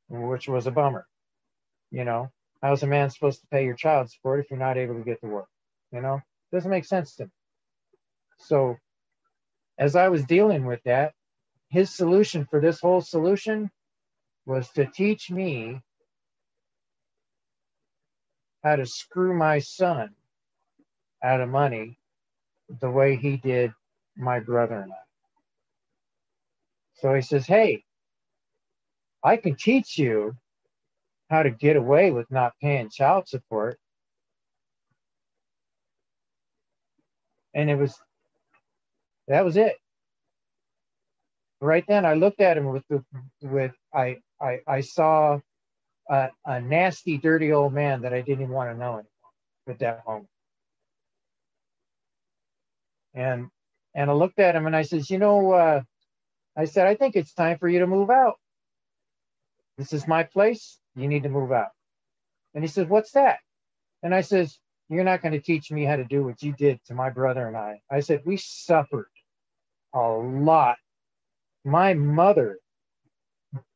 [0.09, 1.07] which was a bummer.
[1.91, 2.31] You know,
[2.63, 5.05] how is a man supposed to pay your child support if you're not able to
[5.05, 5.49] get to work?
[5.93, 6.21] You know,
[6.53, 7.31] doesn't make sense to me.
[8.39, 8.79] So,
[9.79, 11.13] as I was dealing with that,
[11.69, 13.71] his solution for this whole solution
[14.47, 15.81] was to teach me
[18.65, 20.15] how to screw my son
[21.23, 21.99] out of money
[22.81, 23.73] the way he did
[24.17, 24.97] my brother and I.
[26.95, 27.85] So he says, Hey,
[29.25, 30.37] I can teach you
[31.31, 33.79] how to get away with not paying child support.
[37.55, 37.95] And it was,
[39.29, 39.77] that was it.
[41.61, 43.05] Right then, I looked at him with the,
[43.43, 45.39] with, I, I, I saw
[46.11, 49.07] a, a nasty, dirty old man that I didn't even want to know anymore
[49.69, 50.29] at that moment.
[53.15, 53.49] And,
[53.95, 55.83] and I looked at him and I says, you know, uh,
[56.57, 58.39] I said, I think it's time for you to move out.
[59.79, 61.71] This is my place you need to move out.
[62.55, 63.39] And he says, What's that?
[64.03, 64.59] And I says,
[64.89, 67.47] You're not going to teach me how to do what you did to my brother
[67.49, 67.81] and I.
[67.91, 69.09] I said, We suffered
[69.95, 70.77] a lot.
[71.65, 72.59] My mother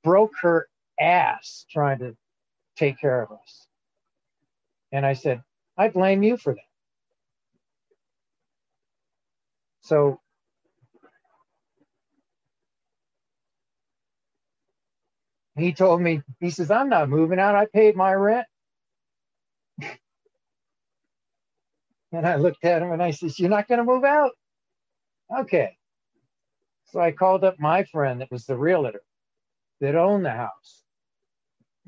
[0.04, 0.68] broke her
[1.00, 2.16] ass trying to
[2.76, 3.66] take care of us.
[4.92, 5.42] And I said,
[5.78, 6.75] I blame you for that.
[9.86, 10.18] So
[15.56, 17.54] He told me, he says, I'm not moving out.
[17.54, 18.46] I paid my rent.
[22.12, 24.32] and I looked at him and I says, You're not going to move out?
[25.36, 25.76] Okay.
[26.86, 29.02] So I called up my friend that was the realtor
[29.80, 30.82] that owned the house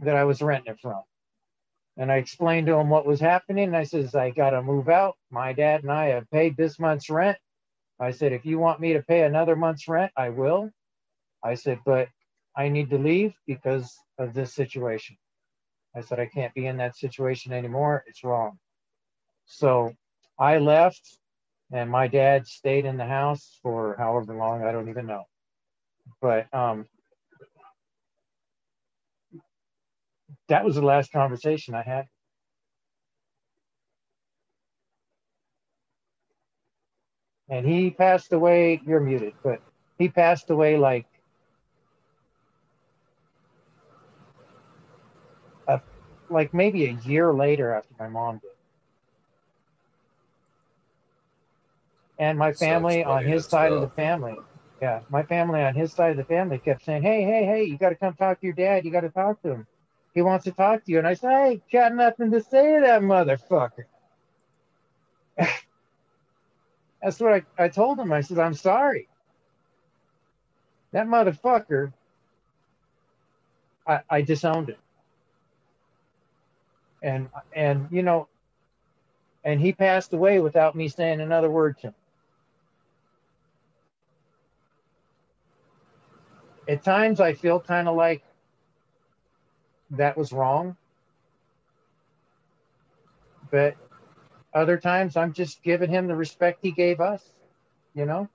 [0.00, 1.02] that I was renting it from.
[1.98, 3.74] And I explained to him what was happening.
[3.74, 5.16] I says, I got to move out.
[5.30, 7.38] My dad and I have paid this month's rent.
[8.00, 10.70] I said, if you want me to pay another month's rent, I will.
[11.42, 12.08] I said, but
[12.56, 15.16] I need to leave because of this situation.
[15.96, 18.04] I said, I can't be in that situation anymore.
[18.06, 18.58] It's wrong.
[19.46, 19.92] So
[20.38, 21.18] I left,
[21.72, 25.24] and my dad stayed in the house for however long, I don't even know.
[26.20, 26.86] But um,
[30.48, 32.06] that was the last conversation I had.
[37.50, 39.60] And he passed away, you're muted, but
[39.98, 41.06] he passed away like
[46.30, 48.50] like maybe a year later after my mom did.
[52.18, 54.36] And my family on his side of the family,
[54.82, 57.78] yeah, my family on his side of the family kept saying, "Hey, hey, hey, you
[57.78, 58.84] got to come talk to your dad.
[58.84, 59.66] You got to talk to him.
[60.14, 62.80] He wants to talk to you." And I said, "I got nothing to say to
[62.80, 63.84] that motherfucker."
[67.02, 68.12] That's what I, I told him.
[68.12, 69.08] I said, "I'm sorry.
[70.92, 71.92] That motherfucker."
[73.86, 74.78] I, I disowned it
[77.02, 78.28] and and you know
[79.44, 81.94] and he passed away without me saying another word to him
[86.68, 88.22] at times i feel kind of like
[89.90, 90.76] that was wrong
[93.50, 93.76] but
[94.54, 97.32] other times i'm just giving him the respect he gave us
[97.94, 98.28] you know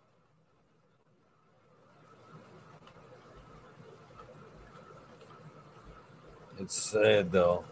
[6.59, 7.63] it's sad though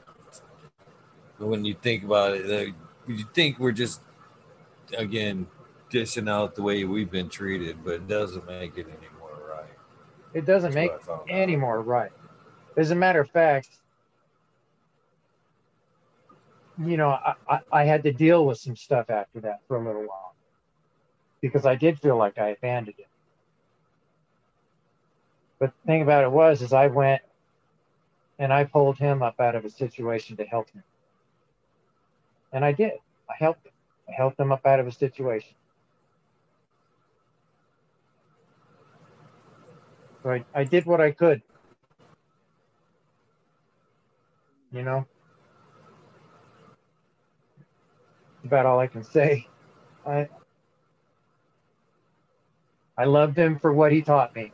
[1.46, 2.74] when you think about it,
[3.08, 4.02] you think we're just
[4.98, 5.48] again
[5.90, 9.70] dishing out the way we've been treated, but it doesn't make it any more right.
[10.34, 12.12] It doesn't That's make any more right.
[12.78, 13.70] As a matter of fact,
[16.86, 19.86] you know, I, I, I had to deal with some stuff after that for a
[19.86, 20.36] little while
[21.42, 23.08] because I did feel like I abandoned it.
[25.60, 27.22] But the thing about it was, is I went
[28.40, 30.84] and I pulled him up out of a situation to help him.
[32.52, 32.94] And I did.
[33.30, 33.74] I helped him.
[34.10, 35.54] I helped him up out of a situation.
[40.24, 41.42] So I, I did what I could.
[44.72, 45.06] You know?
[48.44, 49.48] About all I can say.
[50.06, 50.28] I
[52.98, 54.52] I loved him for what he taught me.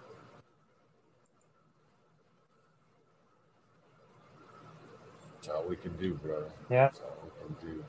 [5.36, 6.50] That's all we can do, brother.
[6.70, 6.88] Yeah.
[6.88, 7.84] That's all we can do.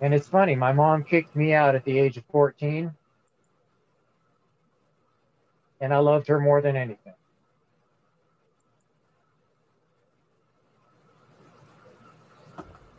[0.00, 2.94] And it's funny, my mom kicked me out at the age of 14.
[5.80, 7.15] And I loved her more than anything.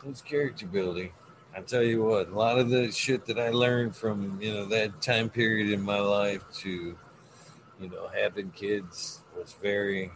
[0.10, 1.12] It's character building.
[1.56, 4.66] I tell you what, a lot of the shit that I learned from you know
[4.66, 6.98] that time period in my life to,
[7.80, 10.12] you know, having kids was very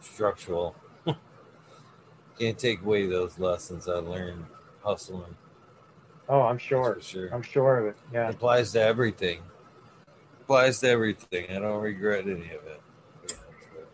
[0.00, 0.76] structural.
[2.38, 4.44] Can't take away those lessons I learned
[4.84, 5.34] hustling.
[6.28, 6.98] Oh, I'm sure.
[7.00, 7.28] sure.
[7.32, 7.96] I'm sure of it.
[8.12, 8.28] Yeah.
[8.28, 9.40] It applies to everything.
[10.42, 11.46] applies to everything.
[11.50, 12.80] I don't regret any of it.
[13.28, 13.86] Yeah, that's good.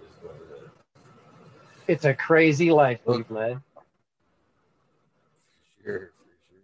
[0.00, 0.70] Just what it is.
[1.90, 3.60] It's a crazy life we've led.
[5.84, 6.60] Sure, for sure.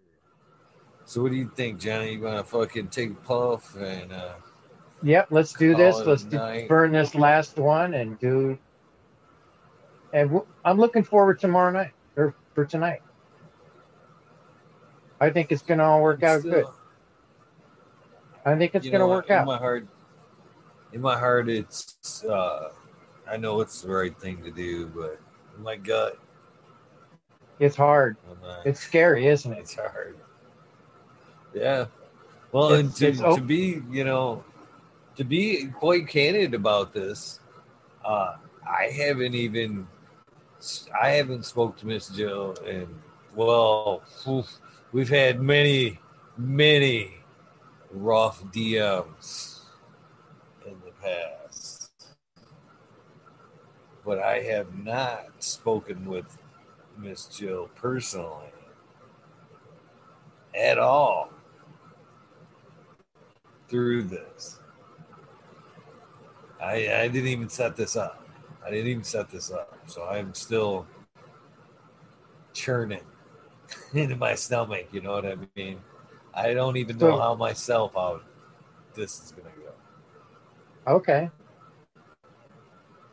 [1.04, 2.12] So what do you think, Johnny?
[2.12, 4.34] You gonna fucking take a puff and uh
[5.02, 5.96] Yep, let's do this.
[6.06, 8.56] Let's do, burn this last one and do.
[10.12, 13.02] And w- I'm looking forward tomorrow night or for tonight.
[15.20, 16.66] I think it's going to all work out Still, good.
[18.44, 19.46] I think it's going to know, work in out.
[19.46, 19.88] my heart,
[20.92, 22.24] in my heart, it's.
[22.24, 22.68] uh
[23.30, 25.20] I know it's the right thing to do, but
[25.58, 26.18] my gut,
[27.58, 28.16] It's hard.
[28.42, 29.58] Not, It's scary, isn't it?
[29.60, 30.16] it's hard.
[31.54, 31.86] Yeah.
[32.52, 34.44] Well, It's- and to, it's op- to be, you know,
[35.16, 37.40] to be quite candid about this,
[38.04, 38.36] uh,
[38.68, 39.86] I haven't even,
[41.02, 42.86] I haven't spoke to Miss Jill, and
[43.34, 44.46] well, oof,
[44.92, 45.98] we've had many,
[46.36, 47.16] many
[47.90, 49.60] rough DMs
[50.66, 51.45] in the past,
[54.06, 56.38] but I have not spoken with
[56.96, 58.52] Miss Jill personally
[60.54, 61.30] at all
[63.68, 64.60] through this.
[66.60, 68.26] I I didn't even set this up.
[68.64, 69.76] I didn't even set this up.
[69.86, 70.86] So I'm still
[72.54, 73.04] churning
[73.92, 75.80] into my stomach, you know what I mean?
[76.32, 78.20] I don't even know how myself how
[78.94, 80.92] this is gonna go.
[80.92, 81.30] Okay.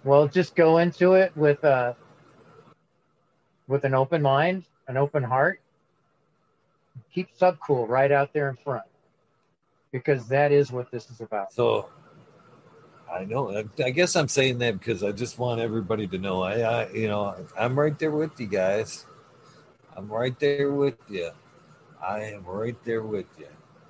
[0.04, 1.94] Well, just go into it with uh
[3.68, 5.62] with an open mind, an open heart.
[7.14, 8.84] Keep sub cool right out there in front.
[9.92, 11.54] Because that is what this is about.
[11.54, 11.90] So
[13.14, 13.64] I know.
[13.84, 16.42] I guess I'm saying that because I just want everybody to know.
[16.42, 19.06] I, I, you know, I'm right there with you guys.
[19.96, 21.30] I'm right there with you.
[22.04, 23.48] I am right there with you.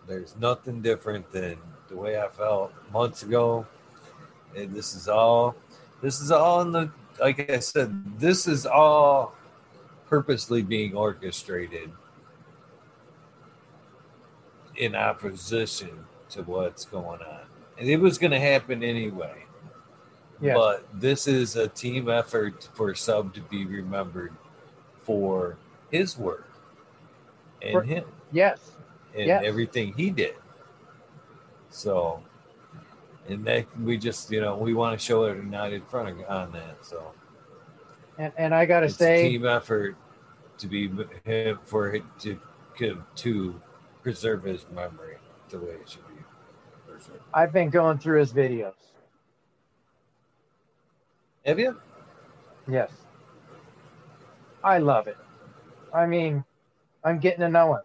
[0.07, 1.57] There's nothing different than
[1.87, 3.65] the way I felt months ago.
[4.55, 5.55] And this is all.
[6.03, 6.91] This is all in the.
[7.19, 9.35] Like I said, this is all
[10.09, 11.91] purposely being orchestrated
[14.75, 17.45] in opposition to what's going on.
[17.77, 19.45] And it was going to happen anyway.
[20.41, 20.57] Yes.
[20.57, 24.33] But this is a team effort for Sub to be remembered
[25.03, 25.57] for
[25.89, 26.49] his work
[27.61, 28.71] and For- him Yes.
[29.15, 29.43] and yes.
[29.45, 30.35] everything he did.
[31.69, 32.21] So,
[33.29, 36.77] and that we just, you know, we want to show it united front on that.
[36.83, 37.11] So,
[38.17, 39.95] And and I gotta it's say, team effort
[40.57, 40.91] to be
[41.23, 42.39] him for it to
[43.15, 43.61] to
[44.01, 45.17] preserve his memory
[45.49, 46.23] the way it should be.
[46.87, 47.21] preserved.
[47.33, 48.73] I've been going through his videos.
[51.45, 51.79] Have you?
[52.67, 52.91] Yes.
[54.63, 55.17] I love it.
[55.93, 56.43] I mean,
[57.03, 57.81] I'm getting to know him.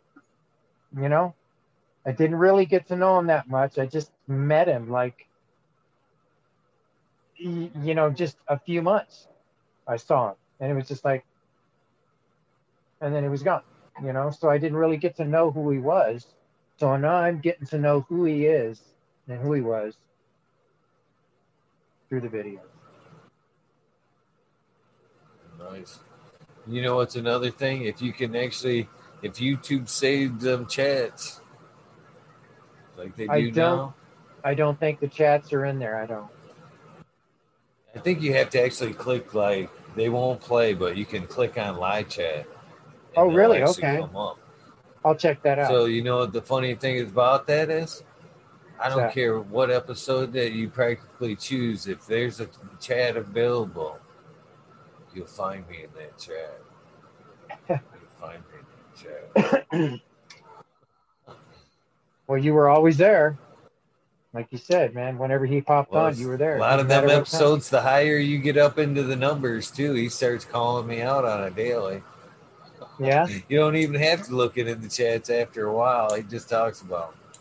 [1.02, 1.34] You know?
[2.06, 3.78] I didn't really get to know him that much.
[3.78, 5.27] I just met him like
[7.38, 9.28] you know, just a few months.
[9.86, 11.24] I saw him and it was just like
[13.00, 13.62] and then he was gone,
[14.04, 14.30] you know?
[14.30, 16.26] So I didn't really get to know who he was.
[16.78, 18.80] So now I'm getting to know who he is
[19.28, 19.96] and who he was
[22.08, 22.60] through the videos.
[25.58, 26.00] Nice.
[26.66, 27.82] You know what's another thing?
[27.84, 28.88] If you can actually
[29.22, 31.40] if YouTube saved them chats
[32.96, 33.94] like they do I don't- now.
[34.44, 36.00] I don't think the chats are in there.
[36.00, 36.30] I don't.
[37.94, 41.58] I think you have to actually click like they won't play, but you can click
[41.58, 42.46] on live chat.
[43.16, 43.62] Oh, really?
[43.62, 44.04] Okay.
[45.04, 45.68] I'll check that out.
[45.68, 48.02] So you know what the funny thing is about that is,
[48.80, 49.14] I don't that?
[49.14, 51.86] care what episode that you practically choose.
[51.86, 52.48] If there's a
[52.80, 53.98] chat available,
[55.14, 56.60] you'll find me in that chat.
[57.68, 60.00] you'll find me in that chat.
[62.26, 63.38] well, you were always there.
[64.34, 66.56] Like you said, man, whenever he popped Well, on, you were there.
[66.56, 67.20] A lot No of them matter what time.
[67.22, 71.24] episodes, the higher you get up into the numbers too, he starts calling me out
[71.24, 72.02] on a daily.
[73.00, 73.26] Yeah.
[73.48, 76.14] You don't even have to look it in the chats after a while.
[76.14, 77.14] He just talks about.
[77.14, 77.40] 'em.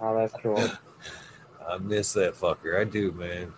[0.00, 0.58] Oh, that's cool.
[1.68, 2.80] I miss that fucker.
[2.80, 3.52] I do, man.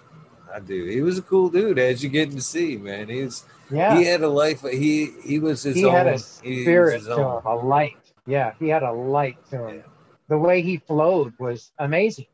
[0.53, 0.85] I do.
[0.87, 3.09] He was a cool dude, as you get to see, man.
[3.09, 3.97] He's Yeah.
[3.99, 4.63] he had a life.
[4.63, 5.93] He he was his he own.
[5.93, 7.39] had a spirit to own.
[7.43, 7.97] him, a light.
[8.27, 9.77] Yeah, he had a light to him.
[9.77, 9.83] Yeah.
[10.29, 12.27] The way he flowed was amazing.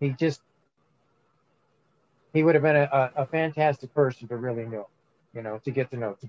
[0.00, 0.40] He just
[2.32, 4.86] he would have been a, a, fantastic person to really know,
[5.34, 6.28] you know, to get to know, to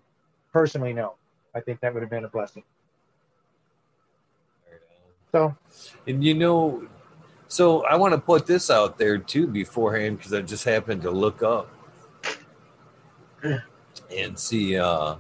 [0.54, 1.16] personally know.
[1.54, 2.64] I think that would have been a blessing.
[5.32, 5.56] So
[6.08, 6.88] And you know,
[7.48, 11.12] so I want to put this out there too beforehand because I just happened to
[11.12, 11.70] look up
[14.16, 14.78] and see.
[14.78, 15.16] uh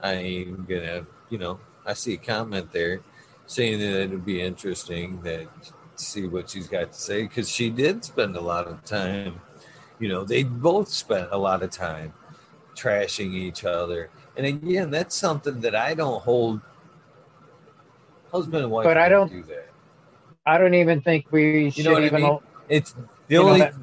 [0.00, 3.00] I'm gonna, you know, I see a comment there
[3.46, 5.48] saying that it'd be interesting that
[6.00, 9.40] see what she's got to say because she did spend a lot of time.
[9.98, 12.12] You know, they both spent a lot of time
[12.76, 16.60] trashing each other, and again, that's something that I don't hold.
[18.30, 19.68] Husband and wife, But I don't- do that.
[20.46, 22.30] I don't even think we should know what I even mean?
[22.30, 22.94] know- It's
[23.26, 23.74] the only that-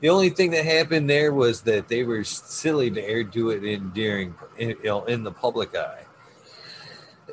[0.00, 3.64] the only thing that happened there was that they were silly to air do it
[3.64, 6.04] in during in, you know, in the public eye.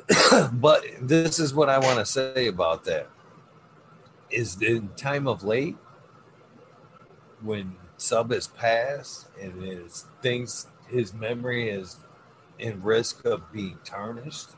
[0.52, 3.08] but this is what I want to say about that
[4.30, 5.76] is the time of late
[7.42, 11.98] when sub has passed and his things his memory is
[12.58, 14.50] in risk of being tarnished.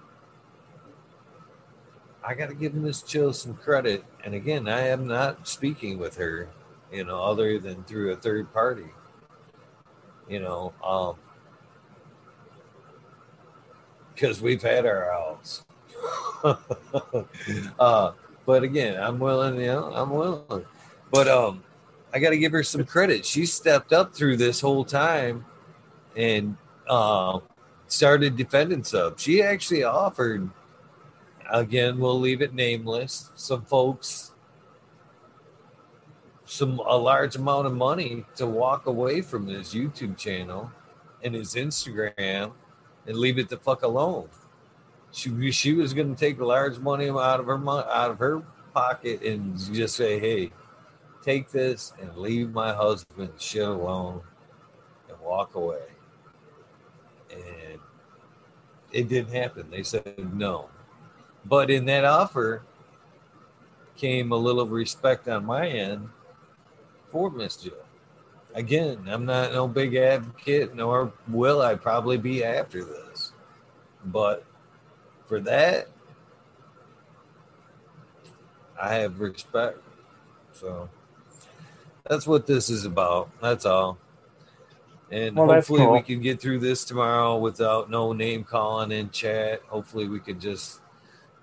[2.24, 4.04] I got to give Miss Jill some credit.
[4.24, 6.48] And again, I am not speaking with her,
[6.92, 8.86] you know, other than through a third party.
[10.28, 11.16] You know, um,
[14.14, 15.64] because we've had our outs.
[17.78, 18.12] uh,
[18.46, 20.66] but again, I'm willing, you know, I'm willing.
[21.10, 21.62] But um,
[22.12, 23.24] I got to give her some credit.
[23.24, 25.44] She stepped up through this whole time
[26.16, 26.56] and
[26.88, 27.40] uh,
[27.86, 29.18] started defending sub.
[29.18, 30.50] She actually offered
[31.52, 34.32] again we'll leave it nameless some folks
[36.44, 40.70] some a large amount of money to walk away from his youtube channel
[41.22, 42.52] and his instagram
[43.06, 44.28] and leave it the fuck alone
[45.12, 48.42] she she was going to take a large money out of her out of her
[48.74, 50.50] pocket and just say hey
[51.22, 54.20] take this and leave my husband shit alone
[55.08, 55.84] and walk away
[57.30, 57.78] and
[58.90, 60.68] it didn't happen they said no
[61.44, 62.62] but in that offer
[63.96, 66.08] came a little respect on my end
[67.10, 67.74] for Miss Jill.
[68.54, 73.32] Again, I'm not no big advocate, nor will I probably be after this.
[74.06, 74.44] But
[75.26, 75.88] for that,
[78.80, 79.78] I have respect.
[80.52, 80.88] So
[82.08, 83.30] that's what this is about.
[83.40, 83.98] That's all.
[85.10, 89.60] And Well, hopefully we can get through this tomorrow without no name calling in chat.
[89.68, 90.80] Hopefully we can just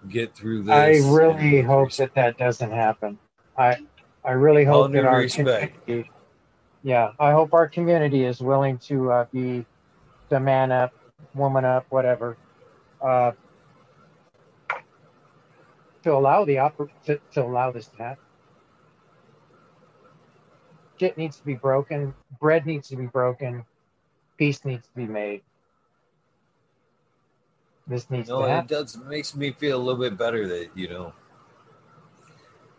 [0.10, 0.74] get through this.
[0.74, 3.20] I really hope that that doesn't happen.
[3.58, 3.78] I
[4.24, 5.86] I really hope due that our respect.
[5.86, 6.10] community,
[6.84, 9.66] yeah, I hope our community is willing to uh, be
[10.30, 10.94] the man up,
[11.34, 12.38] woman up, whatever,
[13.02, 13.32] uh,
[16.04, 18.24] to allow the oper- to, to allow this to happen.
[21.00, 22.14] Shit needs to be broken.
[22.40, 23.64] Bread needs to be broken.
[24.38, 25.42] Peace needs to be made.
[27.88, 28.68] This needs No, to it happen.
[28.68, 31.14] does it makes me feel a little bit better that you know.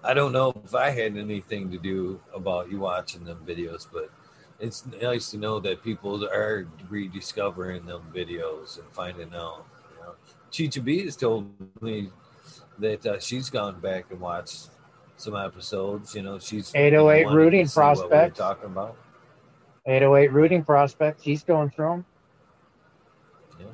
[0.02, 4.10] I don't know if I had anything to do about you watching them videos, but
[4.58, 9.66] it's nice to know that people are rediscovering them videos and finding out.
[9.92, 10.14] You know,
[10.50, 11.50] Chicha B has told
[11.82, 12.10] me
[12.80, 14.68] that uh, she's gone back and watched
[15.16, 16.14] some episodes.
[16.14, 18.38] You know, she's 808 rooting see what we prospects.
[18.38, 18.96] talking about.
[19.86, 21.22] 808 rooting prospects.
[21.22, 22.04] He's going through them.
[23.58, 23.66] Yeah.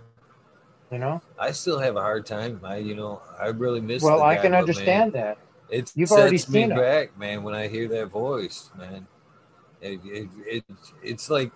[0.90, 1.22] You know.
[1.38, 2.60] I still have a hard time.
[2.62, 4.02] I, you know, I really miss.
[4.02, 5.38] Well, I can but, man, understand that.
[5.68, 6.76] It You've sets already me it.
[6.76, 9.06] back, man, when I hear that voice, man.
[9.80, 10.64] It, it, it,
[11.02, 11.52] it's like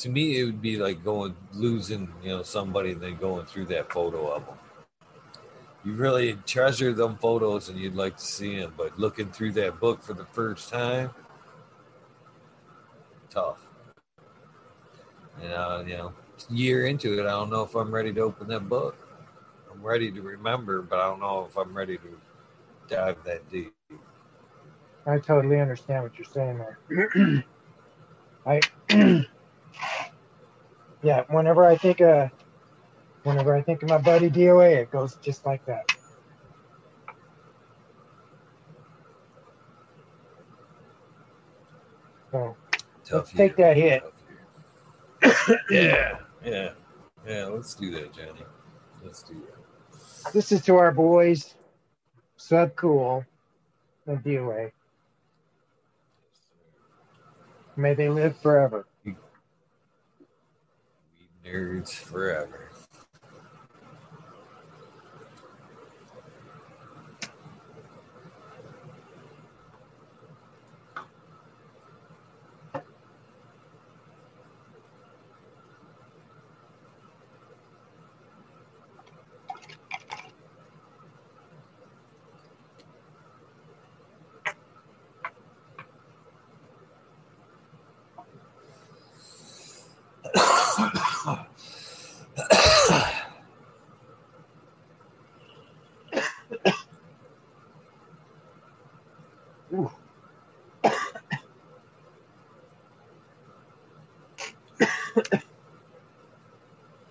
[0.00, 3.66] to me, it would be like going losing, you know, somebody and then going through
[3.66, 4.54] that photo of them.
[5.84, 9.80] You really treasure them photos and you'd like to see them, but looking through that
[9.80, 11.10] book for the first time,
[13.30, 13.58] tough.
[15.42, 16.12] And uh, you know,
[16.50, 18.96] year into it, I don't know if I'm ready to open that book.
[19.72, 22.20] I'm ready to remember, but I don't know if I'm ready to
[22.88, 23.74] dive that deep.
[25.06, 27.44] I totally understand what you're saying there.
[28.46, 28.60] I
[31.02, 32.30] yeah, whenever I think of
[33.22, 35.84] whenever I think of my buddy DOA, it goes just like that.
[42.30, 42.56] So
[43.04, 44.02] Tough let's take that hit.
[45.70, 46.70] Yeah, yeah,
[47.26, 47.46] yeah.
[47.46, 48.44] Let's do that, Johnny.
[49.04, 50.32] Let's do that.
[50.32, 51.54] This is to our boys,
[52.36, 53.24] Sub Cool
[54.06, 54.72] and DOA.
[57.76, 58.86] May they live forever.
[59.04, 59.16] We
[61.44, 62.70] nerds forever.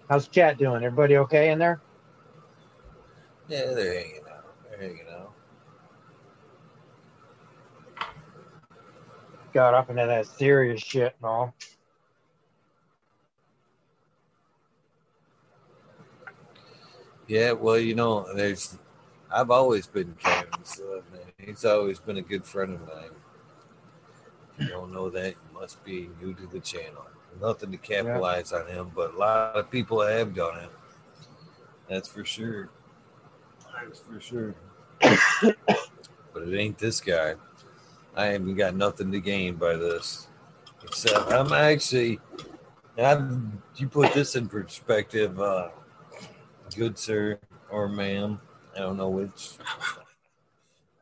[0.10, 0.84] How's chat doing?
[0.84, 1.80] Everybody okay in there?
[3.48, 4.56] Yeah, they're hanging out.
[4.70, 5.34] They're hanging out.
[9.54, 11.56] Got up into that serious shit and all.
[17.28, 18.78] Yeah, well, you know, there's.
[19.32, 21.22] I've always been Kevin's uh, man.
[21.38, 23.12] He's always been a good friend of mine.
[24.58, 27.06] If you don't know that, you must be new to the channel.
[27.42, 30.70] Nothing to capitalize on him, but a lot of people have done it.
[31.88, 32.70] That's for sure.
[33.82, 34.56] That's for sure.
[35.00, 37.36] but it ain't this guy.
[38.16, 40.28] I haven't got nothing to gain by this.
[40.84, 42.20] Except I'm actually.
[42.98, 43.32] I've,
[43.78, 45.70] you put this in perspective, uh,
[46.76, 47.40] good sir
[47.70, 48.42] or ma'am.
[48.76, 49.52] I don't know which.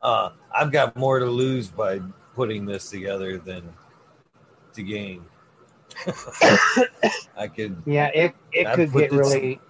[0.00, 2.00] Uh, I've got more to lose by
[2.34, 3.68] putting this together than
[4.74, 5.24] to gain.
[7.36, 7.82] I could.
[7.86, 9.60] Yeah, it, it I could get really.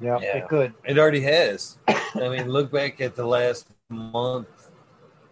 [0.00, 0.36] Yeah, Yeah.
[0.38, 0.74] it could.
[0.84, 1.78] It already has.
[1.88, 4.48] I mean, look back at the last month.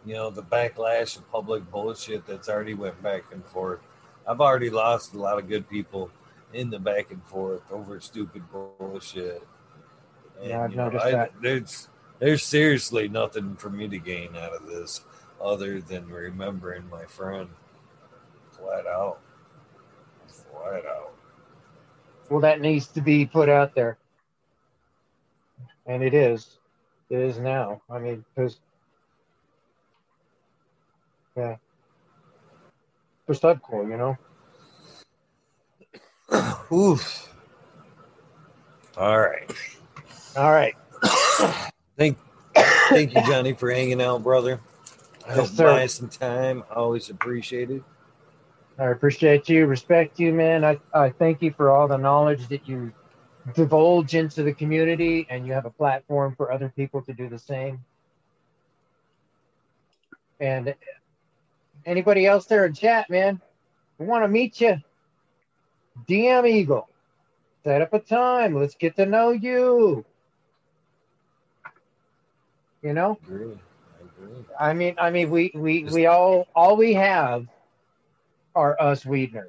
[0.05, 3.81] You know, the backlash of public bullshit that's already went back and forth.
[4.27, 6.11] I've already lost a lot of good people
[6.53, 9.47] in the back and forth over stupid bullshit.
[10.41, 11.33] And, Yeah, I've you know, noticed I- that.
[11.43, 11.89] There's
[12.21, 15.03] there's seriously nothing for me to gain out of this
[15.41, 17.49] other than remembering my friend
[18.51, 19.21] flat out.
[20.69, 21.13] Flat out.
[22.29, 23.97] Well, that needs to be put out there.
[25.87, 26.59] And it is.
[27.09, 27.81] It is now.
[27.91, 28.59] I mean, because.
[31.37, 31.57] Yeah.
[33.27, 34.19] For Sub Cool, you know?
[36.73, 37.35] Oof.
[38.97, 39.51] All right.
[40.37, 40.75] All right.
[41.97, 42.19] Thank,
[42.55, 44.61] thank you, Johnny, for hanging out, brother.
[45.27, 45.65] I Yes, hope sir.
[45.65, 46.65] buy some time.
[46.75, 47.85] Always appreciated.
[48.79, 50.65] I appreciate you, respect you, man.
[50.65, 52.93] I, I thank you for all the knowledge that you
[53.55, 57.39] divulge into the community, and you have a platform for other people to do the
[57.39, 57.85] same.
[60.39, 60.75] And
[61.85, 63.41] anybody else there in chat, man,
[63.99, 64.77] we want to meet you.
[66.09, 66.89] DM Eagle,
[67.65, 68.55] set up a time.
[68.55, 70.05] Let's get to know you.
[72.83, 73.59] You know, Agree.
[73.99, 74.45] I agree.
[74.61, 77.45] I mean, I mean, we we we all all we have
[78.59, 79.45] are us weed nerds.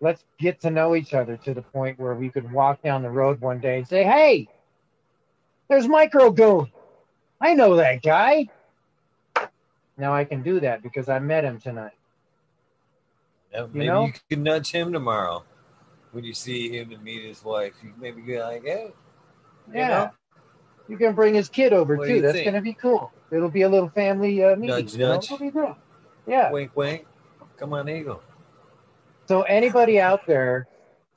[0.00, 3.10] Let's get to know each other to the point where we could walk down the
[3.10, 4.48] road one day and say, "Hey,
[5.68, 6.70] there's Micro Goon.
[7.40, 8.48] I know that guy."
[9.96, 11.96] Now I can do that because I met him tonight.
[13.52, 14.12] Yeah, maybe you, know?
[14.28, 15.42] could nudge him tomorrow
[16.12, 17.72] when you see him and meet his wife.
[17.82, 18.92] You can maybe be like, hey,
[19.68, 19.88] you Yeah.
[19.88, 20.10] know,
[20.88, 22.20] You can bring his kid over What too.
[22.20, 22.46] That's think?
[22.46, 23.12] gonna be cool.
[23.30, 24.68] It'll be a little family uh, meeting.
[24.68, 25.24] Nudge, nudge.
[25.24, 25.76] It'll be cool.
[26.26, 26.52] Yeah.
[26.52, 27.06] wink, wink.
[27.58, 28.22] Come on, Eagle.
[29.26, 30.68] So anybody out there,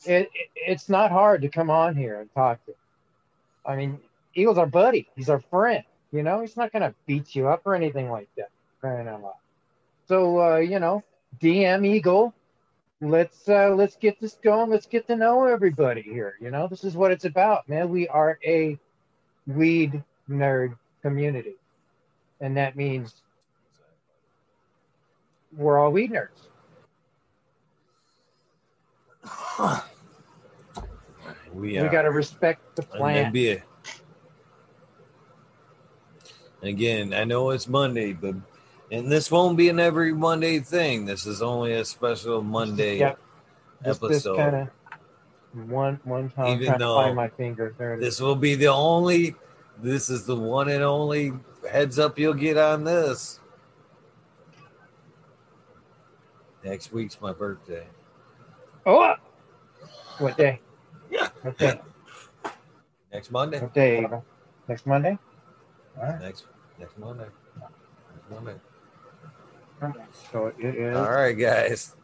[0.06, 2.74] it, it it's not hard to come on here and talk to.
[3.66, 4.00] I mean,
[4.34, 5.08] Eagle's our buddy.
[5.16, 5.84] He's our friend.
[6.12, 8.50] You know, he's not gonna beat you up or anything like that.
[10.08, 11.04] So uh, you know,
[11.40, 12.34] DM Eagle,
[13.02, 14.72] let's uh, let's get this going.
[14.72, 16.36] Let's get to know everybody here.
[16.42, 17.90] You know, this is what it's about, man.
[17.90, 18.80] We are a
[19.46, 21.56] weed nerd community,
[22.42, 23.22] and that means
[25.56, 26.48] we're all weed nerds.
[31.54, 33.34] We, We got to respect the And that'd plant.
[33.34, 33.62] be.
[36.64, 38.36] Again, I know it's Monday, but
[38.90, 41.06] and this won't be an every Monday thing.
[41.06, 43.20] This is only a special Monday Yep.
[43.84, 44.38] Episode.
[44.38, 47.76] kind of one one time Even though my finger.
[47.78, 48.00] There.
[48.00, 49.36] This will be the only.
[49.78, 51.34] This is the one and only
[51.70, 53.41] heads up you'll get on this.
[56.64, 57.86] Next week's my birthday.
[58.86, 59.16] Oh,
[60.20, 60.60] what day?
[61.10, 61.30] Yeah.
[61.42, 61.80] What day?
[63.12, 63.60] Next Monday.
[63.60, 64.04] What day?
[64.04, 64.22] Ava?
[64.68, 65.18] Next Monday.
[65.98, 66.22] All right.
[66.22, 66.46] Next
[66.80, 67.26] next Monday.
[67.60, 68.56] Next Monday.
[70.32, 70.96] So it is.
[70.96, 71.96] All right, guys.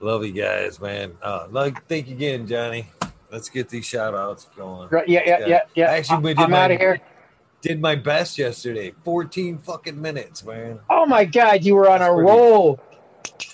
[0.00, 1.16] Love you guys, man.
[1.22, 2.86] Uh, like, thank you again, Johnny.
[3.30, 4.88] Let's get these shout outs going.
[4.90, 5.90] Right, yeah, yeah, yeah, yeah.
[5.90, 7.00] Actually, we did I'm out of here.
[7.62, 8.92] Did my best yesterday.
[9.04, 10.80] 14 fucking minutes, man.
[10.90, 12.80] Oh my God, you were on That's a pretty- roll.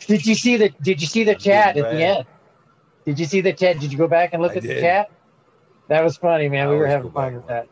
[0.06, 2.26] Did you see the Did you see the I'm chat at the end?
[3.04, 3.78] Did you see the chat?
[3.78, 5.10] Did you go back and look I at the chat?
[5.88, 6.68] That was funny, man.
[6.68, 7.68] I we were having fun with that.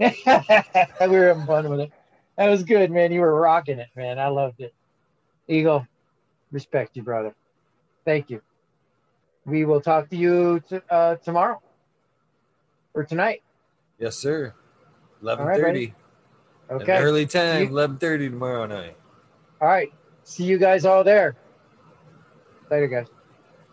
[0.00, 1.00] look at chat.
[1.10, 1.92] we were having fun with it.
[2.36, 3.12] That was good, man.
[3.12, 4.18] You were rocking it, man.
[4.18, 4.74] I loved it.
[5.48, 5.86] Eagle,
[6.50, 7.34] respect you, brother.
[8.04, 8.42] Thank you.
[9.44, 11.62] We will talk to you t- uh, tomorrow
[12.94, 13.42] or tonight.
[13.98, 14.52] Yes, sir.
[15.22, 15.62] Right, 11:30.
[15.62, 15.94] buddy.
[16.68, 16.98] An Okay.
[16.98, 17.62] early time.
[17.62, 18.96] You- 11:30 tomorrow night.
[19.60, 19.92] All right.
[20.24, 21.36] See you guys all there.
[22.70, 23.06] Later, guys.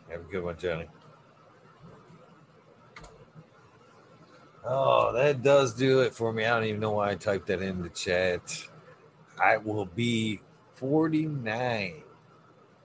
[0.10, 0.88] Have a good one, Johnny.
[4.66, 6.46] Oh, that does do it for me.
[6.46, 8.66] I don't even know why I typed that in the chat.
[9.42, 10.40] I will be
[10.76, 12.04] 49.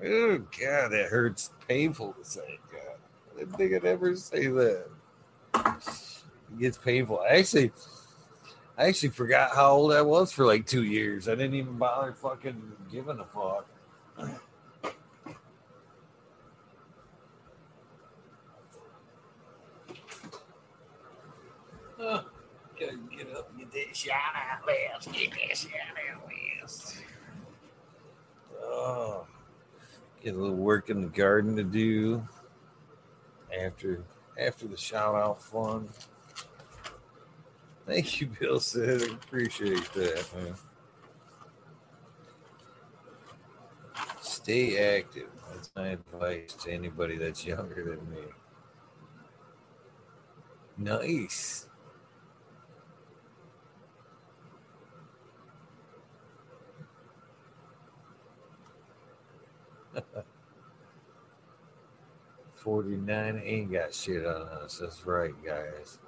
[0.05, 1.53] Oh, God, that hurts.
[1.69, 2.59] Painful to say.
[2.73, 2.97] God,
[3.35, 4.87] I didn't think I'd ever say that.
[5.55, 7.23] It gets painful.
[7.29, 7.73] Actually,
[8.79, 11.27] I actually forgot how old I was for like two years.
[11.29, 13.67] I didn't even bother fucking giving a fuck.
[21.99, 25.13] Gotta get up and get that shot out last.
[25.13, 25.73] Get that shot
[26.13, 26.31] out
[26.63, 27.03] last.
[28.63, 29.27] Oh,
[30.23, 32.23] get a little work in the garden to do
[33.61, 34.05] after
[34.39, 35.89] after the shout out fun.
[37.89, 39.03] Thank you, Bill said.
[39.03, 40.55] Appreciate that, man.
[44.23, 45.29] Stay active.
[45.53, 48.23] That's my advice to anybody that's younger than me.
[50.79, 51.69] Nice.
[62.57, 64.79] Forty-nine ain't got shit on us.
[64.79, 65.99] That's right, guys.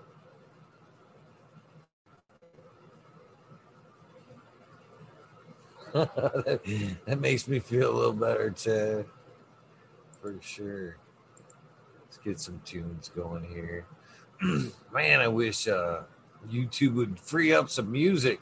[5.92, 6.60] That,
[7.06, 9.04] that makes me feel a little better, too,
[10.20, 10.96] For sure.
[12.04, 13.86] Let's get some tunes going here.
[14.92, 16.02] Man, I wish uh,
[16.50, 18.40] YouTube would free up some music.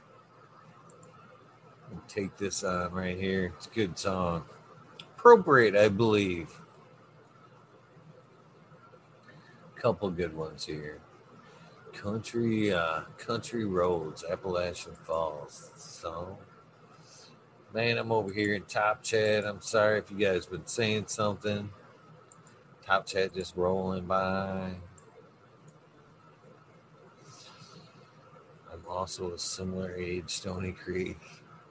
[2.07, 3.53] Take this on right here.
[3.57, 4.45] It's a good song.
[5.17, 6.51] Appropriate, I believe.
[9.77, 11.01] Couple good ones here.
[11.93, 15.71] Country, uh, country roads, Appalachian Falls.
[15.77, 16.39] So,
[17.75, 19.45] man, I'm over here in Top Chat.
[19.45, 21.71] I'm sorry if you guys been saying something.
[22.85, 24.73] Top Chat just rolling by.
[28.73, 31.19] I'm also a similar age, Stony Creek.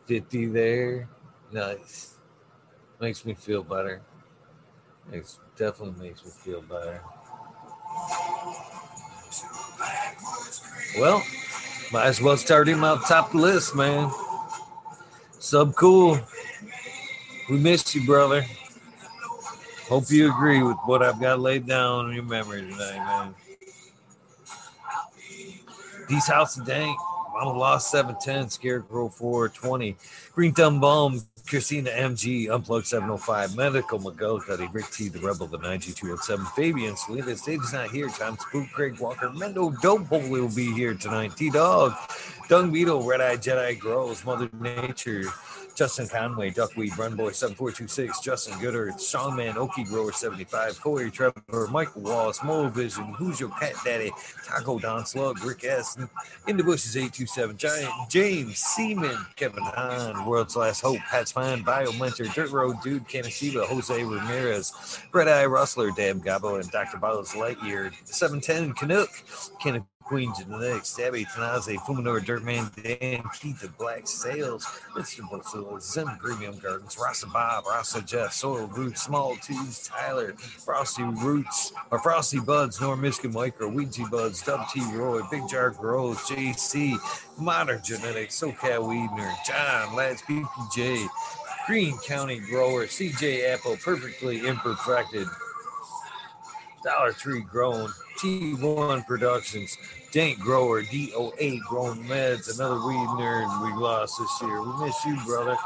[0.06, 1.10] 50 there.
[1.52, 2.18] Nice.
[3.00, 4.02] Makes me feel better.
[5.12, 7.02] Makes definitely makes me feel better.
[11.00, 11.24] Well,
[11.92, 14.12] might as well start him out top list, man.
[15.48, 16.20] Sub cool.
[17.50, 18.46] We missed you, brother.
[19.88, 23.36] Hope you agree with what I've got laid down in your memory tonight, man.
[26.10, 27.00] These House of Dank,
[27.34, 29.96] Mama Lost 710, Scarecrow 420,
[30.34, 36.46] Green Thumb Bomb, Christina MG, Unplugged 705, Medical McGillicuddy, Rick T, The Rebel, the 9G207,
[36.56, 41.36] Fabian, Selena, Dave's not here, Tom Spook, Craig Walker, Mendo hopefully will be here tonight,
[41.38, 41.94] T Dog,
[42.50, 45.24] Dung Beetle, Red Eye Jedi Grows, Mother Nature,
[45.78, 52.44] Justin Conway, Duckweed, Runboy 7426, Justin Gooder, Songman, Okie Grower 75, Corey Trevor, Michael Wallace,
[52.44, 54.12] Mole Vision, Who's Your Cat Daddy,
[54.44, 55.96] Taco Don Slug, Rick S,
[56.48, 61.92] In the Bushes 827, Giant James Seaman, Kevin Hahn, World's Last Hope, Pat's Fine, Bio
[61.92, 66.98] Mentor, Dirt Road Dude, Kanashiba, Jose Ramirez, Red Eye Rustler, Dab Gabo, and Dr.
[66.98, 69.10] Bottles Lightyear, 710 Canuck,
[69.62, 74.64] Kenneth Queen Genetics, Stabby Tanaze, Fuminor Dirtman, Dan Keith, the Black Sales,
[74.96, 75.20] Mr.
[75.30, 81.74] Bosilla, Zim Premium Gardens, Rasa Bob, Rasa Jeff, Soil Roots, Small Tubes, Tyler, Frosty Roots,
[81.92, 86.98] or Frosty Buds, Norm Michigan Micro, Ouija Buds, Dub T Roy, Big Jar Grows, JC,
[87.38, 91.06] Modern Genetics, SoCal Weedner, John, Lads PPJ,
[91.68, 95.28] Green County Grower, CJ Apple, Perfectly Imperfected,
[96.84, 97.90] Dollar Tree Grown,
[98.20, 99.78] T1 Productions,
[100.12, 104.62] Dank Grower, DOA Grown Meds, another weed nerd we lost this year.
[104.62, 105.58] We miss you, brother.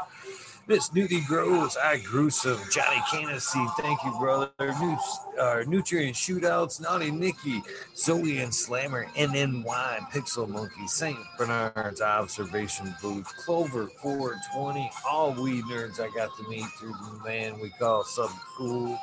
[0.68, 4.50] Miss Nudie Grows, I Gruesome, Johnny Canasy, thank you, brother.
[4.58, 4.96] New,
[5.38, 7.62] uh, Nutrient Shootouts, Naughty Nikki,
[7.96, 11.18] Zoe and Slammer, NNY, Pixel Monkey, St.
[11.36, 17.58] Bernard's Observation Booth, Clover 420, all weed nerds I got to meet through the man
[17.58, 18.98] we call something cool,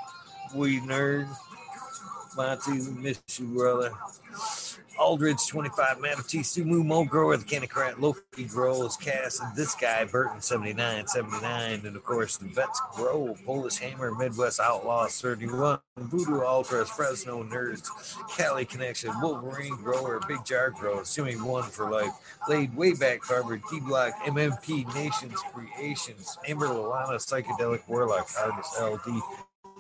[0.56, 1.28] weed nerd.
[2.38, 3.92] We miss you, brother.
[5.00, 10.42] Aldridge 25, Manatee, Sumu, Mo Grower, the Canacrat, Loki Grows, Cass, and this guy, Burton
[10.42, 16.90] 79, 79, and of course the Vets Grow, Polish Hammer, Midwest Outlaws 31, Voodoo Ultras,
[16.90, 17.88] Fresno Nerds,
[18.36, 22.12] Cali Connection, Wolverine Grower, Big Jar Grow, Jimmy One for Life,
[22.50, 29.22] Laid Way Back Farmer, D Block, MMP Nations Creations, Amber Lalana, Psychedelic Warlock, Artist LD,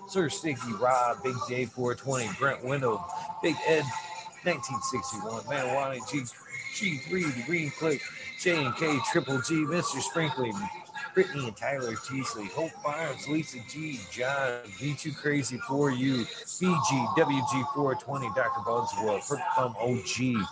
[0.09, 3.05] Sir Sticky Rob, Big Dave 420, Brent Window,
[3.43, 3.83] Big Ed
[4.43, 6.23] 1961, Marijuana G
[6.73, 8.01] G3, The Green Click,
[8.39, 10.01] J and K, Triple G, Mr.
[10.01, 10.53] Sprinkling,
[11.13, 18.35] Brittany and Tyler Teasley, Hope Farms, Lisa G, John, V2 Crazy for You, BG, WG420,
[18.35, 18.61] Dr.
[18.61, 20.47] Bugsworld, Purple Thumb OG,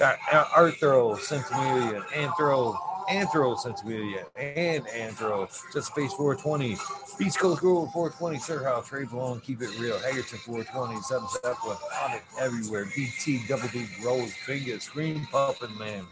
[0.00, 6.76] uh, Arthro, Centimillion, Anthro, Anthro Sensibilia and Anthro, Just Space 420,
[7.18, 11.76] Beach Coast Grove 420, Sir House, Trade Belong, Keep It Real, Hagerton 420, Sub Zeppelin,
[12.02, 16.04] Audit Everywhere, BT, Double D, Rose, Fingers, Green Puffin Man,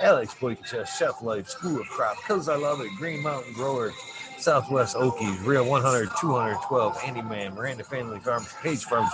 [0.00, 3.92] Alex Boyka Chef Life, School of Crop, Cause I Love It, Green Mountain Grower,
[4.38, 9.10] Southwest Okies, Real 100, 212, Andy Man, Miranda Family Farms, Page Farms,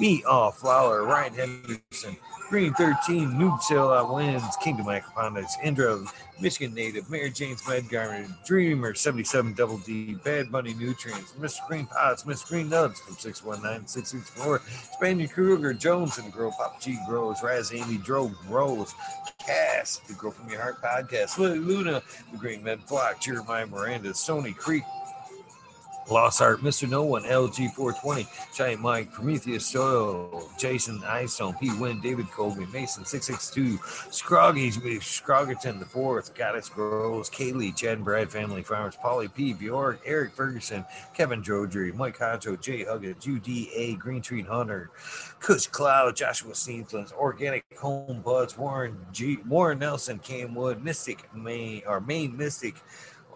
[0.00, 2.16] Me Off Flower, Ryan Henderson,
[2.48, 5.98] Green 13, Noob Sale Wins, Kingdom Aquaponics, Indra,
[6.42, 11.66] Michigan Native, Mary Jane's Medgarment, Dreamer 77 Double D, Bad Bunny Nutrients, Mr.
[11.68, 12.48] Green Pots, Mr.
[12.48, 14.60] Green Nubs from 619 664,
[14.94, 18.92] Spaniard Kruger, Jones and Grow, Pop G Grows, Raz Amy, Drove Rose,
[19.38, 22.02] Cass, the Grow From Your Heart podcast, Luna,
[22.32, 24.82] the Green Med Flock, Jeremiah Miranda, Sony Creek,
[26.10, 26.88] Lost Art, Mr.
[26.88, 31.72] No One, LG 420, Giant Mike, Prometheus Soil, Jason Eyestone, P.
[31.78, 33.78] Win, David Colby, Mason 662,
[34.10, 39.52] Scroggy, Scroggerton the Fourth, Goddess Grows, Kaylee, Chad and Brad Family Farmers, Polly P.
[39.52, 40.84] Bjork, Eric Ferguson,
[41.14, 44.90] Kevin Jodry, Mike Hacho, Jay Huggett, UDA, Green Tree Hunter,
[45.40, 49.38] Kush Cloud, Joshua Steenslands, Organic Home Buds, Warren G.
[49.46, 52.74] Warren Nelson, Cam Wood, Mystic Main, or Main Mystic,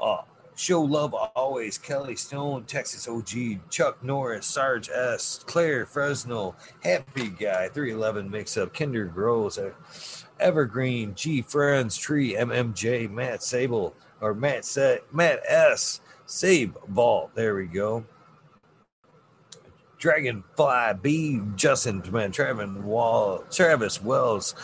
[0.00, 0.22] uh,
[0.56, 1.76] Show love always.
[1.76, 8.72] Kelly Stone, Texas OG, Chuck Norris, Sarge S, Claire Fresno, Happy Guy, 311 Mix Up,
[8.72, 9.58] Kinder Grows,
[10.40, 17.32] Evergreen, G Friends, Tree, MMJ, Matt Sable, or Matt Set, Matt S, Save Vault.
[17.34, 18.06] There we go.
[19.98, 24.54] Dragonfly B, Justin, man, Travis Wall, Travis Wells,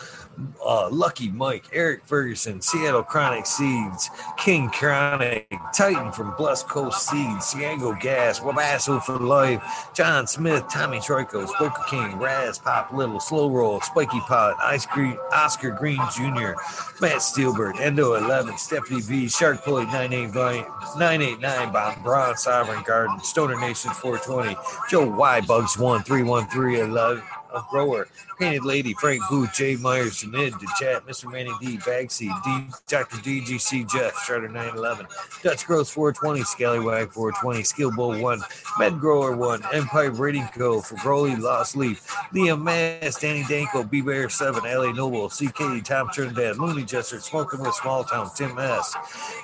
[0.65, 7.53] uh, Lucky Mike, Eric Ferguson, Seattle Chronic Seeds, King Chronic, Titan from Blessed Coast Seeds,
[7.53, 9.63] Ciango Gas, Wabasso for Life,
[9.95, 15.17] John Smith, Tommy Troiko, Spoker King, Raz Pop Little, Slow Roll, Spiky Pot, Ice Cream,
[15.33, 16.55] Oscar Green Jr.,
[17.01, 23.93] Matt Steelberg, Endo 11, Stephanie V, Shark Pulley 989, Bob Braun, Sovereign Garden, Stoner Nation
[23.93, 24.57] 420,
[24.89, 27.23] Joe Y, Bugs 1313 11
[27.55, 28.09] a grower.
[28.39, 31.31] Painted Lady, Frank Booth, Jay Myers, Janid, the chat, Mr.
[31.31, 33.17] Manny D, Bagseed, D, Dr.
[33.19, 35.07] DGC Jeff, Charter 911,
[35.43, 38.41] Dutch Growth 420, Scallywag 420, Skill Bowl 1,
[38.79, 40.81] Med Grower 1, Empire Rating Co.
[40.81, 46.09] for Broly, Lost Leaf, Liam Mass, Danny Danko, B Bear 7, LA Noble, CK, Tom
[46.13, 48.95] Trinidad, Looney Jester, Smoking with Small Town, Tim S,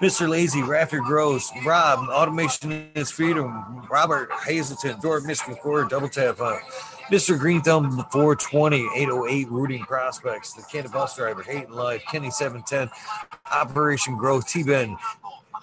[0.01, 0.29] Mr.
[0.29, 6.59] Lazy, Rafter Gross, Rob, Automation is Freedom, Robert Hazelton, Door Michigan Quarter, Double Tap, uh,
[7.11, 7.39] Mr.
[7.39, 12.91] Green Thumb 420, 808 Rooting Prospects, the Canada Bus Driver, Hate and Life, Kenny 710,
[13.51, 14.97] Operation Growth, T Ben,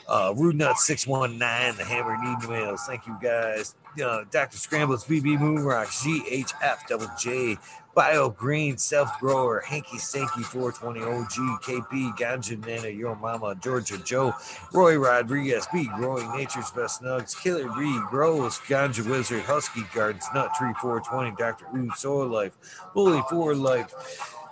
[0.07, 2.81] Uh, Rude Nut 619, the Hammer Need Emails.
[2.81, 3.73] Thank you guys.
[4.03, 4.57] Uh, Dr.
[4.57, 7.57] Scrambles, BB Moonrock, GHF Double J,
[7.95, 14.33] Bio Green, Self Grower, Hanky Sankey 420 OG, KP, Ganja Nana, Your Mama, Georgia Joe,
[14.73, 20.51] Roy Rodriguez, B, Growing Nature's Best Nugs, Killer B, Grows, Ganja Wizard, Husky Gardens, Nut
[20.57, 21.65] Tree 420, Dr.
[21.77, 22.57] Ooh, Soil Life,
[22.93, 23.93] Bully for Life,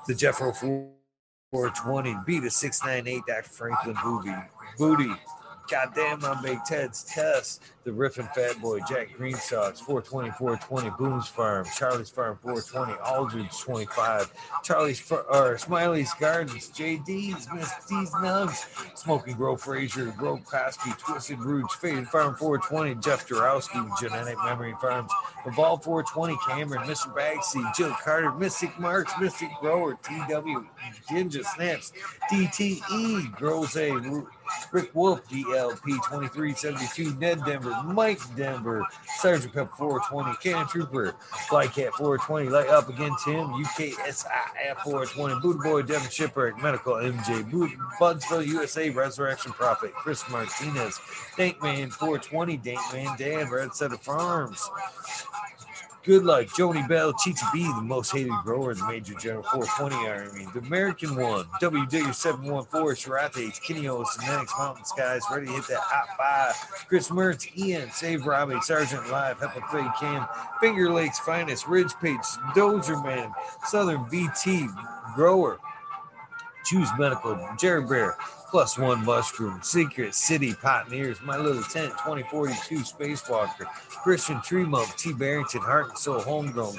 [0.08, 0.56] the Jeffro
[1.52, 3.44] 420, B to 698, Dr.
[3.50, 4.36] Franklin Booby,
[4.78, 5.12] Booty,
[5.70, 7.62] Goddamn, I'm Big Ted's test.
[7.84, 13.58] The Riffin Fat Boy, Jack Green Sox, 420, 420, Boone's Farm, Charlie's Farm, 420, Aldridge,
[13.60, 14.34] 25,
[14.64, 21.76] Charlie's or Smiley's Gardens, JD's, Miss D's Nugs, Smoking Grow Frazier, Grow Koski, Twisted Roots,
[21.76, 25.12] Faded Farm, 420, Jeff Jarowski, Genetic Memory Farms,
[25.46, 27.14] Evolve 420, Cameron, Mr.
[27.14, 30.66] Bagsy, Jill Carter, Mystic Marks, Mystic Grower, TW,
[31.10, 31.92] Ginger Snaps,
[32.32, 33.92] DTE, Grows A,
[34.72, 38.84] Rick Wolf, DLP 2372, Ned Denver, Mike Denver,
[39.18, 41.14] Sergeant Pep 420, Cannon Trooper,
[41.50, 44.26] Flycat 420, Light Up Again Tim, UKSIF
[44.84, 47.44] 420, Buddha Boy, Devin Shipwreck, Medical MJ,
[48.00, 51.00] Budsville USA, Resurrection Prophet, Chris Martinez,
[51.38, 54.70] Dankman 420, Dankman Dan, Red Setter Farms,
[56.06, 59.96] Good luck, Joni Bell, Chicha B, the most hated grower in the Major General 420
[60.06, 65.68] Army, the American one, W Digger 714, Shirates, Kineos, Genetics, Mountain Skies, ready to hit
[65.68, 66.88] that hot five.
[66.90, 70.28] Chris Mertz, Ian, Save Robbie, Sergeant Live, Hepa Fade Cam,
[70.60, 72.20] Finger Lakes Finest, Ridge Page,
[72.54, 73.32] Dozer Man,
[73.68, 74.68] Southern VT,
[75.16, 75.58] Grower,
[76.66, 78.18] Choose Medical, Jerry Bear,
[78.54, 83.66] Plus One Mushroom, Secret City Pioneers, My Little Tent, 2042 Spacewalker,
[84.04, 85.12] Christian Tremont, T.
[85.12, 86.76] Barrington, Heart and Soul Homegrown,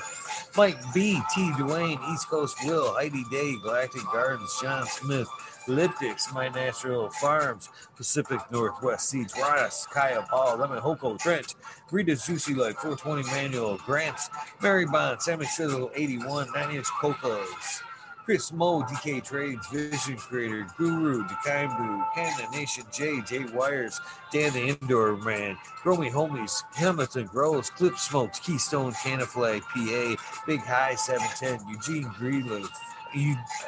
[0.57, 1.51] Mike B, T.
[1.59, 5.29] Dwayne, East Coast Will, Heidi Day, Galactic Gardens, John Smith,
[5.67, 11.57] Elliptics, My Natural Farms, Pacific Northwest Seeds, Ross, Kaya Paul, Lemon Hoko, Trent,
[11.91, 14.31] Rita's Juicy Life, 420 Manual, Grants,
[14.63, 17.83] Mary Bond, Sammy Sizzle, 81, 9 inch Cocos.
[18.25, 24.01] Chris Mo, DK Trades, Vision Creator, Guru, Dekaimbu, Canada Nation J, J Wires,
[24.33, 30.95] Dan the Indoor Man, Gromy Homies, Hamilton Grows, Clip Smokes, Keystone Canaflag, PA, Big High
[30.95, 32.71] 710, Eugene Greenleaf,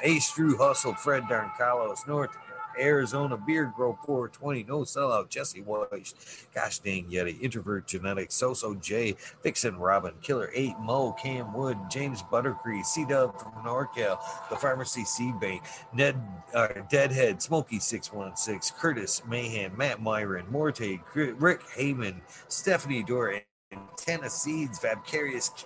[0.02, 2.34] Ace Drew Hustle, Fred Darn Carlos, North
[2.80, 6.14] Arizona Beard Grow 420, No Sellout, Jesse Weiss,
[6.54, 12.22] Gosh Dang Yeti, Introvert Genetics, Soso J, Vixen Robin, Killer 8, Mo, Cam Wood, James
[12.22, 14.18] Buttercree, C Dub from NorCal,
[14.50, 15.62] The Pharmacy Seed Bank,
[15.92, 16.20] Ned
[16.54, 23.40] uh, Deadhead, Smoky 616, Curtis Mayhem, Matt Myron, Morte, Rick Heyman, Stephanie Dore,
[23.90, 24.84] Antenna Seeds,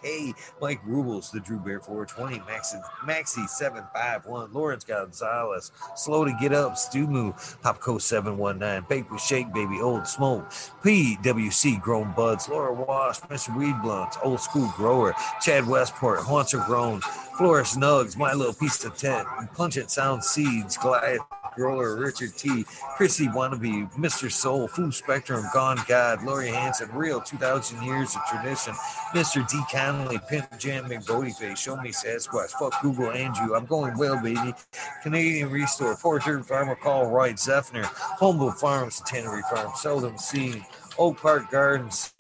[0.01, 6.53] K, Mike Rubles, the Drew Bear 420, Maxi, Maxi 751, Lawrence Gonzalez, Slow to Get
[6.53, 10.49] Up, Stumu, Popco 719, Bake with Shake Baby, Old Smoke,
[10.83, 13.57] PWC Grown Buds, Laura Wash, Mr.
[13.57, 17.01] Weed Blunts, Old School Grower, Chad Westport, Haunter Grown,
[17.37, 21.21] Florist Nugs, My Little Piece of Tent, Pungent Sound Seeds, Goliath
[21.55, 22.65] Grower, Richard T,
[22.97, 24.31] Chrissy Wannabe, Mr.
[24.31, 28.75] Soul, Food Spectrum, Gone God, Lori Hanson, Real 2000 Years of Tradition,
[29.15, 29.49] Mr.
[29.49, 29.61] D.
[29.73, 34.55] Connolly, Pimp Jam McBodyface, Show Me Sasquatch, Fuck Google and you, I'm going well, baby.
[35.03, 40.65] Canadian Restore, Fort Farmer Call, Wright Zeffner, Humble Farms, Tannery Farm, Seldom Seen,
[41.01, 42.13] Oak Park Gardens,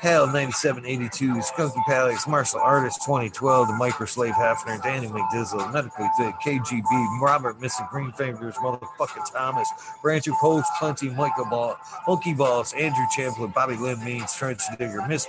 [0.00, 7.20] Hell 9782, Skunky Palace, Martial Artist 2012, The Microslave Hafner, Danny McDizzle, Medically Thick, KGB,
[7.20, 7.88] Robert Mr.
[7.88, 9.68] Green Fingers, Motherfucking Thomas,
[10.02, 11.78] Rancher Post, Plenty, Michael Ball,
[12.08, 15.26] Monkey Balls, Andrew Champlin, Bobby Lynn Means, Trench Digger, Miss,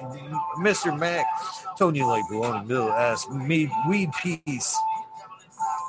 [0.58, 0.98] Mr.
[0.98, 1.28] Mac,
[1.78, 4.76] Tony Lake, Baloney Middle Ass, Weed Peace,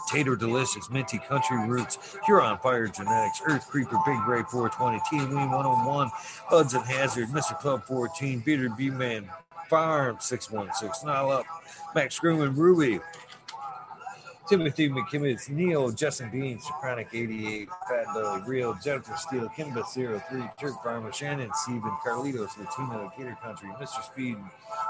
[0.09, 5.51] Tater Delicious, Minty Country Roots, Huron Fire Genetics, Earth Creeper, Big Gray 420, Team Lean
[5.51, 6.11] 101,
[6.51, 7.59] Buds and Hazard, Mr.
[7.59, 9.29] Club 14, Peter B Man,
[9.69, 11.47] Farm 616, Nile Up,
[11.95, 13.01] Max Grumman, Ruby,
[14.49, 20.83] Timothy McKimmons, Neil, Justin Bean, Sopranic 88, Fat Belly, Real, Jennifer Steele, Kimba 03, Turk
[20.83, 24.03] Farmer, Shannon, Steven, Carlitos, Latino, Gator Country, Mr.
[24.03, 24.39] Speed,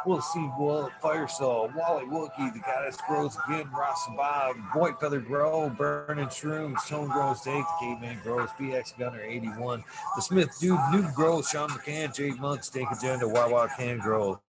[0.07, 5.69] Will Steve, Will, Firesaw, Wally Wookie, The Goddess Grows Again, Ross Bob, White Feather Grow,
[5.71, 9.83] Burning Shrooms, Tone Grows Take, The Caveman Grows, BX Gunner 81,
[10.15, 14.41] The Smith Dude, New Grows, Sean McCann, Jake Monk, Steak Agenda, Wawa Can Grow,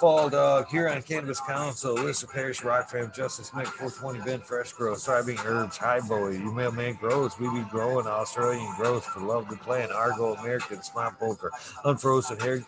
[0.00, 4.40] Fall Dog, uh, here on Cannabis Council, Lister Parish, Rock Fam, Justice Mick, 420 Ben,
[4.40, 9.20] Fresh Grow, Thriving Herbs, High Boy, You Mailman Grows, We Be Growing, Australian Growth for
[9.20, 11.50] Love the Plant, Argo American, Smart Poker,
[11.84, 12.64] Unfrozen Hair,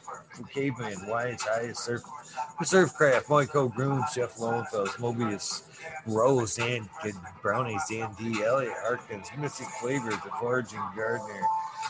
[0.52, 2.02] Caveman, Wyatt's Highest Surf,
[2.59, 5.62] Reserve Craft, Michael Groom, Jeff Lowenfels, Mobius,
[6.07, 6.89] Rose, and
[7.43, 11.43] Brownies, Dan D, Elliot Harkins, Mystic Flavor, The Foraging Gardener,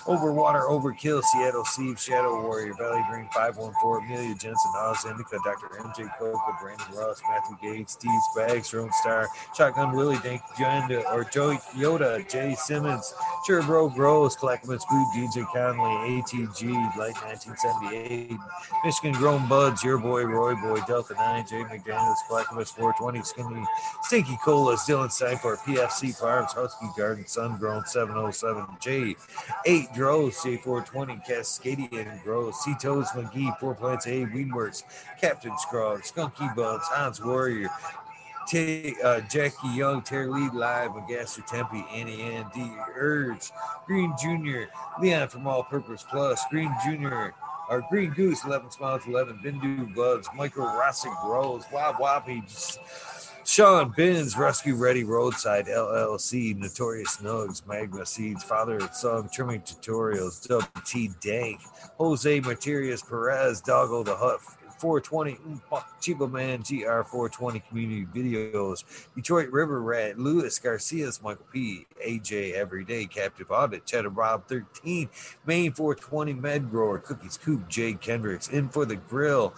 [0.07, 5.69] Overwater, Overkill, Seattle Steve, Shadow Warrior, Valley Green, 514, Amelia Jensen, Oz Indica, Dr.
[5.79, 11.25] MJ Coca, Brandon Ross, Matthew Gates, Steve Spags, Rome Star, Shotgun Willie, Dank Janda, or
[11.25, 13.15] Joey Yoda, Jay Simmons,
[13.47, 18.33] Cherbro Gross, Clackamas Food, DJ Conley, ATG, Light 1978,
[18.85, 23.65] Michigan Grown Buds, Your Boy, Roy Boy, Delta 9, Jay McDaniels, Clackamas 420, Skinny,
[24.03, 29.80] Stinky Colas, Dylan Seifert, PFC Farms, Husky Garden, Sun Grown 707, J8.
[29.81, 34.83] Tate Drove, C420, Cascadian Grove, C Toes McGee, Four Plants A, Weedworks,
[35.19, 37.71] Captain Scrog Skunky Bugs, Hans Warrior,
[38.47, 42.71] T- uh, Jackie Young, Terry Lee Live, Agaster Tempe, Annie Ann, D.
[42.95, 43.51] Urge,
[43.87, 44.65] Green Jr.,
[45.01, 47.31] Leon from All Purpose Plus, Green Jr.,
[47.71, 51.97] our Green Goose, 11 Smiles, 11, Bindu Bugs, Michael Rossick Rose, Bob
[53.51, 60.49] Sean Bins, Rescue Ready Roadside LLC, Notorious Nugs, Magma Seeds, Father and Son, Trimming Tutorials,
[60.49, 61.61] WT Dank,
[61.99, 64.39] Jose Materias Perez, Doggo the Hut,
[64.79, 65.61] 420, mm,
[66.01, 68.85] Chiba Man, GR 420 Community Videos,
[69.17, 75.09] Detroit River Rat, Louis Garcia's Michael P, AJ Everyday, Captive Audit, Cheddar Bob 13,
[75.45, 79.53] Main 420 Med Grower, Cookies Coop, Jay Kendricks, In for the Grill,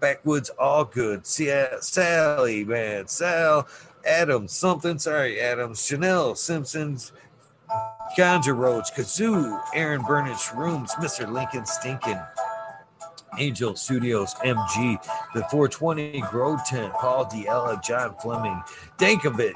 [0.00, 3.68] Backwoods All Good, Sally, man, Sal,
[4.04, 7.12] Adams, something, sorry, Adams, Chanel, Simpsons,
[8.16, 11.30] Ganja Roach, Kazoo, Aaron Burnage Rooms, Mr.
[11.30, 12.20] Lincoln Stinkin',
[13.38, 15.00] Angel Studios, MG,
[15.34, 18.60] the 420 Grow Tent, Paul Diella, John Fleming,
[18.98, 19.54] Dankovich,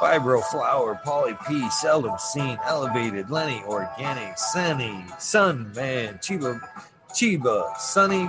[0.00, 6.60] Fibro Flower, Polly P, Seldom Seen, Elevated, Lenny Organic, Sunny, Sun Man, Chiba,
[7.10, 8.28] Chiba, Sunny,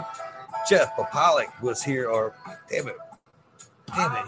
[0.70, 2.36] Jeff Papalik was here, or
[2.70, 2.96] damn it,
[3.88, 4.26] damn it,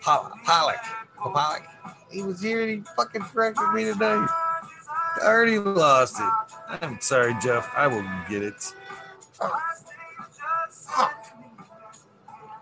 [0.00, 1.62] Pollock, Pollock,
[2.10, 4.06] he was here and he fucking corrected me today.
[4.06, 6.32] I already lost it.
[6.80, 7.70] I'm sorry, Jeff.
[7.76, 8.62] I will get it.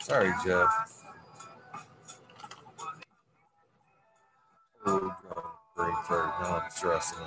[0.02, 1.04] Sorry, Jeff.
[4.84, 5.14] Oh,
[6.08, 7.18] I'm stressing.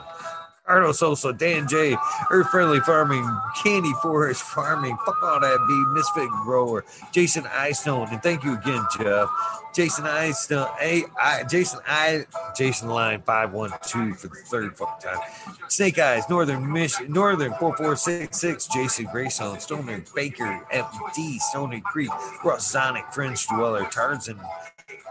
[0.66, 1.98] Carlos Sosa, Dan J,
[2.32, 3.28] Earth Friendly Farming,
[3.62, 8.86] Candy Forest Farming, fuck all that be Misfit Grower, Jason Stone, and thank you again,
[8.98, 9.30] Jeff.
[9.74, 12.26] Jason Stone, A, I, Jason I,
[12.56, 15.20] Jason Line five one two for the third fucking time.
[15.68, 21.82] Snake Eyes, Northern Mission, Northern four four six six, Jason Grayson, Stoner Baker, FD, Stony
[21.82, 22.12] Creek,
[22.44, 24.40] Russ Sonic, Fringe Dweller, Tarzan,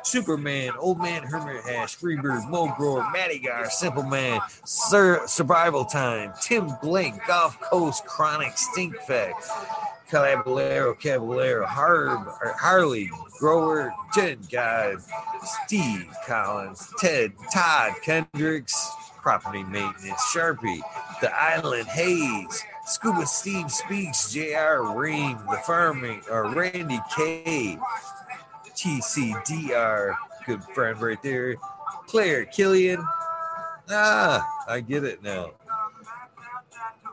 [0.04, 7.14] Superman, Old Man Hermit Hash, Freebird, Matty Gar, Simple Man, Sir Survival Time, Tim Blake,
[7.26, 9.44] Golf Coast Chronic Stink Fact,
[10.12, 12.28] Caballero, Caballero, Harb,
[12.58, 14.92] Harley, Grower, Jen Guy,
[15.64, 18.90] Steve Collins, Ted, Todd Kendricks,
[19.22, 20.82] Property Maintenance, Sharpie,
[21.22, 24.94] The Island Hayes, Scuba Steve Speaks, J.R.
[24.94, 27.78] Ream, The Farming, or Randy K,
[28.76, 30.14] TCDR,
[30.44, 31.56] good friend right there.
[32.06, 33.02] Claire Killian.
[33.88, 35.52] Ah, I get it now.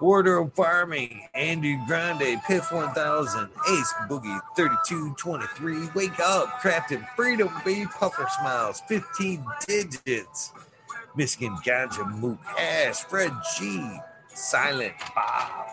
[0.02, 8.28] Wardrobe Farming, Andy Grande, Piff 1000, Ace Boogie 3223, Wake Up, Crafted Freedom, Baby Puffer
[8.40, 10.54] Smiles, 15 digits,
[11.16, 14.00] Michigan Ganja Mook Ash, Fred G,
[14.34, 15.68] Silent Bob,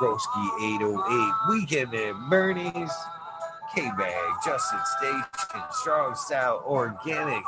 [0.00, 2.92] Broski 808, Weekend at Bernie's,
[3.74, 7.44] K Bag, Justin Station, Strong Style Organics,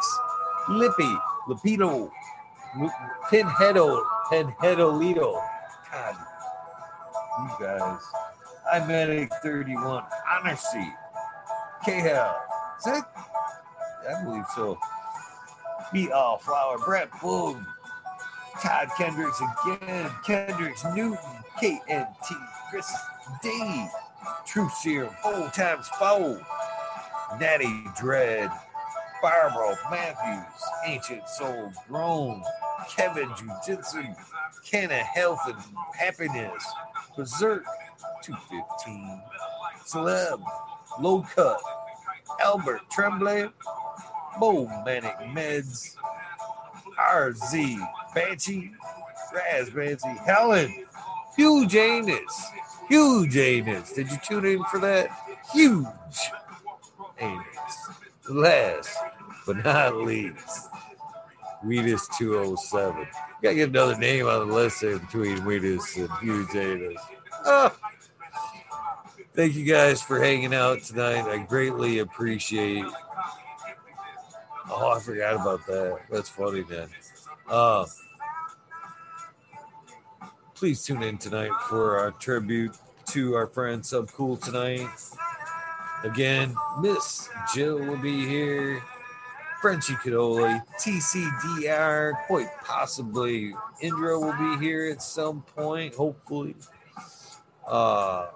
[0.69, 1.17] Lippy,
[1.49, 2.11] Lapito,
[3.31, 5.54] Pinheado, Pinheadolito.
[5.95, 6.17] God,
[7.39, 8.01] you guys.
[8.73, 10.93] I'm Medic 31, Honor Seat,
[11.87, 12.35] KHL.
[12.79, 13.05] Is that?
[14.09, 14.77] I believe so.
[15.93, 17.65] Be All Flower, Brett Boom,
[18.61, 21.19] Todd Kendricks again, Kendricks, Newton,
[21.61, 22.37] KNT,
[22.71, 22.93] Chris
[23.43, 23.87] D.
[24.47, 26.45] True Serum, Four Times Four,
[27.39, 28.51] Natty Dread,
[29.23, 32.43] Barbara Matthews, Ancient Soul Grown,
[32.89, 34.05] Kevin Jiu-Jitsu,
[34.91, 35.57] of Health and
[35.97, 36.65] Happiness,
[37.17, 37.65] Berserk
[38.23, 39.21] 215,
[39.87, 40.43] Celeb,
[41.01, 41.61] Low Cut,
[42.43, 43.49] Albert Tremblay,
[44.39, 45.97] Bo Manic Meds,
[46.99, 48.73] RZ, Banshee,
[49.35, 50.85] Raz Banshee, Helen,
[51.37, 52.51] Huge Anus,
[52.89, 53.93] Huge anus.
[53.93, 55.09] Did you tune in for that?
[55.53, 55.87] Huge
[57.19, 57.89] anus.
[58.29, 58.99] Last
[59.47, 60.69] but not least,
[61.65, 63.07] Wheatus 207.
[63.43, 67.01] Gotta get another name on the list there between Wheatus and Huge Anus.
[67.47, 67.77] Ah.
[69.35, 71.29] Thank you guys for hanging out tonight.
[71.29, 72.85] I greatly appreciate.
[74.71, 76.03] Oh, I forgot about that.
[76.11, 76.89] That's funny, man.
[77.49, 77.85] Uh,
[80.55, 82.77] please tune in tonight for our tribute
[83.11, 84.89] to our friend Sub Cool tonight.
[86.05, 88.83] Again, Miss Jill will be here.
[89.65, 96.55] Frenchy Cannoli, TCDR, quite possibly Indra will be here at some point, hopefully.
[97.67, 98.27] Uh,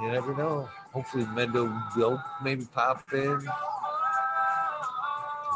[0.00, 0.68] you never know.
[0.92, 3.20] Hopefully, Mendo will maybe pop in.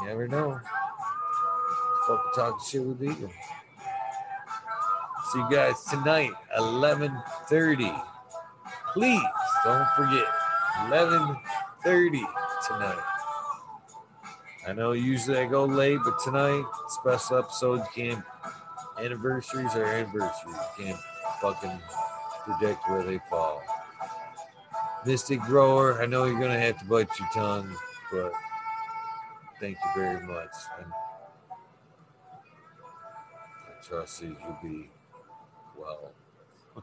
[0.01, 0.61] You never know.
[2.09, 3.31] Fucking talking shit with Egan.
[5.31, 8.03] See you guys tonight, 11:30.
[8.95, 9.23] Please
[9.63, 10.27] don't forget,
[10.89, 12.27] 11:30
[12.67, 13.10] tonight.
[14.71, 18.25] I know usually I go late, but tonight, special episode, can't,
[19.01, 20.57] anniversaries are anniversaries.
[20.79, 21.01] You can't
[21.41, 21.77] fucking
[22.45, 23.61] predict where they fall.
[25.05, 27.69] Mystic Grower, I know you're going to have to bite your tongue,
[28.13, 28.33] but
[29.59, 30.53] thank you very much.
[30.79, 30.93] And
[33.67, 34.89] I trust that you'll be
[35.77, 36.13] well.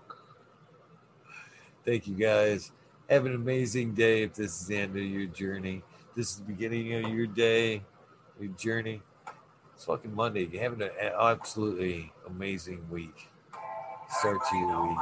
[1.86, 2.74] thank you guys.
[3.10, 5.84] Have an amazing day if this is the end of your journey.
[6.18, 7.84] This is the beginning of your day,
[8.40, 9.04] your journey.
[9.76, 10.50] It's fucking Monday.
[10.52, 13.28] You're having an absolutely amazing week.
[14.10, 14.98] Start to your week.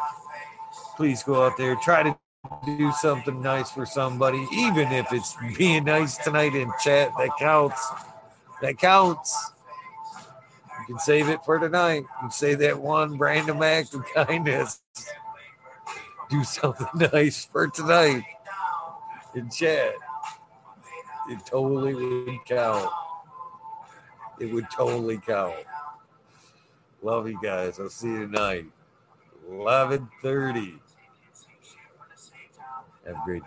[0.98, 2.18] Please go out there, try to
[2.66, 7.14] do something nice for somebody, even if it's being nice tonight in chat.
[7.18, 7.88] That counts.
[8.62, 9.52] That counts.
[10.82, 12.04] You can save it for tonight.
[12.24, 14.82] You say that one random act of kindness.
[16.30, 18.26] Do something nice for tonight
[19.34, 19.94] in chat.
[21.30, 22.90] It totally would count.
[24.40, 25.56] It would totally count.
[27.02, 27.80] Love you guys.
[27.80, 28.66] I'll see you tonight.
[29.48, 30.80] 1130.
[33.06, 33.44] Have a great day.